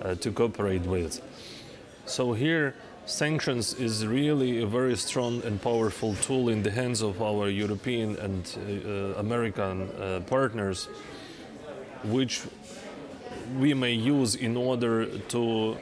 uh, 0.03 0.15
to 0.15 0.33
cooperate 0.33 0.83
with. 0.83 1.21
So 2.07 2.33
here, 2.33 2.75
sanctions 3.11 3.75
is 3.75 4.07
really 4.07 4.63
a 4.63 4.67
very 4.67 4.97
strong 4.97 5.43
and 5.43 5.61
powerful 5.61 6.15
tool 6.17 6.49
in 6.49 6.63
the 6.63 6.71
hands 6.71 7.03
of 7.03 7.21
our 7.21 7.49
European 7.49 8.17
and 8.17 8.57
uh, 8.57 9.19
American 9.19 9.91
uh, 9.91 10.21
partners, 10.27 10.89
which 12.05 12.43
we 13.59 13.75
may 13.75 13.93
use 13.93 14.37
in 14.37 14.57
order 14.57 15.07
to 15.29 15.77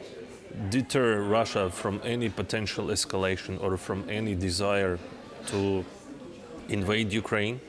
deter 0.71 1.23
Russia 1.23 1.71
from 1.71 2.01
any 2.03 2.29
potential 2.29 2.87
escalation 2.87 3.63
or 3.63 3.77
from 3.77 4.05
any 4.09 4.35
desire 4.35 4.99
to 5.47 5.85
invade 6.69 7.13
Ukraine. 7.13 7.61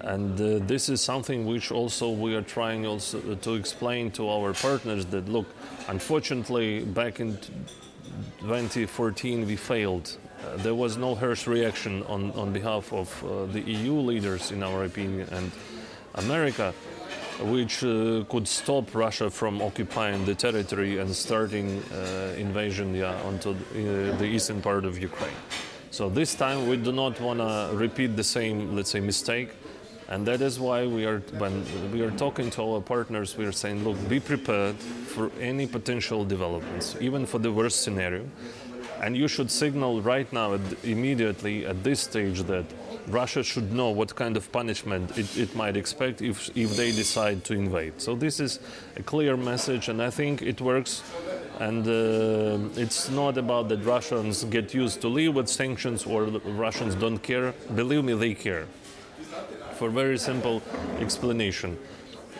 And 0.00 0.40
uh, 0.40 0.64
this 0.66 0.88
is 0.88 1.00
something 1.00 1.46
which 1.46 1.70
also 1.70 2.10
we 2.10 2.34
are 2.34 2.42
trying 2.42 2.86
also 2.86 3.20
to 3.34 3.54
explain 3.54 4.10
to 4.12 4.28
our 4.28 4.54
partners 4.54 5.04
that 5.06 5.28
look, 5.28 5.46
unfortunately, 5.88 6.80
back 6.80 7.20
in 7.20 7.38
2014 8.40 9.46
we 9.46 9.56
failed. 9.56 10.16
Uh, 10.42 10.56
there 10.58 10.74
was 10.74 10.96
no 10.96 11.14
harsh 11.14 11.46
reaction 11.46 12.02
on, 12.04 12.30
on 12.32 12.52
behalf 12.52 12.92
of 12.92 13.24
uh, 13.24 13.46
the 13.52 13.60
EU 13.60 13.92
leaders, 13.92 14.50
in 14.50 14.62
our 14.62 14.84
opinion, 14.84 15.28
and 15.32 15.52
America, 16.14 16.72
which 17.42 17.84
uh, 17.84 18.24
could 18.28 18.48
stop 18.48 18.94
Russia 18.94 19.30
from 19.30 19.60
occupying 19.62 20.24
the 20.24 20.34
territory 20.34 20.98
and 20.98 21.14
starting 21.14 21.82
uh, 21.92 22.34
invasion 22.36 22.94
yeah, 22.94 23.20
onto 23.22 23.50
uh, 23.50 24.16
the 24.16 24.24
eastern 24.24 24.60
part 24.60 24.84
of 24.84 24.98
Ukraine. 24.98 25.36
So 25.90 26.08
this 26.08 26.34
time 26.34 26.68
we 26.68 26.76
do 26.76 26.92
not 26.92 27.20
want 27.20 27.40
to 27.40 27.70
repeat 27.74 28.16
the 28.16 28.24
same, 28.24 28.76
let's 28.76 28.90
say, 28.90 29.00
mistake. 29.00 29.50
And 30.10 30.26
that 30.26 30.40
is 30.40 30.58
why 30.58 30.88
we 30.88 31.06
are, 31.06 31.20
when 31.38 31.64
we 31.92 32.02
are 32.02 32.10
talking 32.10 32.50
to 32.50 32.62
our 32.62 32.80
partners, 32.80 33.36
we 33.36 33.46
are 33.46 33.52
saying, 33.52 33.84
look, 33.84 33.96
be 34.08 34.18
prepared 34.18 34.74
for 34.74 35.30
any 35.40 35.68
potential 35.68 36.24
developments, 36.24 36.96
even 37.00 37.26
for 37.26 37.38
the 37.38 37.52
worst 37.52 37.82
scenario. 37.82 38.28
And 39.00 39.16
you 39.16 39.28
should 39.28 39.52
signal 39.52 40.02
right 40.02 40.30
now, 40.32 40.58
immediately 40.82 41.64
at 41.64 41.84
this 41.84 42.00
stage, 42.00 42.42
that 42.42 42.64
Russia 43.06 43.44
should 43.44 43.72
know 43.72 43.90
what 43.90 44.14
kind 44.16 44.36
of 44.36 44.50
punishment 44.50 45.16
it, 45.16 45.38
it, 45.38 45.54
might 45.54 45.76
expect 45.76 46.20
if, 46.20 46.54
if 46.56 46.76
they 46.76 46.90
decide 46.90 47.44
to 47.44 47.54
invade. 47.54 48.00
So 48.00 48.16
this 48.16 48.40
is 48.40 48.58
a 48.96 49.02
clear 49.02 49.36
message, 49.36 49.88
and 49.88 50.02
I 50.02 50.10
think 50.10 50.42
it 50.42 50.60
works. 50.60 51.04
And 51.60 51.86
uh, 51.86 52.80
it's 52.80 53.10
not 53.10 53.38
about 53.38 53.68
that 53.68 53.84
Russians 53.84 54.44
get 54.44 54.74
used 54.74 55.00
to 55.02 55.08
live 55.08 55.34
with 55.34 55.48
sanctions 55.48 56.04
or 56.04 56.24
Russians 56.24 56.94
don't 56.96 57.18
care. 57.18 57.52
Believe 57.74 58.02
me, 58.04 58.14
they 58.14 58.34
care 58.34 58.66
for 59.80 59.88
very 59.88 60.18
simple 60.18 60.60
explanation. 60.98 61.78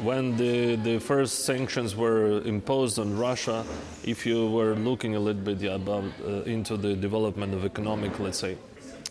When 0.00 0.36
the, 0.36 0.76
the 0.76 0.98
first 0.98 1.46
sanctions 1.46 1.96
were 1.96 2.42
imposed 2.42 2.98
on 2.98 3.16
Russia, 3.16 3.64
if 4.04 4.26
you 4.26 4.50
were 4.50 4.74
looking 4.74 5.16
a 5.16 5.18
little 5.18 5.40
bit 5.40 5.62
about, 5.64 6.04
uh, 6.22 6.42
into 6.42 6.76
the 6.76 6.94
development 6.94 7.54
of 7.54 7.64
economic, 7.64 8.20
let's 8.20 8.40
say, 8.40 8.58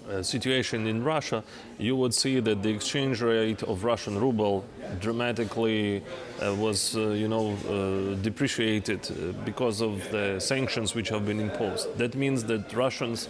uh, 0.08 0.22
situation 0.22 0.86
in 0.86 1.04
Russia, 1.04 1.44
you 1.80 1.96
would 1.96 2.14
see 2.14 2.40
that 2.40 2.62
the 2.62 2.70
exchange 2.70 3.20
rate 3.20 3.64
of 3.64 3.84
Russian 3.84 4.20
ruble 4.20 4.64
dramatically 5.00 6.04
uh, 6.40 6.54
was, 6.54 6.96
uh, 6.96 7.10
you 7.10 7.28
know, 7.28 7.54
uh, 7.54 8.16
depreciated 8.22 9.02
uh, 9.10 9.32
because 9.44 9.82
of 9.82 10.08
the 10.12 10.40
sanctions 10.40 10.94
which 10.94 11.10
have 11.10 11.26
been 11.26 11.40
imposed. 11.40 11.98
That 11.98 12.14
means 12.14 12.44
that 12.44 12.74
Russians 12.74 13.28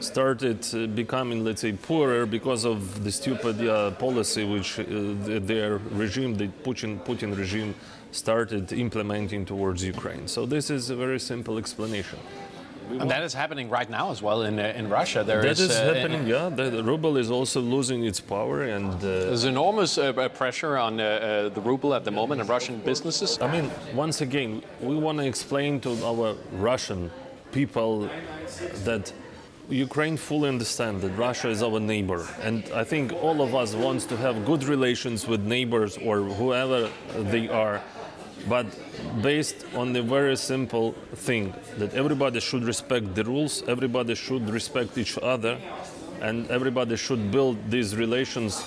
started 0.00 0.66
uh, 0.74 0.86
becoming, 0.86 1.44
let's 1.44 1.60
say, 1.60 1.72
poorer 1.72 2.26
because 2.26 2.64
of 2.64 3.04
the 3.04 3.12
stupid 3.12 3.66
uh, 3.66 3.90
policy 3.92 4.44
which 4.44 4.78
uh, 4.78 4.84
their 4.86 5.78
regime, 5.90 6.34
the 6.34 6.48
Putin, 6.64 6.98
Putin 7.04 7.36
regime, 7.36 7.74
started 8.12 8.72
implementing 8.72 9.44
towards 9.44 9.84
Ukraine. 9.84 10.26
So 10.28 10.46
this 10.46 10.70
is 10.70 10.90
a 10.90 10.96
very 10.96 11.20
simple 11.20 11.58
explanation. 11.58 12.18
And 12.90 13.10
that 13.10 13.22
is 13.22 13.34
happening 13.34 13.68
right 13.68 13.90
now 13.90 14.10
as 14.10 14.22
well 14.22 14.44
in, 14.44 14.58
uh, 14.58 14.72
in 14.74 14.88
Russia. 14.88 15.22
There 15.22 15.42
that 15.42 15.50
is, 15.50 15.60
is 15.60 15.76
uh, 15.76 15.92
happening, 15.92 16.26
yeah. 16.26 16.48
The, 16.48 16.70
the, 16.70 16.82
ruble 16.82 17.18
is 17.18 17.30
also 17.30 17.60
losing 17.60 18.04
its 18.04 18.18
power, 18.18 18.62
and 18.62 18.94
uh, 18.94 19.00
there's 19.00 19.44
enormous 19.44 19.98
pressure 20.32 20.78
on 20.78 20.96
the 20.96 21.62
ruble 21.62 21.94
at 21.94 22.04
the 22.04 22.10
moment 22.10 22.40
in 22.40 22.46
Russian 22.46 22.78
businesses. 22.78 23.38
I 23.42 23.52
mean, 23.52 23.70
once 23.92 24.22
again, 24.22 24.62
we 24.80 24.96
want 24.96 25.18
to 25.18 25.26
explain 25.26 25.80
to 25.80 25.90
our 26.02 26.34
Russian 26.52 27.10
people 27.52 28.08
that 28.84 29.12
Ukraine 29.70 30.16
fully 30.16 30.48
understands 30.48 31.02
that 31.02 31.10
Russia 31.10 31.48
is 31.50 31.62
our 31.62 31.78
neighbor, 31.78 32.26
and 32.40 32.64
I 32.74 32.84
think 32.84 33.12
all 33.12 33.42
of 33.42 33.54
us 33.54 33.74
wants 33.74 34.06
to 34.06 34.16
have 34.16 34.46
good 34.46 34.64
relations 34.64 35.26
with 35.26 35.42
neighbors 35.42 35.98
or 35.98 36.22
whoever 36.22 36.88
they 37.18 37.48
are, 37.48 37.82
but 38.48 38.66
based 39.20 39.66
on 39.74 39.92
the 39.92 40.02
very 40.02 40.36
simple 40.36 40.92
thing 41.16 41.52
that 41.76 41.92
everybody 41.92 42.40
should 42.40 42.64
respect 42.64 43.14
the 43.14 43.24
rules, 43.24 43.62
everybody 43.68 44.14
should 44.14 44.48
respect 44.48 44.96
each 44.96 45.18
other, 45.18 45.58
and 46.22 46.50
everybody 46.50 46.96
should 46.96 47.30
build 47.30 47.58
these 47.70 47.94
relations 47.94 48.64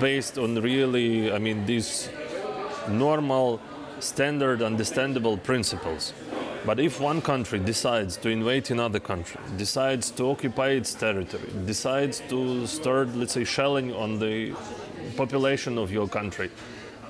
based 0.00 0.38
on 0.38 0.60
really, 0.60 1.32
I 1.32 1.38
mean, 1.38 1.66
these 1.66 2.08
normal, 2.88 3.60
standard, 4.00 4.60
understandable 4.60 5.36
principles. 5.38 6.12
But 6.66 6.80
if 6.80 7.00
one 7.00 7.22
country 7.22 7.60
decides 7.60 8.16
to 8.16 8.28
invade 8.28 8.72
another 8.72 8.98
country, 8.98 9.40
decides 9.56 10.10
to 10.10 10.30
occupy 10.30 10.70
its 10.70 10.94
territory, 10.94 11.48
decides 11.64 12.20
to 12.28 12.66
start, 12.66 13.14
let's 13.14 13.34
say, 13.34 13.44
shelling 13.44 13.94
on 13.94 14.18
the 14.18 14.52
population 15.16 15.78
of 15.78 15.92
your 15.92 16.08
country, 16.08 16.50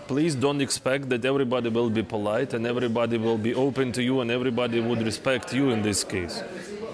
please 0.08 0.34
don't 0.34 0.60
expect 0.60 1.08
that 1.08 1.24
everybody 1.24 1.70
will 1.70 1.88
be 1.88 2.02
polite 2.02 2.52
and 2.52 2.66
everybody 2.66 3.16
will 3.16 3.38
be 3.38 3.54
open 3.54 3.92
to 3.92 4.02
you 4.02 4.20
and 4.20 4.30
everybody 4.30 4.78
would 4.78 5.00
respect 5.00 5.54
you 5.54 5.70
in 5.70 5.80
this 5.80 6.04
case. 6.04 6.42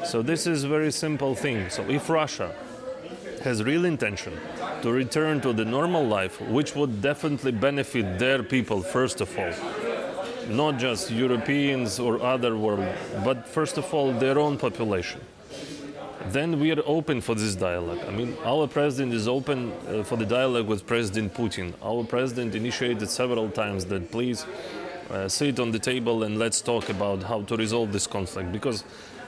So 0.05 0.23
this 0.23 0.47
is 0.47 0.63
a 0.63 0.69
very 0.69 0.93
simple 0.93 1.35
thing. 1.35 1.69
So 1.69 1.83
if 1.91 2.09
Russia 2.09 2.55
has 3.43 3.65
real 3.65 3.85
intention 3.85 4.39
to 4.83 4.93
return 4.93 5.41
to 5.41 5.53
the 5.53 5.65
normal 5.65 6.07
life, 6.07 6.41
which 6.43 6.77
would 6.77 7.03
definitely 7.03 7.51
benefit 7.51 8.21
their 8.21 8.45
people 8.45 8.83
first 8.83 9.21
of 9.21 9.37
all, 9.37 9.53
not 10.49 10.79
just 10.79 11.11
Europeans 11.11 11.99
or 11.99 12.23
other 12.23 12.57
world, 12.57 12.87
but 13.25 13.47
first 13.47 13.79
of 13.79 13.93
all 13.95 14.13
their 14.13 14.39
own 14.39 14.59
population. 14.59 15.21
Then 16.29 16.61
we 16.61 16.71
are 16.71 16.83
open 16.87 17.21
for 17.21 17.35
this 17.35 17.55
dialogue. 17.55 18.01
I 18.07 18.11
mean, 18.11 18.37
our 18.45 18.67
president 18.69 19.13
is 19.13 19.27
open 19.27 19.73
uh, 19.89 20.05
for 20.05 20.17
the 20.17 20.25
dialogue 20.25 20.67
with 20.67 20.87
President 20.87 21.35
Putin. 21.35 21.75
Our 21.83 22.05
president 22.05 22.55
initiated 22.55 23.11
several 23.11 23.51
times 23.51 23.85
that 23.87 24.11
please 24.11 24.47
uh, 25.11 25.29
sit 25.29 25.59
on 25.59 25.73
the 25.73 25.79
table 25.79 26.23
and 26.23 26.39
let's 26.39 26.61
talk 26.61 26.89
about 26.89 27.23
how 27.25 27.43
to 27.43 27.57
resolve 27.57 27.93
this 27.93 28.07
conflict 28.07 28.53
because 28.53 28.85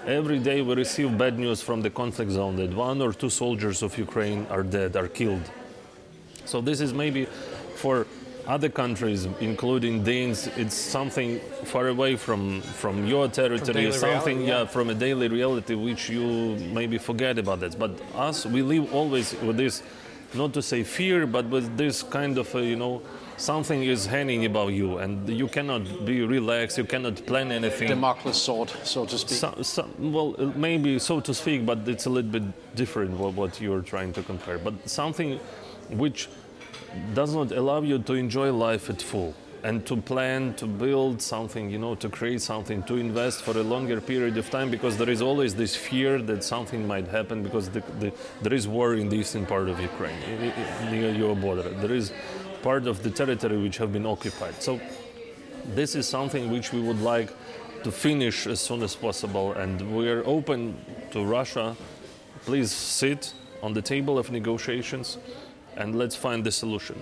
every 0.07 0.39
day 0.39 0.63
we 0.63 0.75
receive 0.75 1.19
bad 1.19 1.39
news 1.39 1.61
from 1.61 1.83
the 1.83 1.91
conflict 1.91 2.31
zone 2.31 2.57
that 2.57 2.73
one 2.73 3.03
or 3.03 3.13
two 3.13 3.31
soldiers 3.31 3.83
of 3.83 3.99
Ukraine 3.99 4.47
are 4.51 4.63
dead, 4.63 4.97
are 4.97 5.09
killed. 5.09 5.43
So 6.45 6.61
this 6.61 6.81
is 6.81 6.95
maybe 6.95 7.27
for 7.77 8.07
other 8.47 8.69
countries, 8.69 9.27
including 9.41 10.03
Danes, 10.03 10.47
it's 10.57 10.75
something 10.75 11.41
far 11.65 11.89
away 11.89 12.17
from, 12.17 12.61
from 12.61 13.07
your 13.07 13.29
territory, 13.29 13.91
from 13.91 13.93
something 13.93 14.39
reality, 14.39 14.49
yeah. 14.49 14.61
yeah. 14.61 14.67
from 14.67 14.91
a 14.91 14.95
daily 14.95 15.29
reality 15.29 15.75
which 15.75 16.09
you 16.09 16.57
maybe 16.73 16.99
forget 16.99 17.39
about 17.39 17.61
that. 17.61 17.79
But 17.79 17.93
us, 18.15 18.47
we 18.47 18.63
live 18.63 18.93
always 18.95 19.35
with 19.41 19.57
this, 19.57 19.83
not 20.35 20.53
to 20.55 20.63
say 20.63 20.83
fear, 20.83 21.27
but 21.27 21.47
with 21.47 21.77
this 21.77 22.03
kind 22.03 22.39
of, 22.39 22.55
a, 22.55 22.65
you 22.65 22.77
know, 22.77 23.03
something 23.37 23.83
is 23.83 24.07
hanging 24.07 24.45
about 24.45 24.69
you, 24.69 24.99
and 24.99 25.29
you 25.29 25.49
cannot 25.49 26.05
be 26.05 26.23
relaxed. 26.23 26.79
You 26.79 26.85
cannot 26.85 27.25
plan 27.27 27.51
anything. 27.51 27.89
Damocles 27.89 28.41
sword, 28.41 28.71
so 28.85 29.07
to 29.07 29.19
speak. 29.19 29.39
So, 29.39 29.55
so, 29.63 29.89
well, 29.99 30.35
maybe 30.55 30.99
so 30.99 31.21
to 31.21 31.35
speak, 31.35 31.65
but 31.65 31.89
it's 31.89 32.07
a 32.07 32.11
little 32.11 32.31
bit 32.31 32.75
different 32.75 33.13
what, 33.13 33.35
what 33.35 33.61
you're 33.61 33.83
trying 33.83 34.13
to 34.13 34.23
compare. 34.23 34.59
But 34.59 34.89
something 34.89 35.41
which 35.91 36.29
does 37.15 37.35
not 37.35 37.53
allow 37.53 37.81
you 37.83 37.99
to 37.99 38.15
enjoy 38.15 38.53
life 38.53 38.91
at 38.91 39.01
full 39.01 39.35
and 39.65 39.87
to 39.87 39.97
plan 39.97 40.53
to 40.55 40.67
build 40.67 41.21
something 41.23 41.71
you 41.71 41.79
know 41.79 41.95
to 41.95 42.09
create 42.09 42.41
something 42.41 42.83
to 42.83 42.97
invest 42.97 43.43
for 43.43 43.57
a 43.57 43.63
longer 43.63 43.99
period 44.01 44.37
of 44.37 44.49
time 44.51 44.71
because 44.71 44.99
there 44.99 45.09
is 45.09 45.23
always 45.23 45.55
this 45.55 45.75
fear 45.75 46.21
that 46.21 46.45
something 46.45 46.87
might 46.87 47.09
happen 47.09 47.43
because 47.43 47.71
the, 47.71 47.81
the, 47.99 48.13
there 48.43 48.53
is 48.53 48.69
war 48.69 48.95
in 48.95 49.09
the 49.09 49.17
eastern 49.17 49.47
part 49.47 49.69
of 49.69 49.81
ukraine 49.81 50.21
near 50.91 51.11
your 51.11 51.35
border. 51.35 51.63
There 51.63 51.95
is 51.95 52.13
part 52.63 52.87
of 52.87 53.03
the 53.03 53.11
territory 53.11 53.59
which 53.59 53.79
have 53.79 53.93
been 53.93 54.07
occupied. 54.07 54.63
So 54.63 54.81
this 55.75 55.95
is 55.95 56.07
something 56.07 56.51
which 56.51 56.73
we 56.73 56.81
would 56.81 57.01
like 57.01 57.31
to 57.85 57.91
finish 57.91 58.47
as 58.47 58.61
soon 58.61 58.83
as 58.83 58.95
possible. 58.95 59.53
And 59.53 59.97
we 59.97 60.11
are 60.11 60.23
open 60.27 60.77
to 61.13 61.25
russia. 61.25 61.77
Please 62.45 62.71
sit 62.71 63.33
on 63.63 63.73
the 63.73 63.83
table 63.83 64.19
of 64.19 64.31
negotiations 64.31 65.17
and 65.77 65.97
let's 65.97 66.17
find 66.17 66.45
the 66.45 66.53
solution 66.53 66.97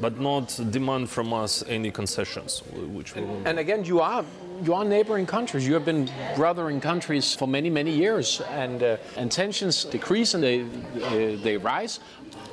but 0.00 0.18
not 0.18 0.58
demand 0.70 1.10
from 1.10 1.32
us 1.32 1.62
any 1.68 1.90
concessions 1.90 2.62
which 2.92 3.14
and, 3.16 3.46
and 3.46 3.58
again 3.58 3.84
you 3.84 4.00
are 4.00 4.24
you 4.62 4.74
are 4.74 4.84
neighboring 4.84 5.26
countries. 5.26 5.66
You 5.66 5.74
have 5.74 5.84
been 5.84 6.10
brothering 6.36 6.80
countries 6.80 7.34
for 7.34 7.48
many, 7.48 7.70
many 7.70 7.90
years, 7.90 8.40
and, 8.50 8.82
uh, 8.82 8.96
and 9.16 9.30
tensions 9.30 9.84
decrease 9.84 10.34
and 10.34 10.42
they, 10.42 10.62
uh, 10.62 11.42
they 11.42 11.56
rise. 11.56 12.00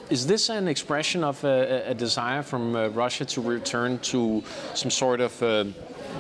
Is 0.09 0.25
this 0.25 0.49
an 0.49 0.67
expression 0.67 1.23
of 1.23 1.43
a, 1.43 1.89
a 1.89 1.93
desire 1.93 2.41
from 2.41 2.75
uh, 2.75 2.87
Russia 2.89 3.25
to 3.25 3.41
return 3.41 3.99
to 3.99 4.41
some 4.73 4.89
sort 4.89 5.19
of 5.19 5.43
uh, 5.43 5.65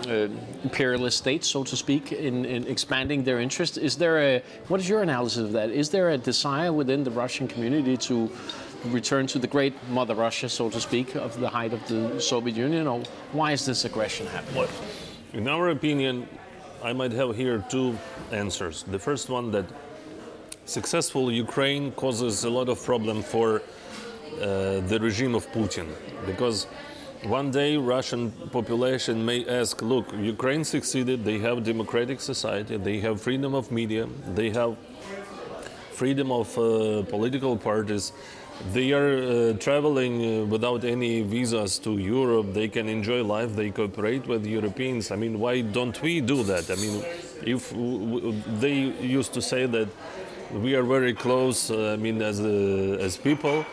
uh, 0.07 0.27
imperialist 0.63 1.19
state, 1.19 1.45
so 1.45 1.63
to 1.63 1.75
speak, 1.77 2.11
in, 2.11 2.43
in, 2.43 2.67
expanding 2.67 3.23
their 3.23 3.39
interest? 3.39 3.77
Is 3.77 3.95
there 3.95 4.19
a 4.19 4.43
what 4.67 4.81
is 4.81 4.89
your 4.89 5.03
analysis 5.03 5.37
of 5.37 5.53
that? 5.53 5.69
Is 5.69 5.89
there 5.89 6.09
a 6.09 6.17
desire 6.17 6.73
within 6.73 7.05
the 7.05 7.11
Russian 7.11 7.47
community 7.47 7.95
to 7.97 8.29
return 8.93 9.27
to 9.27 9.39
the 9.39 9.47
great 9.47 9.73
mother 9.89 10.15
Russia, 10.15 10.49
so 10.49 10.69
to 10.69 10.79
speak, 10.79 11.15
of 11.15 11.39
the 11.39 11.49
height 11.49 11.73
of 11.73 11.85
the 11.87 12.19
Soviet 12.19 12.55
Union, 12.55 12.87
or 12.87 13.03
why 13.31 13.51
is 13.51 13.65
this 13.65 13.85
aggression 13.85 14.27
happening? 14.27 14.67
In 15.33 15.47
our 15.47 15.69
opinion, 15.69 16.27
I 16.83 16.93
might 16.93 17.11
have 17.11 17.35
here 17.35 17.63
two 17.69 17.97
answers. 18.31 18.83
The 18.83 18.99
first 18.99 19.29
one 19.29 19.51
that 19.51 19.65
successful 20.65 21.31
Ukraine 21.31 21.91
causes 21.93 22.43
a 22.43 22.49
lot 22.49 22.69
of 22.69 22.83
problem 22.83 23.23
for 23.23 23.61
uh, 24.41 24.81
the 24.81 24.99
regime 25.01 25.33
of 25.35 25.49
Putin 25.51 25.87
because 26.25 26.67
one 27.23 27.49
day 27.51 27.77
Russian 27.77 28.31
population 28.51 29.25
may 29.25 29.45
ask, 29.47 29.81
look, 29.81 30.13
Ukraine 30.13 30.63
succeeded, 30.63 31.25
they 31.25 31.39
have 31.39 31.63
democratic 31.63 32.21
society, 32.21 32.77
they 32.77 32.99
have 32.99 33.19
freedom 33.19 33.55
of 33.55 33.71
media, 33.71 34.07
they 34.35 34.51
have 34.51 34.77
freedom 35.93 36.31
of 36.31 36.55
uh, 36.57 37.01
political 37.03 37.57
parties, 37.57 38.13
they 38.73 38.91
are 38.91 39.17
uh, 39.17 39.53
traveling 39.53 40.41
uh, 40.41 40.45
without 40.45 40.83
any 40.83 41.21
visas 41.21 41.77
to 41.79 41.97
Europe, 41.97 42.53
they 42.53 42.67
can 42.67 42.89
enjoy 42.89 43.23
life, 43.23 43.55
they 43.55 43.69
cooperate 43.69 44.25
with 44.27 44.45
Europeans. 44.45 45.11
I 45.11 45.15
mean, 45.15 45.39
why 45.39 45.61
don't 45.61 45.99
we 46.01 46.21
do 46.21 46.43
that? 46.43 46.69
I 46.71 46.75
mean, 46.75 47.03
if 47.43 47.71
they 48.59 48.73
used 48.73 49.33
to 49.33 49.41
say 49.41 49.65
that 49.67 49.87
we 50.51 50.75
are 50.75 50.83
very 50.83 51.13
close, 51.13 51.69
uh, 51.69 51.93
I 51.93 51.97
mean, 51.97 52.21
as, 52.21 52.39
uh, 52.39 52.97
as 52.99 53.17
people, 53.17 53.63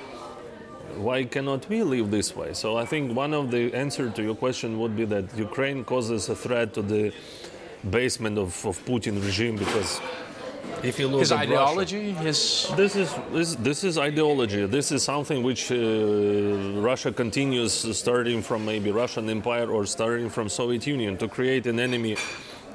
why 0.96 1.24
cannot 1.24 1.68
we 1.68 1.82
live 1.82 2.10
this 2.10 2.36
way? 2.36 2.52
So 2.52 2.76
I 2.76 2.84
think 2.84 3.16
one 3.16 3.34
of 3.34 3.50
the 3.50 3.72
answer 3.74 4.10
to 4.10 4.22
your 4.22 4.34
question 4.34 4.78
would 4.78 4.96
be 4.96 5.04
that 5.06 5.24
Ukraine 5.36 5.84
causes 5.84 6.28
a 6.28 6.36
threat 6.36 6.74
to 6.74 6.82
the 6.82 7.12
basement 7.90 8.38
of, 8.38 8.64
of 8.64 8.84
Putin 8.84 9.22
regime 9.24 9.56
because 9.56 10.00
if 10.84 10.98
you 10.98 11.08
look 11.08 11.20
his 11.20 11.32
at 11.32 11.40
ideology, 11.40 12.12
Russia, 12.12 12.22
his 12.24 12.68
this 12.76 12.96
is 12.96 13.14
this, 13.32 13.54
this 13.56 13.84
is 13.84 13.98
ideology. 13.98 14.66
This 14.66 14.92
is 14.92 15.02
something 15.02 15.42
which 15.42 15.70
uh, 15.72 15.76
Russia 16.80 17.12
continues 17.12 17.72
starting 17.96 18.42
from 18.42 18.64
maybe 18.64 18.90
Russian 18.90 19.28
Empire 19.30 19.70
or 19.70 19.86
starting 19.86 20.28
from 20.28 20.48
Soviet 20.48 20.86
Union 20.86 21.16
to 21.18 21.28
create 21.28 21.66
an 21.66 21.80
enemy 21.80 22.16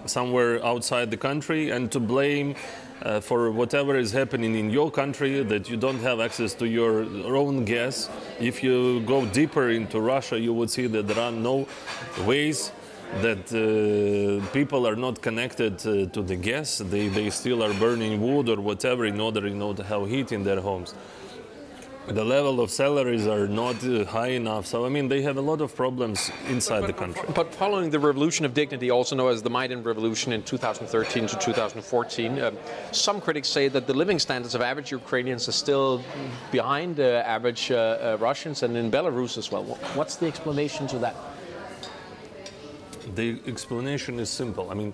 somewhere 0.05 0.63
outside 0.65 1.11
the 1.11 1.17
country 1.17 1.71
and 1.71 1.91
to 1.91 1.99
blame 1.99 2.55
uh, 3.01 3.19
for 3.19 3.51
whatever 3.51 3.95
is 3.95 4.11
happening 4.11 4.55
in 4.55 4.69
your 4.69 4.91
country 4.91 5.43
that 5.43 5.69
you 5.69 5.77
don't 5.77 5.99
have 5.99 6.19
access 6.19 6.53
to 6.53 6.67
your 6.67 7.03
own 7.35 7.65
gas. 7.65 8.09
If 8.39 8.63
you 8.63 9.01
go 9.01 9.25
deeper 9.25 9.69
into 9.69 10.01
Russia, 10.01 10.39
you 10.39 10.53
would 10.53 10.69
see 10.69 10.87
that 10.87 11.07
there 11.07 11.19
are 11.19 11.31
no 11.31 11.67
ways 12.25 12.71
that 13.21 13.51
uh, 13.51 14.45
people 14.53 14.87
are 14.87 14.95
not 14.95 15.21
connected 15.21 15.75
uh, 15.85 16.05
to 16.07 16.21
the 16.21 16.35
gas. 16.35 16.77
They, 16.77 17.07
they 17.07 17.29
still 17.29 17.63
are 17.63 17.73
burning 17.73 18.21
wood 18.21 18.49
or 18.49 18.61
whatever 18.61 19.05
in 19.05 19.19
order 19.19 19.47
you 19.47 19.55
know, 19.55 19.73
to 19.73 19.83
have 19.83 20.07
heat 20.07 20.31
in 20.31 20.43
their 20.43 20.61
homes 20.61 20.93
the 22.09 22.25
level 22.25 22.59
of 22.59 22.71
salaries 22.71 23.27
are 23.27 23.47
not 23.47 23.83
uh, 23.83 24.03
high 24.05 24.29
enough. 24.29 24.65
So, 24.65 24.85
I 24.85 24.89
mean, 24.89 25.07
they 25.07 25.21
have 25.21 25.37
a 25.37 25.41
lot 25.41 25.61
of 25.61 25.75
problems 25.75 26.31
inside 26.47 26.81
but, 26.81 26.87
the 26.87 26.93
country. 26.93 27.29
But 27.35 27.53
following 27.53 27.89
the 27.89 27.99
Revolution 27.99 28.45
of 28.45 28.53
Dignity, 28.53 28.89
also 28.89 29.15
known 29.15 29.31
as 29.31 29.41
the 29.43 29.49
Maidan 29.49 29.83
Revolution 29.83 30.33
in 30.33 30.41
2013 30.43 31.27
to 31.27 31.37
2014, 31.37 32.39
uh, 32.39 32.51
some 32.91 33.21
critics 33.21 33.47
say 33.47 33.67
that 33.67 33.85
the 33.85 33.93
living 33.93 34.19
standards 34.19 34.55
of 34.55 34.61
average 34.61 34.91
Ukrainians 34.91 35.47
are 35.47 35.53
still 35.53 36.01
behind 36.51 36.99
uh, 36.99 37.23
average 37.25 37.71
uh, 37.71 38.17
Russians 38.19 38.63
and 38.63 38.75
in 38.75 38.89
Belarus 38.89 39.37
as 39.37 39.51
well. 39.51 39.63
What's 39.93 40.15
the 40.15 40.27
explanation 40.27 40.87
to 40.87 40.99
that? 40.99 41.15
The 43.15 43.39
explanation 43.47 44.19
is 44.19 44.29
simple. 44.29 44.69
I 44.69 44.73
mean, 44.73 44.93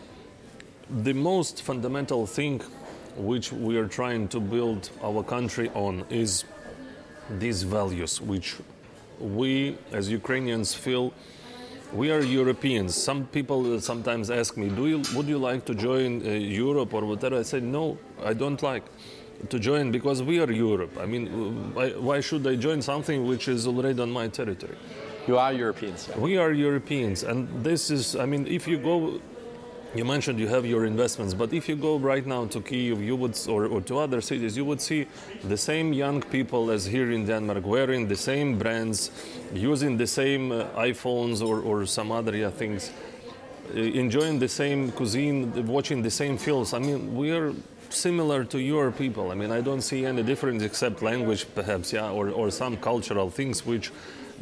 the 1.03 1.13
most 1.13 1.63
fundamental 1.63 2.25
thing 2.27 2.61
which 3.17 3.51
we 3.51 3.77
are 3.77 3.87
trying 3.87 4.27
to 4.29 4.39
build 4.39 4.89
our 5.03 5.23
country 5.23 5.69
on 5.73 6.05
is 6.09 6.43
these 7.39 7.63
values 7.63 8.21
which 8.21 8.55
we 9.19 9.77
as 9.91 10.09
Ukrainians 10.09 10.73
feel 10.73 11.13
we 11.93 12.11
are 12.11 12.21
Europeans. 12.21 12.95
Some 12.95 13.25
people 13.27 13.79
sometimes 13.79 14.29
ask 14.29 14.57
me, 14.57 14.69
"Do 14.69 14.87
you 14.87 15.01
would 15.15 15.27
you 15.27 15.37
like 15.37 15.65
to 15.65 15.75
join 15.75 16.25
uh, 16.25 16.31
Europe 16.31 16.93
or 16.93 17.05
whatever?" 17.05 17.39
I 17.39 17.43
say, 17.43 17.59
"No, 17.59 17.97
I 18.23 18.33
don't 18.33 18.61
like 18.61 18.83
to 19.49 19.59
join 19.59 19.91
because 19.91 20.21
we 20.21 20.39
are 20.39 20.51
Europe. 20.51 20.97
I 20.99 21.05
mean, 21.05 21.73
why, 21.73 21.89
why 21.91 22.19
should 22.21 22.45
I 22.47 22.55
join 22.55 22.81
something 22.81 23.25
which 23.27 23.47
is 23.47 23.67
already 23.67 24.01
on 24.01 24.11
my 24.11 24.27
territory?" 24.27 24.77
You 25.27 25.37
are 25.37 25.53
Europeans. 25.53 26.09
We 26.17 26.37
are 26.37 26.51
Europeans, 26.51 27.23
and 27.23 27.47
this 27.63 27.89
is. 27.89 28.15
I 28.15 28.25
mean, 28.25 28.45
if 28.45 28.67
you 28.67 28.77
go 28.77 29.19
you 29.95 30.03
mentioned 30.03 30.39
you 30.39 30.47
have 30.49 30.65
your 30.65 30.85
investments, 30.85 31.33
but 31.33 31.53
if 31.53 31.69
you 31.69 31.77
go 31.77 31.97
right 31.97 32.25
now 32.25 32.45
to 32.47 32.59
Kiev, 32.59 33.01
you 33.01 33.15
would, 33.15 33.39
or, 33.47 33.65
or, 33.67 33.79
to 33.81 33.97
other 33.97 34.19
cities, 34.19 34.57
you 34.57 34.65
would 34.65 34.81
see 34.81 35.07
the 35.45 35.55
same 35.55 35.93
young 35.93 36.21
people 36.21 36.69
as 36.69 36.85
here 36.85 37.11
in 37.11 37.25
Denmark, 37.25 37.65
wearing 37.65 38.07
the 38.09 38.15
same 38.17 38.59
brands, 38.59 39.09
using 39.53 39.95
the 39.95 40.05
same 40.05 40.51
uh, 40.51 40.65
iPhones 40.75 41.41
or, 41.41 41.61
or 41.61 41.85
some 41.85 42.11
other 42.11 42.35
yeah, 42.35 42.49
things, 42.49 42.91
enjoying 43.73 44.37
the 44.37 44.49
same 44.49 44.91
cuisine, 44.91 45.65
watching 45.65 46.01
the 46.01 46.11
same 46.11 46.37
films. 46.37 46.73
I 46.73 46.79
mean, 46.79 47.15
we 47.15 47.31
are 47.31 47.53
similar 47.89 48.43
to 48.43 48.59
your 48.59 48.91
people. 48.91 49.31
I 49.31 49.35
mean, 49.35 49.51
I 49.51 49.61
don't 49.61 49.81
see 49.81 50.05
any 50.05 50.23
difference 50.23 50.61
except 50.61 51.01
language, 51.03 51.45
perhaps, 51.55 51.93
yeah, 51.93 52.11
or, 52.11 52.29
or 52.31 52.51
some 52.51 52.75
cultural 52.75 53.29
things 53.29 53.65
which 53.65 53.93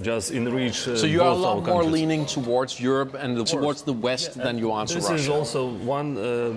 just 0.01 0.31
enrich. 0.31 0.87
Uh, 0.87 0.97
so 0.97 1.05
you 1.05 1.21
are 1.21 1.31
a 1.31 1.35
lot 1.35 1.65
more 1.65 1.83
leaning 1.83 2.25
towards 2.25 2.79
Europe 2.79 3.13
and 3.13 3.37
the, 3.37 3.43
towards 3.43 3.83
the 3.83 3.93
West 3.93 4.35
yeah, 4.35 4.43
than 4.43 4.57
you 4.57 4.71
are 4.71 4.85
to 4.85 4.93
this 4.93 5.03
Russia. 5.03 5.13
This 5.13 5.23
is 5.23 5.29
also 5.29 5.67
one 5.67 6.17
uh, 6.17 6.53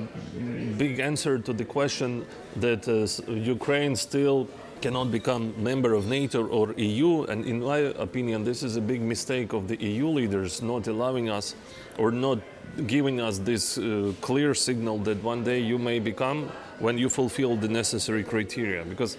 big 0.78 1.00
answer 1.00 1.38
to 1.38 1.52
the 1.52 1.64
question 1.64 2.24
that 2.56 2.88
uh, 2.88 3.32
Ukraine 3.32 3.94
still 3.96 4.48
cannot 4.80 5.10
become 5.10 5.54
member 5.62 5.94
of 5.94 6.06
NATO 6.06 6.46
or 6.46 6.72
EU. 6.76 7.24
And 7.24 7.44
in 7.44 7.60
my 7.60 7.78
opinion, 7.78 8.44
this 8.44 8.62
is 8.62 8.76
a 8.76 8.80
big 8.80 9.00
mistake 9.00 9.52
of 9.52 9.68
the 9.68 9.76
EU 9.82 10.08
leaders 10.08 10.62
not 10.62 10.86
allowing 10.86 11.30
us 11.30 11.54
or 11.98 12.10
not 12.10 12.38
giving 12.86 13.20
us 13.20 13.38
this 13.38 13.78
uh, 13.78 14.12
clear 14.20 14.54
signal 14.54 14.98
that 14.98 15.22
one 15.22 15.42
day 15.44 15.60
you 15.60 15.78
may 15.78 15.98
become 15.98 16.50
when 16.78 16.98
you 16.98 17.08
fulfill 17.08 17.56
the 17.56 17.68
necessary 17.68 18.22
criteria. 18.22 18.84
Because 18.84 19.16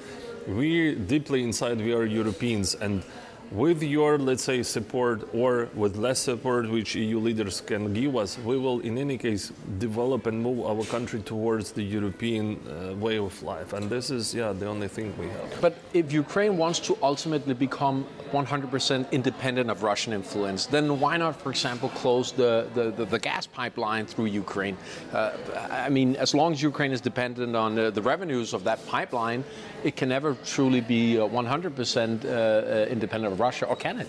we 0.47 0.95
deeply 0.95 1.43
inside 1.43 1.79
we 1.79 1.93
are 1.93 2.05
Europeans 2.05 2.75
and 2.75 3.03
with 3.51 3.81
your, 3.81 4.17
let's 4.17 4.43
say, 4.43 4.63
support 4.63 5.27
or 5.33 5.69
with 5.73 5.95
less 5.95 6.19
support 6.19 6.69
which 6.69 6.95
EU 6.95 7.19
leaders 7.19 7.61
can 7.61 7.93
give 7.93 8.15
us, 8.15 8.37
we 8.39 8.57
will 8.57 8.79
in 8.81 8.97
any 8.97 9.17
case 9.17 9.51
develop 9.79 10.27
and 10.27 10.41
move 10.41 10.65
our 10.65 10.83
country 10.85 11.21
towards 11.21 11.71
the 11.71 11.83
European 11.83 12.59
uh, 12.67 12.95
way 12.95 13.17
of 13.17 13.41
life. 13.43 13.73
And 13.73 13.89
this 13.89 14.09
is, 14.11 14.33
yeah, 14.33 14.53
the 14.53 14.67
only 14.67 14.87
thing 14.87 15.13
we 15.17 15.27
have. 15.27 15.61
But 15.61 15.77
if 15.93 16.11
Ukraine 16.11 16.57
wants 16.57 16.79
to 16.81 16.97
ultimately 17.01 17.53
become 17.53 18.05
100% 18.31 19.11
independent 19.11 19.69
of 19.69 19.83
Russian 19.83 20.13
influence, 20.13 20.65
then 20.65 20.99
why 20.99 21.17
not, 21.17 21.41
for 21.41 21.49
example, 21.49 21.89
close 21.89 22.31
the, 22.31 22.67
the, 22.73 22.91
the, 22.91 23.05
the 23.05 23.19
gas 23.19 23.47
pipeline 23.47 24.05
through 24.05 24.25
Ukraine? 24.25 24.77
Uh, 25.13 25.31
I 25.71 25.89
mean, 25.89 26.15
as 26.17 26.33
long 26.33 26.51
as 26.51 26.61
Ukraine 26.61 26.91
is 26.91 27.01
dependent 27.01 27.55
on 27.55 27.79
uh, 27.79 27.89
the 27.91 28.01
revenues 28.01 28.53
of 28.53 28.63
that 28.65 28.85
pipeline, 28.87 29.43
it 29.83 29.95
can 29.95 30.09
never 30.09 30.35
truly 30.45 30.81
be 30.81 31.15
100% 31.15 32.25
uh, 32.25 32.27
uh, 32.27 32.85
independent 32.89 33.33
of 33.33 33.36
Russia, 33.37 33.65
or 33.65 33.75
can 33.75 33.99
it? 33.99 34.07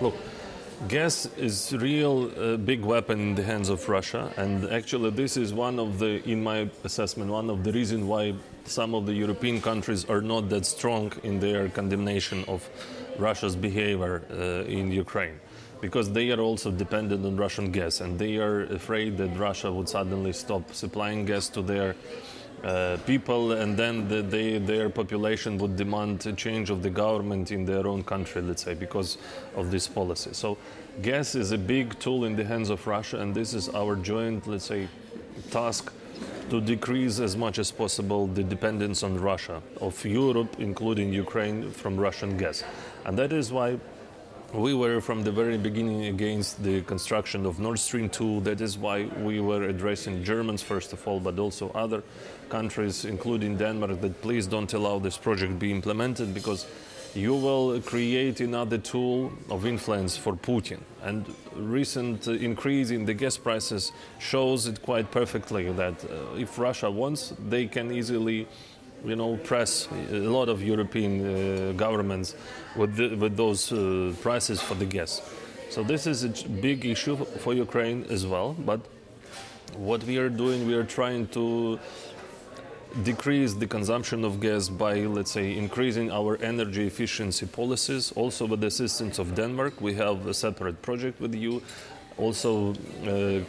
Look, 0.00 0.14
gas 0.88 1.26
is 1.36 1.74
real 1.76 2.30
uh, 2.38 2.56
big 2.56 2.82
weapon 2.82 3.20
in 3.20 3.34
the 3.34 3.42
hands 3.42 3.68
of 3.68 3.88
Russia, 3.88 4.32
and 4.36 4.64
actually 4.70 5.10
this 5.10 5.36
is 5.36 5.52
one 5.52 5.78
of 5.78 5.98
the, 5.98 6.22
in 6.28 6.42
my 6.42 6.68
assessment, 6.84 7.30
one 7.30 7.50
of 7.50 7.64
the 7.64 7.72
reasons 7.72 8.04
why 8.04 8.34
some 8.64 8.94
of 8.94 9.06
the 9.06 9.12
European 9.12 9.60
countries 9.60 10.04
are 10.06 10.22
not 10.22 10.48
that 10.48 10.64
strong 10.64 11.12
in 11.22 11.40
their 11.40 11.68
condemnation 11.68 12.44
of 12.48 12.68
Russia's 13.18 13.56
behavior 13.56 14.22
uh, 14.30 14.64
in 14.64 14.90
Ukraine. 14.90 15.38
Because 15.80 16.12
they 16.12 16.30
are 16.30 16.40
also 16.40 16.70
dependent 16.70 17.24
on 17.24 17.36
Russian 17.36 17.72
gas, 17.72 18.02
and 18.02 18.18
they 18.18 18.36
are 18.36 18.64
afraid 18.64 19.16
that 19.16 19.30
Russia 19.38 19.72
would 19.72 19.88
suddenly 19.88 20.32
stop 20.32 20.74
supplying 20.74 21.24
gas 21.24 21.48
to 21.48 21.62
their 21.62 21.96
uh, 22.64 22.98
people, 23.06 23.52
and 23.52 23.76
then 23.76 24.08
the, 24.08 24.22
they, 24.22 24.58
their 24.58 24.90
population 24.90 25.56
would 25.58 25.76
demand 25.76 26.26
a 26.26 26.32
change 26.32 26.70
of 26.70 26.82
the 26.82 26.90
government 26.90 27.50
in 27.50 27.64
their 27.64 27.86
own 27.86 28.02
country, 28.02 28.42
let's 28.42 28.64
say, 28.64 28.74
because 28.74 29.18
of 29.56 29.70
this 29.70 29.88
policy. 29.88 30.30
So, 30.32 30.58
gas 31.02 31.34
is 31.34 31.52
a 31.52 31.58
big 31.58 31.98
tool 31.98 32.24
in 32.24 32.36
the 32.36 32.44
hands 32.44 32.70
of 32.70 32.86
Russia, 32.86 33.20
and 33.20 33.34
this 33.34 33.54
is 33.54 33.68
our 33.70 33.96
joint, 33.96 34.46
let's 34.46 34.66
say, 34.66 34.88
task 35.50 35.92
to 36.50 36.60
decrease 36.60 37.20
as 37.20 37.36
much 37.36 37.58
as 37.58 37.70
possible 37.70 38.26
the 38.26 38.42
dependence 38.42 39.02
on 39.02 39.18
Russia, 39.18 39.62
of 39.80 40.04
Europe, 40.04 40.56
including 40.58 41.12
Ukraine, 41.12 41.70
from 41.70 41.96
Russian 41.96 42.36
gas. 42.36 42.64
And 43.04 43.18
that 43.18 43.32
is 43.32 43.52
why 43.52 43.78
we 44.52 44.74
were 44.74 45.00
from 45.00 45.22
the 45.22 45.30
very 45.30 45.56
beginning 45.56 46.06
against 46.06 46.62
the 46.62 46.82
construction 46.82 47.46
of 47.46 47.60
Nord 47.60 47.78
Stream 47.78 48.08
2. 48.08 48.40
That 48.40 48.60
is 48.60 48.76
why 48.76 49.04
we 49.22 49.40
were 49.40 49.62
addressing 49.62 50.24
Germans 50.24 50.60
first 50.60 50.92
of 50.92 51.06
all, 51.06 51.20
but 51.20 51.38
also 51.38 51.70
other 51.70 52.02
countries, 52.50 53.04
including 53.04 53.56
Denmark, 53.56 54.00
that 54.00 54.20
please 54.20 54.46
don't 54.46 54.72
allow 54.74 54.98
this 54.98 55.16
project 55.16 55.58
be 55.58 55.70
implemented 55.70 56.34
because 56.34 56.66
you 57.14 57.34
will 57.34 57.80
create 57.80 58.40
another 58.40 58.78
tool 58.78 59.32
of 59.48 59.66
influence 59.66 60.16
for 60.16 60.34
Putin. 60.34 60.78
And 61.02 61.24
recent 61.56 62.28
increase 62.28 62.90
in 62.90 63.04
the 63.04 63.14
gas 63.14 63.36
prices 63.36 63.92
shows 64.18 64.66
it 64.66 64.82
quite 64.82 65.10
perfectly 65.10 65.72
that 65.72 66.04
uh, 66.04 66.36
if 66.36 66.58
Russia 66.58 66.90
wants, 66.90 67.32
they 67.48 67.66
can 67.66 67.90
easily 67.90 68.46
you 69.04 69.16
know, 69.16 69.36
press 69.38 69.88
a 70.12 70.18
lot 70.18 70.48
of 70.48 70.62
European 70.62 71.20
uh, 71.20 71.72
governments 71.72 72.34
with, 72.76 72.96
the, 72.96 73.14
with 73.16 73.36
those 73.36 73.72
uh, 73.72 74.12
prices 74.20 74.60
for 74.60 74.74
the 74.74 74.84
gas. 74.84 75.22
So 75.70 75.82
this 75.82 76.06
is 76.06 76.24
a 76.24 76.48
big 76.48 76.84
issue 76.84 77.16
for 77.16 77.54
Ukraine 77.54 78.04
as 78.10 78.26
well. 78.26 78.54
But 78.58 78.80
what 79.76 80.04
we 80.04 80.18
are 80.18 80.28
doing, 80.28 80.66
we 80.66 80.74
are 80.74 80.84
trying 80.84 81.28
to 81.28 81.78
decrease 83.02 83.54
the 83.54 83.66
consumption 83.66 84.24
of 84.24 84.40
gas 84.40 84.68
by, 84.68 85.00
let's 85.00 85.30
say, 85.30 85.56
increasing 85.56 86.10
our 86.10 86.36
energy 86.42 86.86
efficiency 86.86 87.46
policies. 87.46 88.12
Also, 88.16 88.46
with 88.46 88.60
the 88.60 88.66
assistance 88.66 89.18
of 89.18 89.34
Denmark, 89.34 89.80
we 89.80 89.94
have 89.94 90.26
a 90.26 90.34
separate 90.34 90.82
project 90.82 91.20
with 91.20 91.34
you. 91.34 91.62
Also, 92.18 92.74
uh, 93.06 93.40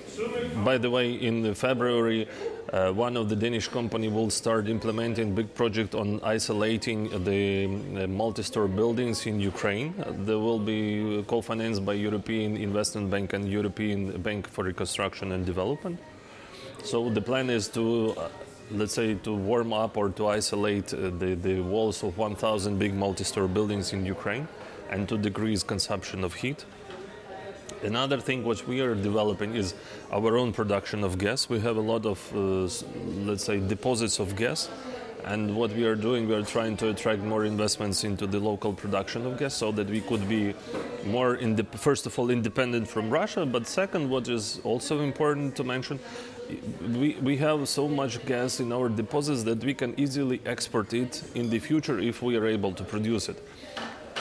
by 0.64 0.78
the 0.78 0.90
way, 0.90 1.14
in 1.14 1.54
February, 1.54 2.28
uh, 2.72 2.92
one 2.92 3.18
of 3.18 3.28
the 3.28 3.36
Danish 3.36 3.68
company 3.68 4.08
will 4.08 4.30
start 4.30 4.70
implementing 4.70 5.36
big 5.36 5.54
project 5.54 5.94
on 5.94 6.22
isolating 6.24 7.10
the 7.26 7.66
uh, 7.66 8.08
multi-store 8.08 8.68
buildings 8.68 9.26
in 9.26 9.42
Ukraine. 9.42 9.94
Uh, 10.00 10.14
they 10.26 10.36
will 10.36 10.60
be 10.60 11.22
co-financed 11.28 11.86
by 11.86 11.94
European 11.94 12.56
Investment 12.56 13.12
Bank 13.12 13.34
and 13.34 13.50
European 13.50 14.22
Bank 14.22 14.48
for 14.48 14.64
Reconstruction 14.64 15.34
and 15.34 15.46
Development. 15.46 16.00
So 16.84 17.10
the 17.10 17.22
plan 17.22 17.50
is 17.50 17.68
to 17.70 18.16
uh, 18.18 18.30
let's 18.74 18.94
say 18.94 19.16
to 19.16 19.34
warm 19.34 19.74
up 19.74 19.98
or 19.98 20.10
to 20.10 20.28
isolate 20.28 20.94
uh, 20.94 21.10
the, 21.20 21.36
the 21.36 21.60
walls 21.62 22.04
of 22.04 22.18
1000 22.18 22.78
big 22.78 22.94
multi 22.94 23.24
story 23.24 23.48
buildings 23.48 23.94
in 23.94 24.06
Ukraine 24.06 24.48
and 24.90 25.08
to 25.10 25.18
decrease 25.18 25.64
consumption 25.64 26.24
of 26.24 26.36
heat. 26.36 26.66
Another 27.84 28.20
thing 28.20 28.44
which 28.44 28.68
we 28.68 28.82
are 28.82 28.94
developing 28.94 29.56
is 29.56 29.74
our 30.12 30.38
own 30.38 30.54
production 30.54 31.04
of 31.04 31.18
gas. 31.18 31.50
We 31.50 31.60
have 31.62 31.78
a 31.78 31.82
lot 31.82 32.06
of, 32.06 32.20
uh, 32.36 32.70
let's 33.26 33.44
say, 33.44 33.60
deposits 33.60 34.20
of 34.20 34.36
gas. 34.36 34.70
And 35.24 35.56
what 35.56 35.72
we 35.72 35.86
are 35.86 35.96
doing, 35.96 36.28
we 36.28 36.34
are 36.34 36.44
trying 36.44 36.78
to 36.78 36.90
attract 36.90 37.22
more 37.22 37.46
investments 37.46 38.04
into 38.04 38.26
the 38.26 38.40
local 38.40 38.74
production 38.74 39.26
of 39.26 39.38
gas 39.38 39.54
so 39.54 39.72
that 39.72 39.88
we 39.88 40.02
could 40.02 40.28
be 40.28 40.56
more, 41.06 41.38
first 41.78 42.06
of 42.06 42.18
all, 42.18 42.30
independent 42.32 42.88
from 42.88 43.10
Russia. 43.10 43.46
But 43.46 43.68
second, 43.68 44.10
what 44.10 44.28
is 44.28 44.60
also 44.64 45.02
important 45.02 45.56
to 45.58 45.64
mention, 45.64 46.00
we, 46.94 47.16
we 47.22 47.38
have 47.38 47.68
so 47.68 47.88
much 47.88 48.24
gas 48.26 48.60
in 48.60 48.72
our 48.72 48.90
deposits 48.90 49.44
that 49.44 49.64
we 49.64 49.74
can 49.74 50.00
easily 50.00 50.42
export 50.46 50.94
it 50.94 51.24
in 51.36 51.50
the 51.50 51.60
future 51.60 52.00
if 52.00 52.22
we 52.22 52.36
are 52.38 52.46
able 52.46 52.74
to 52.74 52.84
produce 52.84 53.30
it 53.30 53.42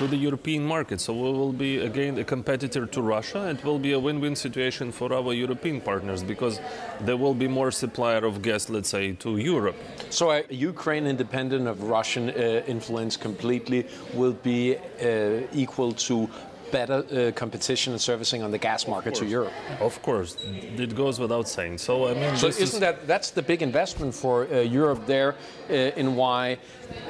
to 0.00 0.06
the 0.06 0.16
European 0.16 0.64
market. 0.64 0.98
So 0.98 1.12
we 1.12 1.30
will 1.38 1.52
be 1.52 1.78
again 1.78 2.18
a 2.18 2.24
competitor 2.24 2.86
to 2.86 3.02
Russia. 3.02 3.50
It 3.50 3.62
will 3.62 3.78
be 3.78 3.92
a 3.92 3.98
win-win 3.98 4.34
situation 4.34 4.92
for 4.92 5.12
our 5.12 5.34
European 5.34 5.80
partners 5.82 6.22
because 6.22 6.58
there 7.02 7.18
will 7.18 7.34
be 7.34 7.48
more 7.48 7.70
supplier 7.70 8.24
of 8.24 8.40
gas, 8.40 8.70
let's 8.70 8.88
say, 8.88 9.12
to 9.24 9.36
Europe. 9.36 9.76
So 10.08 10.30
uh, 10.30 10.42
Ukraine, 10.48 11.06
independent 11.06 11.68
of 11.68 11.82
Russian 11.82 12.30
uh, 12.30 12.62
influence 12.66 13.18
completely, 13.18 13.86
will 14.14 14.32
be 14.32 14.76
uh, 14.76 15.42
equal 15.52 15.92
to 16.08 16.30
better 16.70 17.04
uh, 17.04 17.32
competition 17.32 17.92
and 17.92 18.00
servicing 18.00 18.42
on 18.42 18.50
the 18.50 18.58
gas 18.58 18.86
market 18.86 19.14
to 19.14 19.26
Europe. 19.26 19.52
Of 19.80 20.00
course, 20.02 20.36
it 20.44 20.94
goes 20.94 21.18
without 21.18 21.48
saying. 21.48 21.78
So 21.78 22.08
I 22.08 22.14
mean, 22.14 22.36
so 22.36 22.48
isn't 22.48 22.62
is 22.62 22.80
that 22.80 23.06
that's 23.06 23.30
the 23.30 23.42
big 23.42 23.62
investment 23.62 24.14
for 24.14 24.46
uh, 24.46 24.60
Europe 24.60 25.06
there 25.06 25.34
uh, 25.70 26.00
in 26.00 26.16
why 26.16 26.58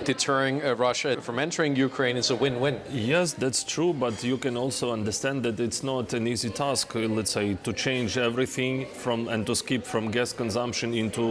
deterring 0.05 0.63
uh, 0.63 0.75
Russia 0.75 1.21
from 1.21 1.39
entering 1.39 1.77
Ukraine 1.77 2.17
is 2.17 2.31
a 2.31 2.37
win-win? 2.37 2.81
Yes, 2.91 3.33
that's 3.33 3.65
true, 3.65 3.93
but 3.93 4.23
you 4.23 4.37
can 4.37 4.57
also 4.57 4.93
understand 4.93 5.43
that 5.45 5.59
it's 5.61 5.83
not 5.83 6.13
an 6.13 6.27
easy 6.27 6.51
task. 6.51 6.95
Let's 6.95 7.31
say 7.31 7.55
to 7.55 7.73
change 7.73 8.19
everything 8.19 8.87
from 8.87 9.29
and 9.29 9.47
to 9.47 9.55
skip 9.55 9.85
from 9.85 10.11
gas 10.11 10.33
consumption 10.33 10.95
into 10.95 11.23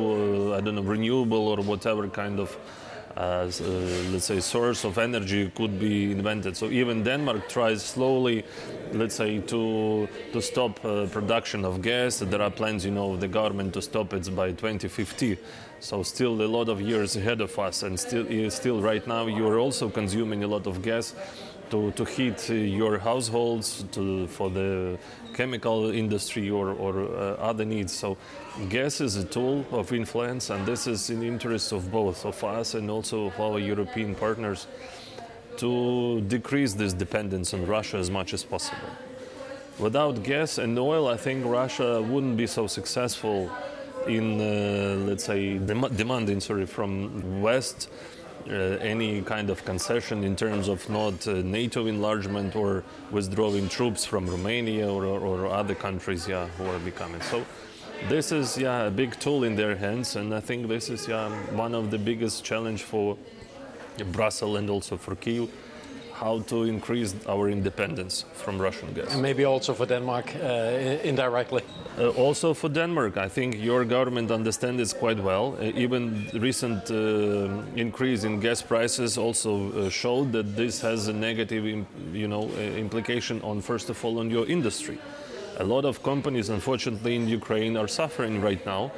uh, 0.53 0.57
I 0.57 0.61
don't 0.61 0.75
know 0.75 0.81
renewable 0.81 1.47
or 1.47 1.57
whatever 1.57 2.07
kind 2.07 2.39
of 2.39 2.57
as, 3.19 3.59
uh, 3.59 3.65
let's 4.11 4.25
say, 4.25 4.39
source 4.39 4.85
of 4.85 4.97
energy 4.97 5.51
could 5.53 5.77
be 5.77 6.11
invented. 6.11 6.55
So 6.55 6.69
even 6.69 7.03
Denmark 7.03 7.49
tries 7.49 7.83
slowly, 7.83 8.45
let's 8.93 9.15
say, 9.15 9.39
to 9.39 10.07
to 10.31 10.41
stop 10.41 10.79
uh, 10.85 11.05
production 11.07 11.65
of 11.65 11.81
gas. 11.81 12.19
There 12.19 12.41
are 12.41 12.51
plans, 12.51 12.85
you 12.85 12.91
know, 12.91 13.13
of 13.13 13.19
the 13.19 13.27
government 13.27 13.73
to 13.73 13.81
stop 13.81 14.13
it 14.13 14.33
by 14.33 14.51
2050. 14.51 15.37
So 15.81 16.03
still 16.03 16.41
a 16.41 16.47
lot 16.47 16.69
of 16.69 16.81
years 16.81 17.15
ahead 17.15 17.41
of 17.41 17.59
us, 17.59 17.83
and 17.83 17.99
still, 17.99 18.25
still 18.49 18.81
right 18.81 19.05
now 19.07 19.27
you 19.27 19.47
are 19.47 19.59
also 19.59 19.89
consuming 19.89 20.43
a 20.43 20.47
lot 20.47 20.67
of 20.67 20.81
gas 20.81 21.13
to, 21.69 21.91
to 21.91 22.03
heat 22.05 22.49
your 22.49 22.97
households, 22.97 23.83
to, 23.91 24.27
for 24.27 24.49
the 24.49 24.97
chemical 25.33 25.89
industry 25.91 26.49
or, 26.49 26.71
or 26.71 27.03
uh, 27.03 27.35
other 27.35 27.65
needs. 27.65 27.93
So 27.93 28.17
gas 28.69 29.01
is 29.01 29.15
a 29.15 29.23
tool 29.23 29.65
of 29.71 29.93
influence, 29.93 30.49
and 30.49 30.65
this 30.65 30.87
is 30.87 31.09
in 31.09 31.19
the 31.19 31.27
interest 31.27 31.71
of 31.71 31.91
both 31.91 32.25
of 32.25 32.43
us 32.43 32.73
and 32.73 32.89
also 32.89 33.27
of 33.27 33.39
our 33.39 33.59
European 33.59 34.15
partners 34.15 34.67
to 35.57 36.21
decrease 36.21 36.73
this 36.73 36.93
dependence 36.93 37.53
on 37.53 37.65
Russia 37.65 37.97
as 37.97 38.09
much 38.09 38.33
as 38.33 38.43
possible. 38.43 38.89
Without 39.77 40.23
gas 40.23 40.57
and 40.57 40.77
oil, 40.77 41.07
I 41.07 41.17
think 41.17 41.45
Russia 41.45 42.01
wouldn't 42.01 42.37
be 42.37 42.47
so 42.47 42.67
successful 42.67 43.49
in, 44.07 44.41
uh, 44.41 45.05
let's 45.05 45.23
say, 45.23 45.57
dem- 45.57 45.95
demanding 45.95 46.39
sorry, 46.39 46.65
from 46.65 47.41
West 47.41 47.89
any 48.47 49.21
kind 49.21 49.49
of 49.49 49.63
concession 49.65 50.23
in 50.23 50.35
terms 50.35 50.67
of 50.67 50.87
not 50.89 51.27
uh, 51.27 51.33
NATO 51.43 51.87
enlargement 51.87 52.55
or 52.55 52.83
withdrawing 53.11 53.69
troops 53.69 54.05
from 54.05 54.27
Romania 54.27 54.91
or, 54.91 55.05
or, 55.05 55.47
other 55.47 55.75
countries, 55.75 56.27
yeah, 56.27 56.47
who 56.57 56.65
are 56.65 56.79
becoming. 56.79 57.21
So 57.21 57.45
this 58.07 58.31
is 58.31 58.57
yeah 58.57 58.87
a 58.87 58.91
big 58.91 59.19
tool 59.19 59.43
in 59.43 59.55
their 59.55 59.75
hands, 59.75 60.15
and 60.15 60.33
I 60.33 60.39
think 60.39 60.67
this 60.67 60.89
is 60.89 61.07
yeah 61.07 61.29
one 61.53 61.75
of 61.75 61.91
the 61.91 61.97
biggest 61.97 62.43
challenge 62.43 62.83
for 62.83 63.17
Brussels 64.11 64.57
and 64.57 64.69
also 64.69 64.97
for 64.97 65.15
Kiev 65.15 65.49
how 66.19 66.39
to 66.39 66.63
increase 66.63 67.15
our 67.27 67.49
independence 67.49 68.25
from 68.33 68.59
Russian 68.61 68.93
gas. 68.93 69.13
And 69.13 69.21
maybe 69.21 69.45
also 69.45 69.73
for 69.73 69.85
Denmark 69.85 70.35
uh, 70.35 71.09
indirectly. 71.09 71.63
Uh, 71.97 72.09
also 72.09 72.53
for 72.53 72.69
Denmark, 72.69 73.17
I 73.17 73.29
think 73.29 73.55
your 73.55 73.85
government 73.85 74.31
understands 74.31 74.77
this 74.77 74.93
quite 74.93 75.19
well. 75.23 75.55
Uh, 75.59 75.71
even 75.75 76.27
recent 76.33 76.91
uh, 76.91 76.95
increase 77.75 78.25
in 78.25 78.39
gas 78.39 78.61
prices 78.61 79.17
also 79.17 79.71
uh, 79.71 79.89
showed 79.89 80.31
that 80.33 80.55
this 80.55 80.81
has 80.81 81.07
a 81.07 81.13
negative, 81.13 81.65
you 82.13 82.27
know, 82.27 82.43
uh, 82.43 82.61
implication 82.77 83.41
on 83.41 83.61
first 83.61 83.89
of 83.89 84.05
all 84.05 84.19
on 84.19 84.29
your 84.29 84.45
industry. 84.47 84.97
A 85.59 85.63
lot 85.63 85.85
of 85.85 86.03
companies, 86.03 86.49
unfortunately, 86.49 87.15
in 87.15 87.27
Ukraine 87.27 87.77
are 87.77 87.87
suffering 87.87 88.41
right 88.41 88.65
now 88.65 88.91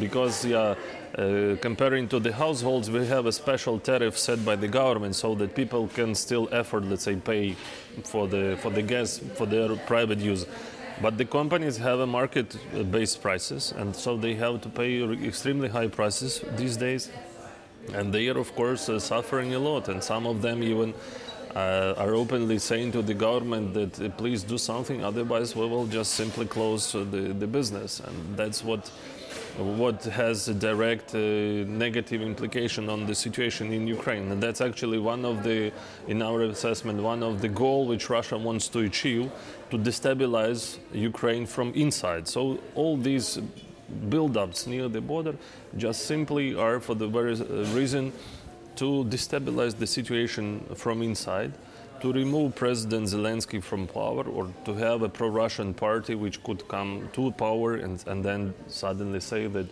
because 0.00 0.44
yeah, 0.44 0.74
uh, 1.16 1.56
comparing 1.60 2.08
to 2.08 2.18
the 2.18 2.32
households, 2.32 2.90
we 2.90 3.06
have 3.06 3.26
a 3.26 3.32
special 3.32 3.78
tariff 3.78 4.18
set 4.18 4.44
by 4.44 4.56
the 4.56 4.68
government 4.68 5.14
so 5.14 5.34
that 5.36 5.54
people 5.54 5.88
can 5.88 6.14
still 6.14 6.48
afford, 6.48 6.86
let's 6.86 7.04
say, 7.04 7.16
pay 7.16 7.56
for 8.04 8.26
the 8.26 8.58
for 8.60 8.70
the 8.70 8.82
gas 8.82 9.20
for 9.34 9.46
their 9.46 9.76
private 9.86 10.18
use. 10.18 10.46
But 11.02 11.18
the 11.18 11.24
companies 11.24 11.76
have 11.78 11.98
a 12.00 12.06
market-based 12.06 13.20
prices, 13.20 13.72
and 13.76 13.94
so 13.94 14.16
they 14.16 14.34
have 14.34 14.60
to 14.62 14.68
pay 14.68 15.02
extremely 15.26 15.68
high 15.68 15.88
prices 15.88 16.40
these 16.56 16.76
days, 16.76 17.10
and 17.92 18.12
they 18.12 18.28
are, 18.28 18.38
of 18.38 18.54
course, 18.54 18.88
uh, 18.88 19.00
suffering 19.00 19.54
a 19.54 19.58
lot. 19.58 19.88
And 19.88 20.02
some 20.02 20.26
of 20.26 20.40
them 20.40 20.62
even 20.62 20.94
uh, 21.54 21.94
are 21.96 22.14
openly 22.14 22.58
saying 22.58 22.92
to 22.92 23.02
the 23.02 23.14
government 23.14 23.74
that 23.74 24.00
uh, 24.00 24.08
please 24.10 24.42
do 24.42 24.58
something, 24.58 25.04
otherwise 25.04 25.54
we 25.54 25.66
will 25.66 25.86
just 25.86 26.14
simply 26.14 26.46
close 26.46 26.94
uh, 26.94 27.04
the, 27.10 27.32
the 27.32 27.46
business. 27.46 28.00
And 28.00 28.36
that's 28.36 28.62
what 28.64 28.90
what 29.58 30.02
has 30.04 30.48
a 30.48 30.54
direct 30.54 31.14
uh, 31.14 31.18
negative 31.18 32.22
implication 32.22 32.88
on 32.88 33.06
the 33.06 33.14
situation 33.14 33.72
in 33.72 33.86
Ukraine. 33.86 34.30
And 34.32 34.42
that's 34.42 34.60
actually 34.60 34.98
one 34.98 35.24
of 35.24 35.42
the, 35.42 35.72
in 36.08 36.22
our 36.22 36.42
assessment, 36.42 37.02
one 37.02 37.22
of 37.22 37.40
the 37.40 37.48
goal 37.48 37.86
which 37.86 38.10
Russia 38.10 38.36
wants 38.36 38.68
to 38.68 38.80
achieve 38.80 39.30
to 39.70 39.78
destabilize 39.78 40.78
Ukraine 40.92 41.46
from 41.46 41.72
inside. 41.74 42.28
So 42.28 42.58
all 42.74 42.96
these 42.96 43.38
build-ups 44.08 44.66
near 44.66 44.88
the 44.88 45.00
border 45.00 45.36
just 45.76 46.06
simply 46.06 46.54
are 46.54 46.80
for 46.80 46.94
the 46.94 47.06
very 47.06 47.34
reason 47.74 48.12
to 48.76 49.04
destabilize 49.04 49.78
the 49.78 49.86
situation 49.86 50.64
from 50.74 51.02
inside 51.02 51.52
to 52.04 52.12
remove 52.12 52.54
President 52.54 53.06
Zelensky 53.06 53.62
from 53.62 53.86
power 53.86 54.24
or 54.24 54.52
to 54.66 54.74
have 54.74 55.00
a 55.00 55.08
pro 55.08 55.28
Russian 55.28 55.72
party 55.72 56.14
which 56.14 56.44
could 56.44 56.68
come 56.68 57.08
to 57.14 57.30
power 57.30 57.76
and, 57.76 58.04
and 58.06 58.22
then 58.22 58.52
suddenly 58.66 59.20
say 59.20 59.46
that 59.46 59.66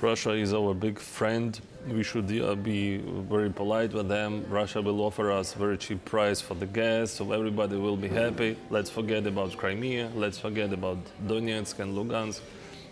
Russia 0.00 0.30
is 0.34 0.54
our 0.54 0.74
big 0.74 0.96
friend. 0.96 1.60
We 1.88 2.04
should 2.04 2.30
uh, 2.40 2.54
be 2.54 2.98
very 2.98 3.50
polite 3.50 3.92
with 3.94 4.08
them. 4.08 4.44
Russia 4.48 4.80
will 4.80 5.00
offer 5.00 5.32
us 5.32 5.54
very 5.54 5.76
cheap 5.76 6.04
price 6.04 6.40
for 6.40 6.54
the 6.54 6.66
gas, 6.66 7.10
so 7.10 7.32
everybody 7.32 7.76
will 7.76 7.96
be 7.96 8.06
happy. 8.06 8.56
Let's 8.70 8.88
forget 8.88 9.26
about 9.26 9.56
Crimea. 9.56 10.12
Let's 10.14 10.38
forget 10.38 10.72
about 10.72 10.98
Donetsk 11.26 11.80
and 11.80 11.98
Lugansk. 11.98 12.42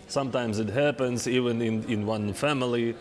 Sometimes 0.08 0.58
it 0.58 0.70
happens 0.70 1.28
even 1.28 1.62
in, 1.62 1.84
in 1.84 2.06
one 2.06 2.32
family. 2.32 2.96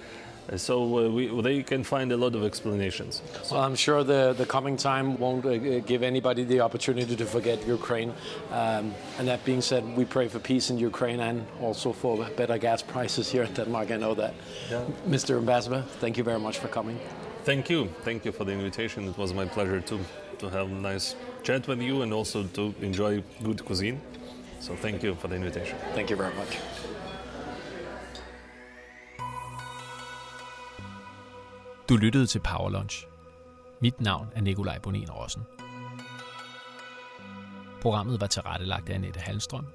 So 0.56 1.08
uh, 1.08 1.10
we, 1.10 1.42
they 1.42 1.64
can 1.64 1.84
find 1.84 2.12
a 2.12 2.18
lot 2.18 2.36
of 2.36 2.44
explanations. 2.44 3.22
Well, 3.52 3.62
I'm 3.62 3.76
sure 3.76 4.04
the, 4.04 4.34
the 4.34 4.46
coming 4.46 4.78
time 4.78 5.18
won't 5.18 5.46
uh, 5.46 5.80
give 5.80 6.04
anybody 6.04 6.44
the 6.44 6.62
opportunity 6.62 7.16
to 7.16 7.26
forget 7.26 7.66
Ukraine. 7.68 8.14
Um, 8.52 8.94
and 9.18 9.28
that 9.28 9.44
being 9.44 9.62
said, 9.62 9.84
we 9.98 10.06
pray 10.06 10.28
for 10.28 10.40
peace 10.40 10.70
in 10.70 10.78
Ukraine 10.78 11.20
and 11.20 11.46
also 11.62 11.92
for 11.92 12.26
better 12.38 12.58
gas 12.58 12.82
prices 12.82 13.32
here 13.32 13.44
in 13.44 13.54
Denmark. 13.54 13.92
I 13.92 13.98
know 13.98 14.14
that. 14.16 14.34
Yeah. 14.70 14.84
Mr. 15.08 15.38
Ambassador, 15.38 15.84
thank 16.00 16.18
you 16.18 16.24
very 16.24 16.40
much 16.40 16.60
for 16.60 16.68
coming. 16.68 17.00
Thank 17.44 17.70
you. 17.70 17.90
Thank 18.04 18.26
you 18.26 18.32
for 18.32 18.44
the 18.44 18.52
invitation. 18.52 19.08
It 19.08 19.18
was 19.18 19.34
my 19.34 19.46
pleasure 19.46 19.82
to, 19.82 20.00
to 20.40 20.50
have 20.50 20.68
a 20.68 20.74
nice 20.74 21.16
chat 21.44 21.68
with 21.68 21.82
you 21.82 22.02
and 22.02 22.14
also 22.14 22.44
to 22.44 22.74
enjoy 22.82 23.24
good 23.44 23.64
cuisine. 23.66 24.02
So 24.60 24.76
thank 24.76 25.04
you 25.04 25.16
for 25.16 25.28
the 25.28 25.36
invitation. 25.36 25.78
Thank 25.94 26.10
you 26.10 26.16
very 26.16 26.34
much. 26.34 26.58
Du 31.90 31.98
lyttede 31.98 32.26
til 32.26 32.40
Power 32.40 32.70
Lunch. 32.70 33.08
Mit 33.80 34.02
navn 34.02 34.28
er 34.36 34.42
Nikolaj 34.42 34.80
Bonin 34.80 35.12
Rossen. 35.12 35.44
Programmet 37.82 38.22
var 38.22 38.28
tilrettelagt 38.28 38.90
af 38.90 38.94
Annette 38.96 39.20
Halstrøm. 39.20 39.66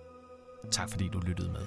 Tak 0.71 0.91
fordi 0.91 1.09
du 1.09 1.19
lyttede 1.19 1.53
med. 1.53 1.67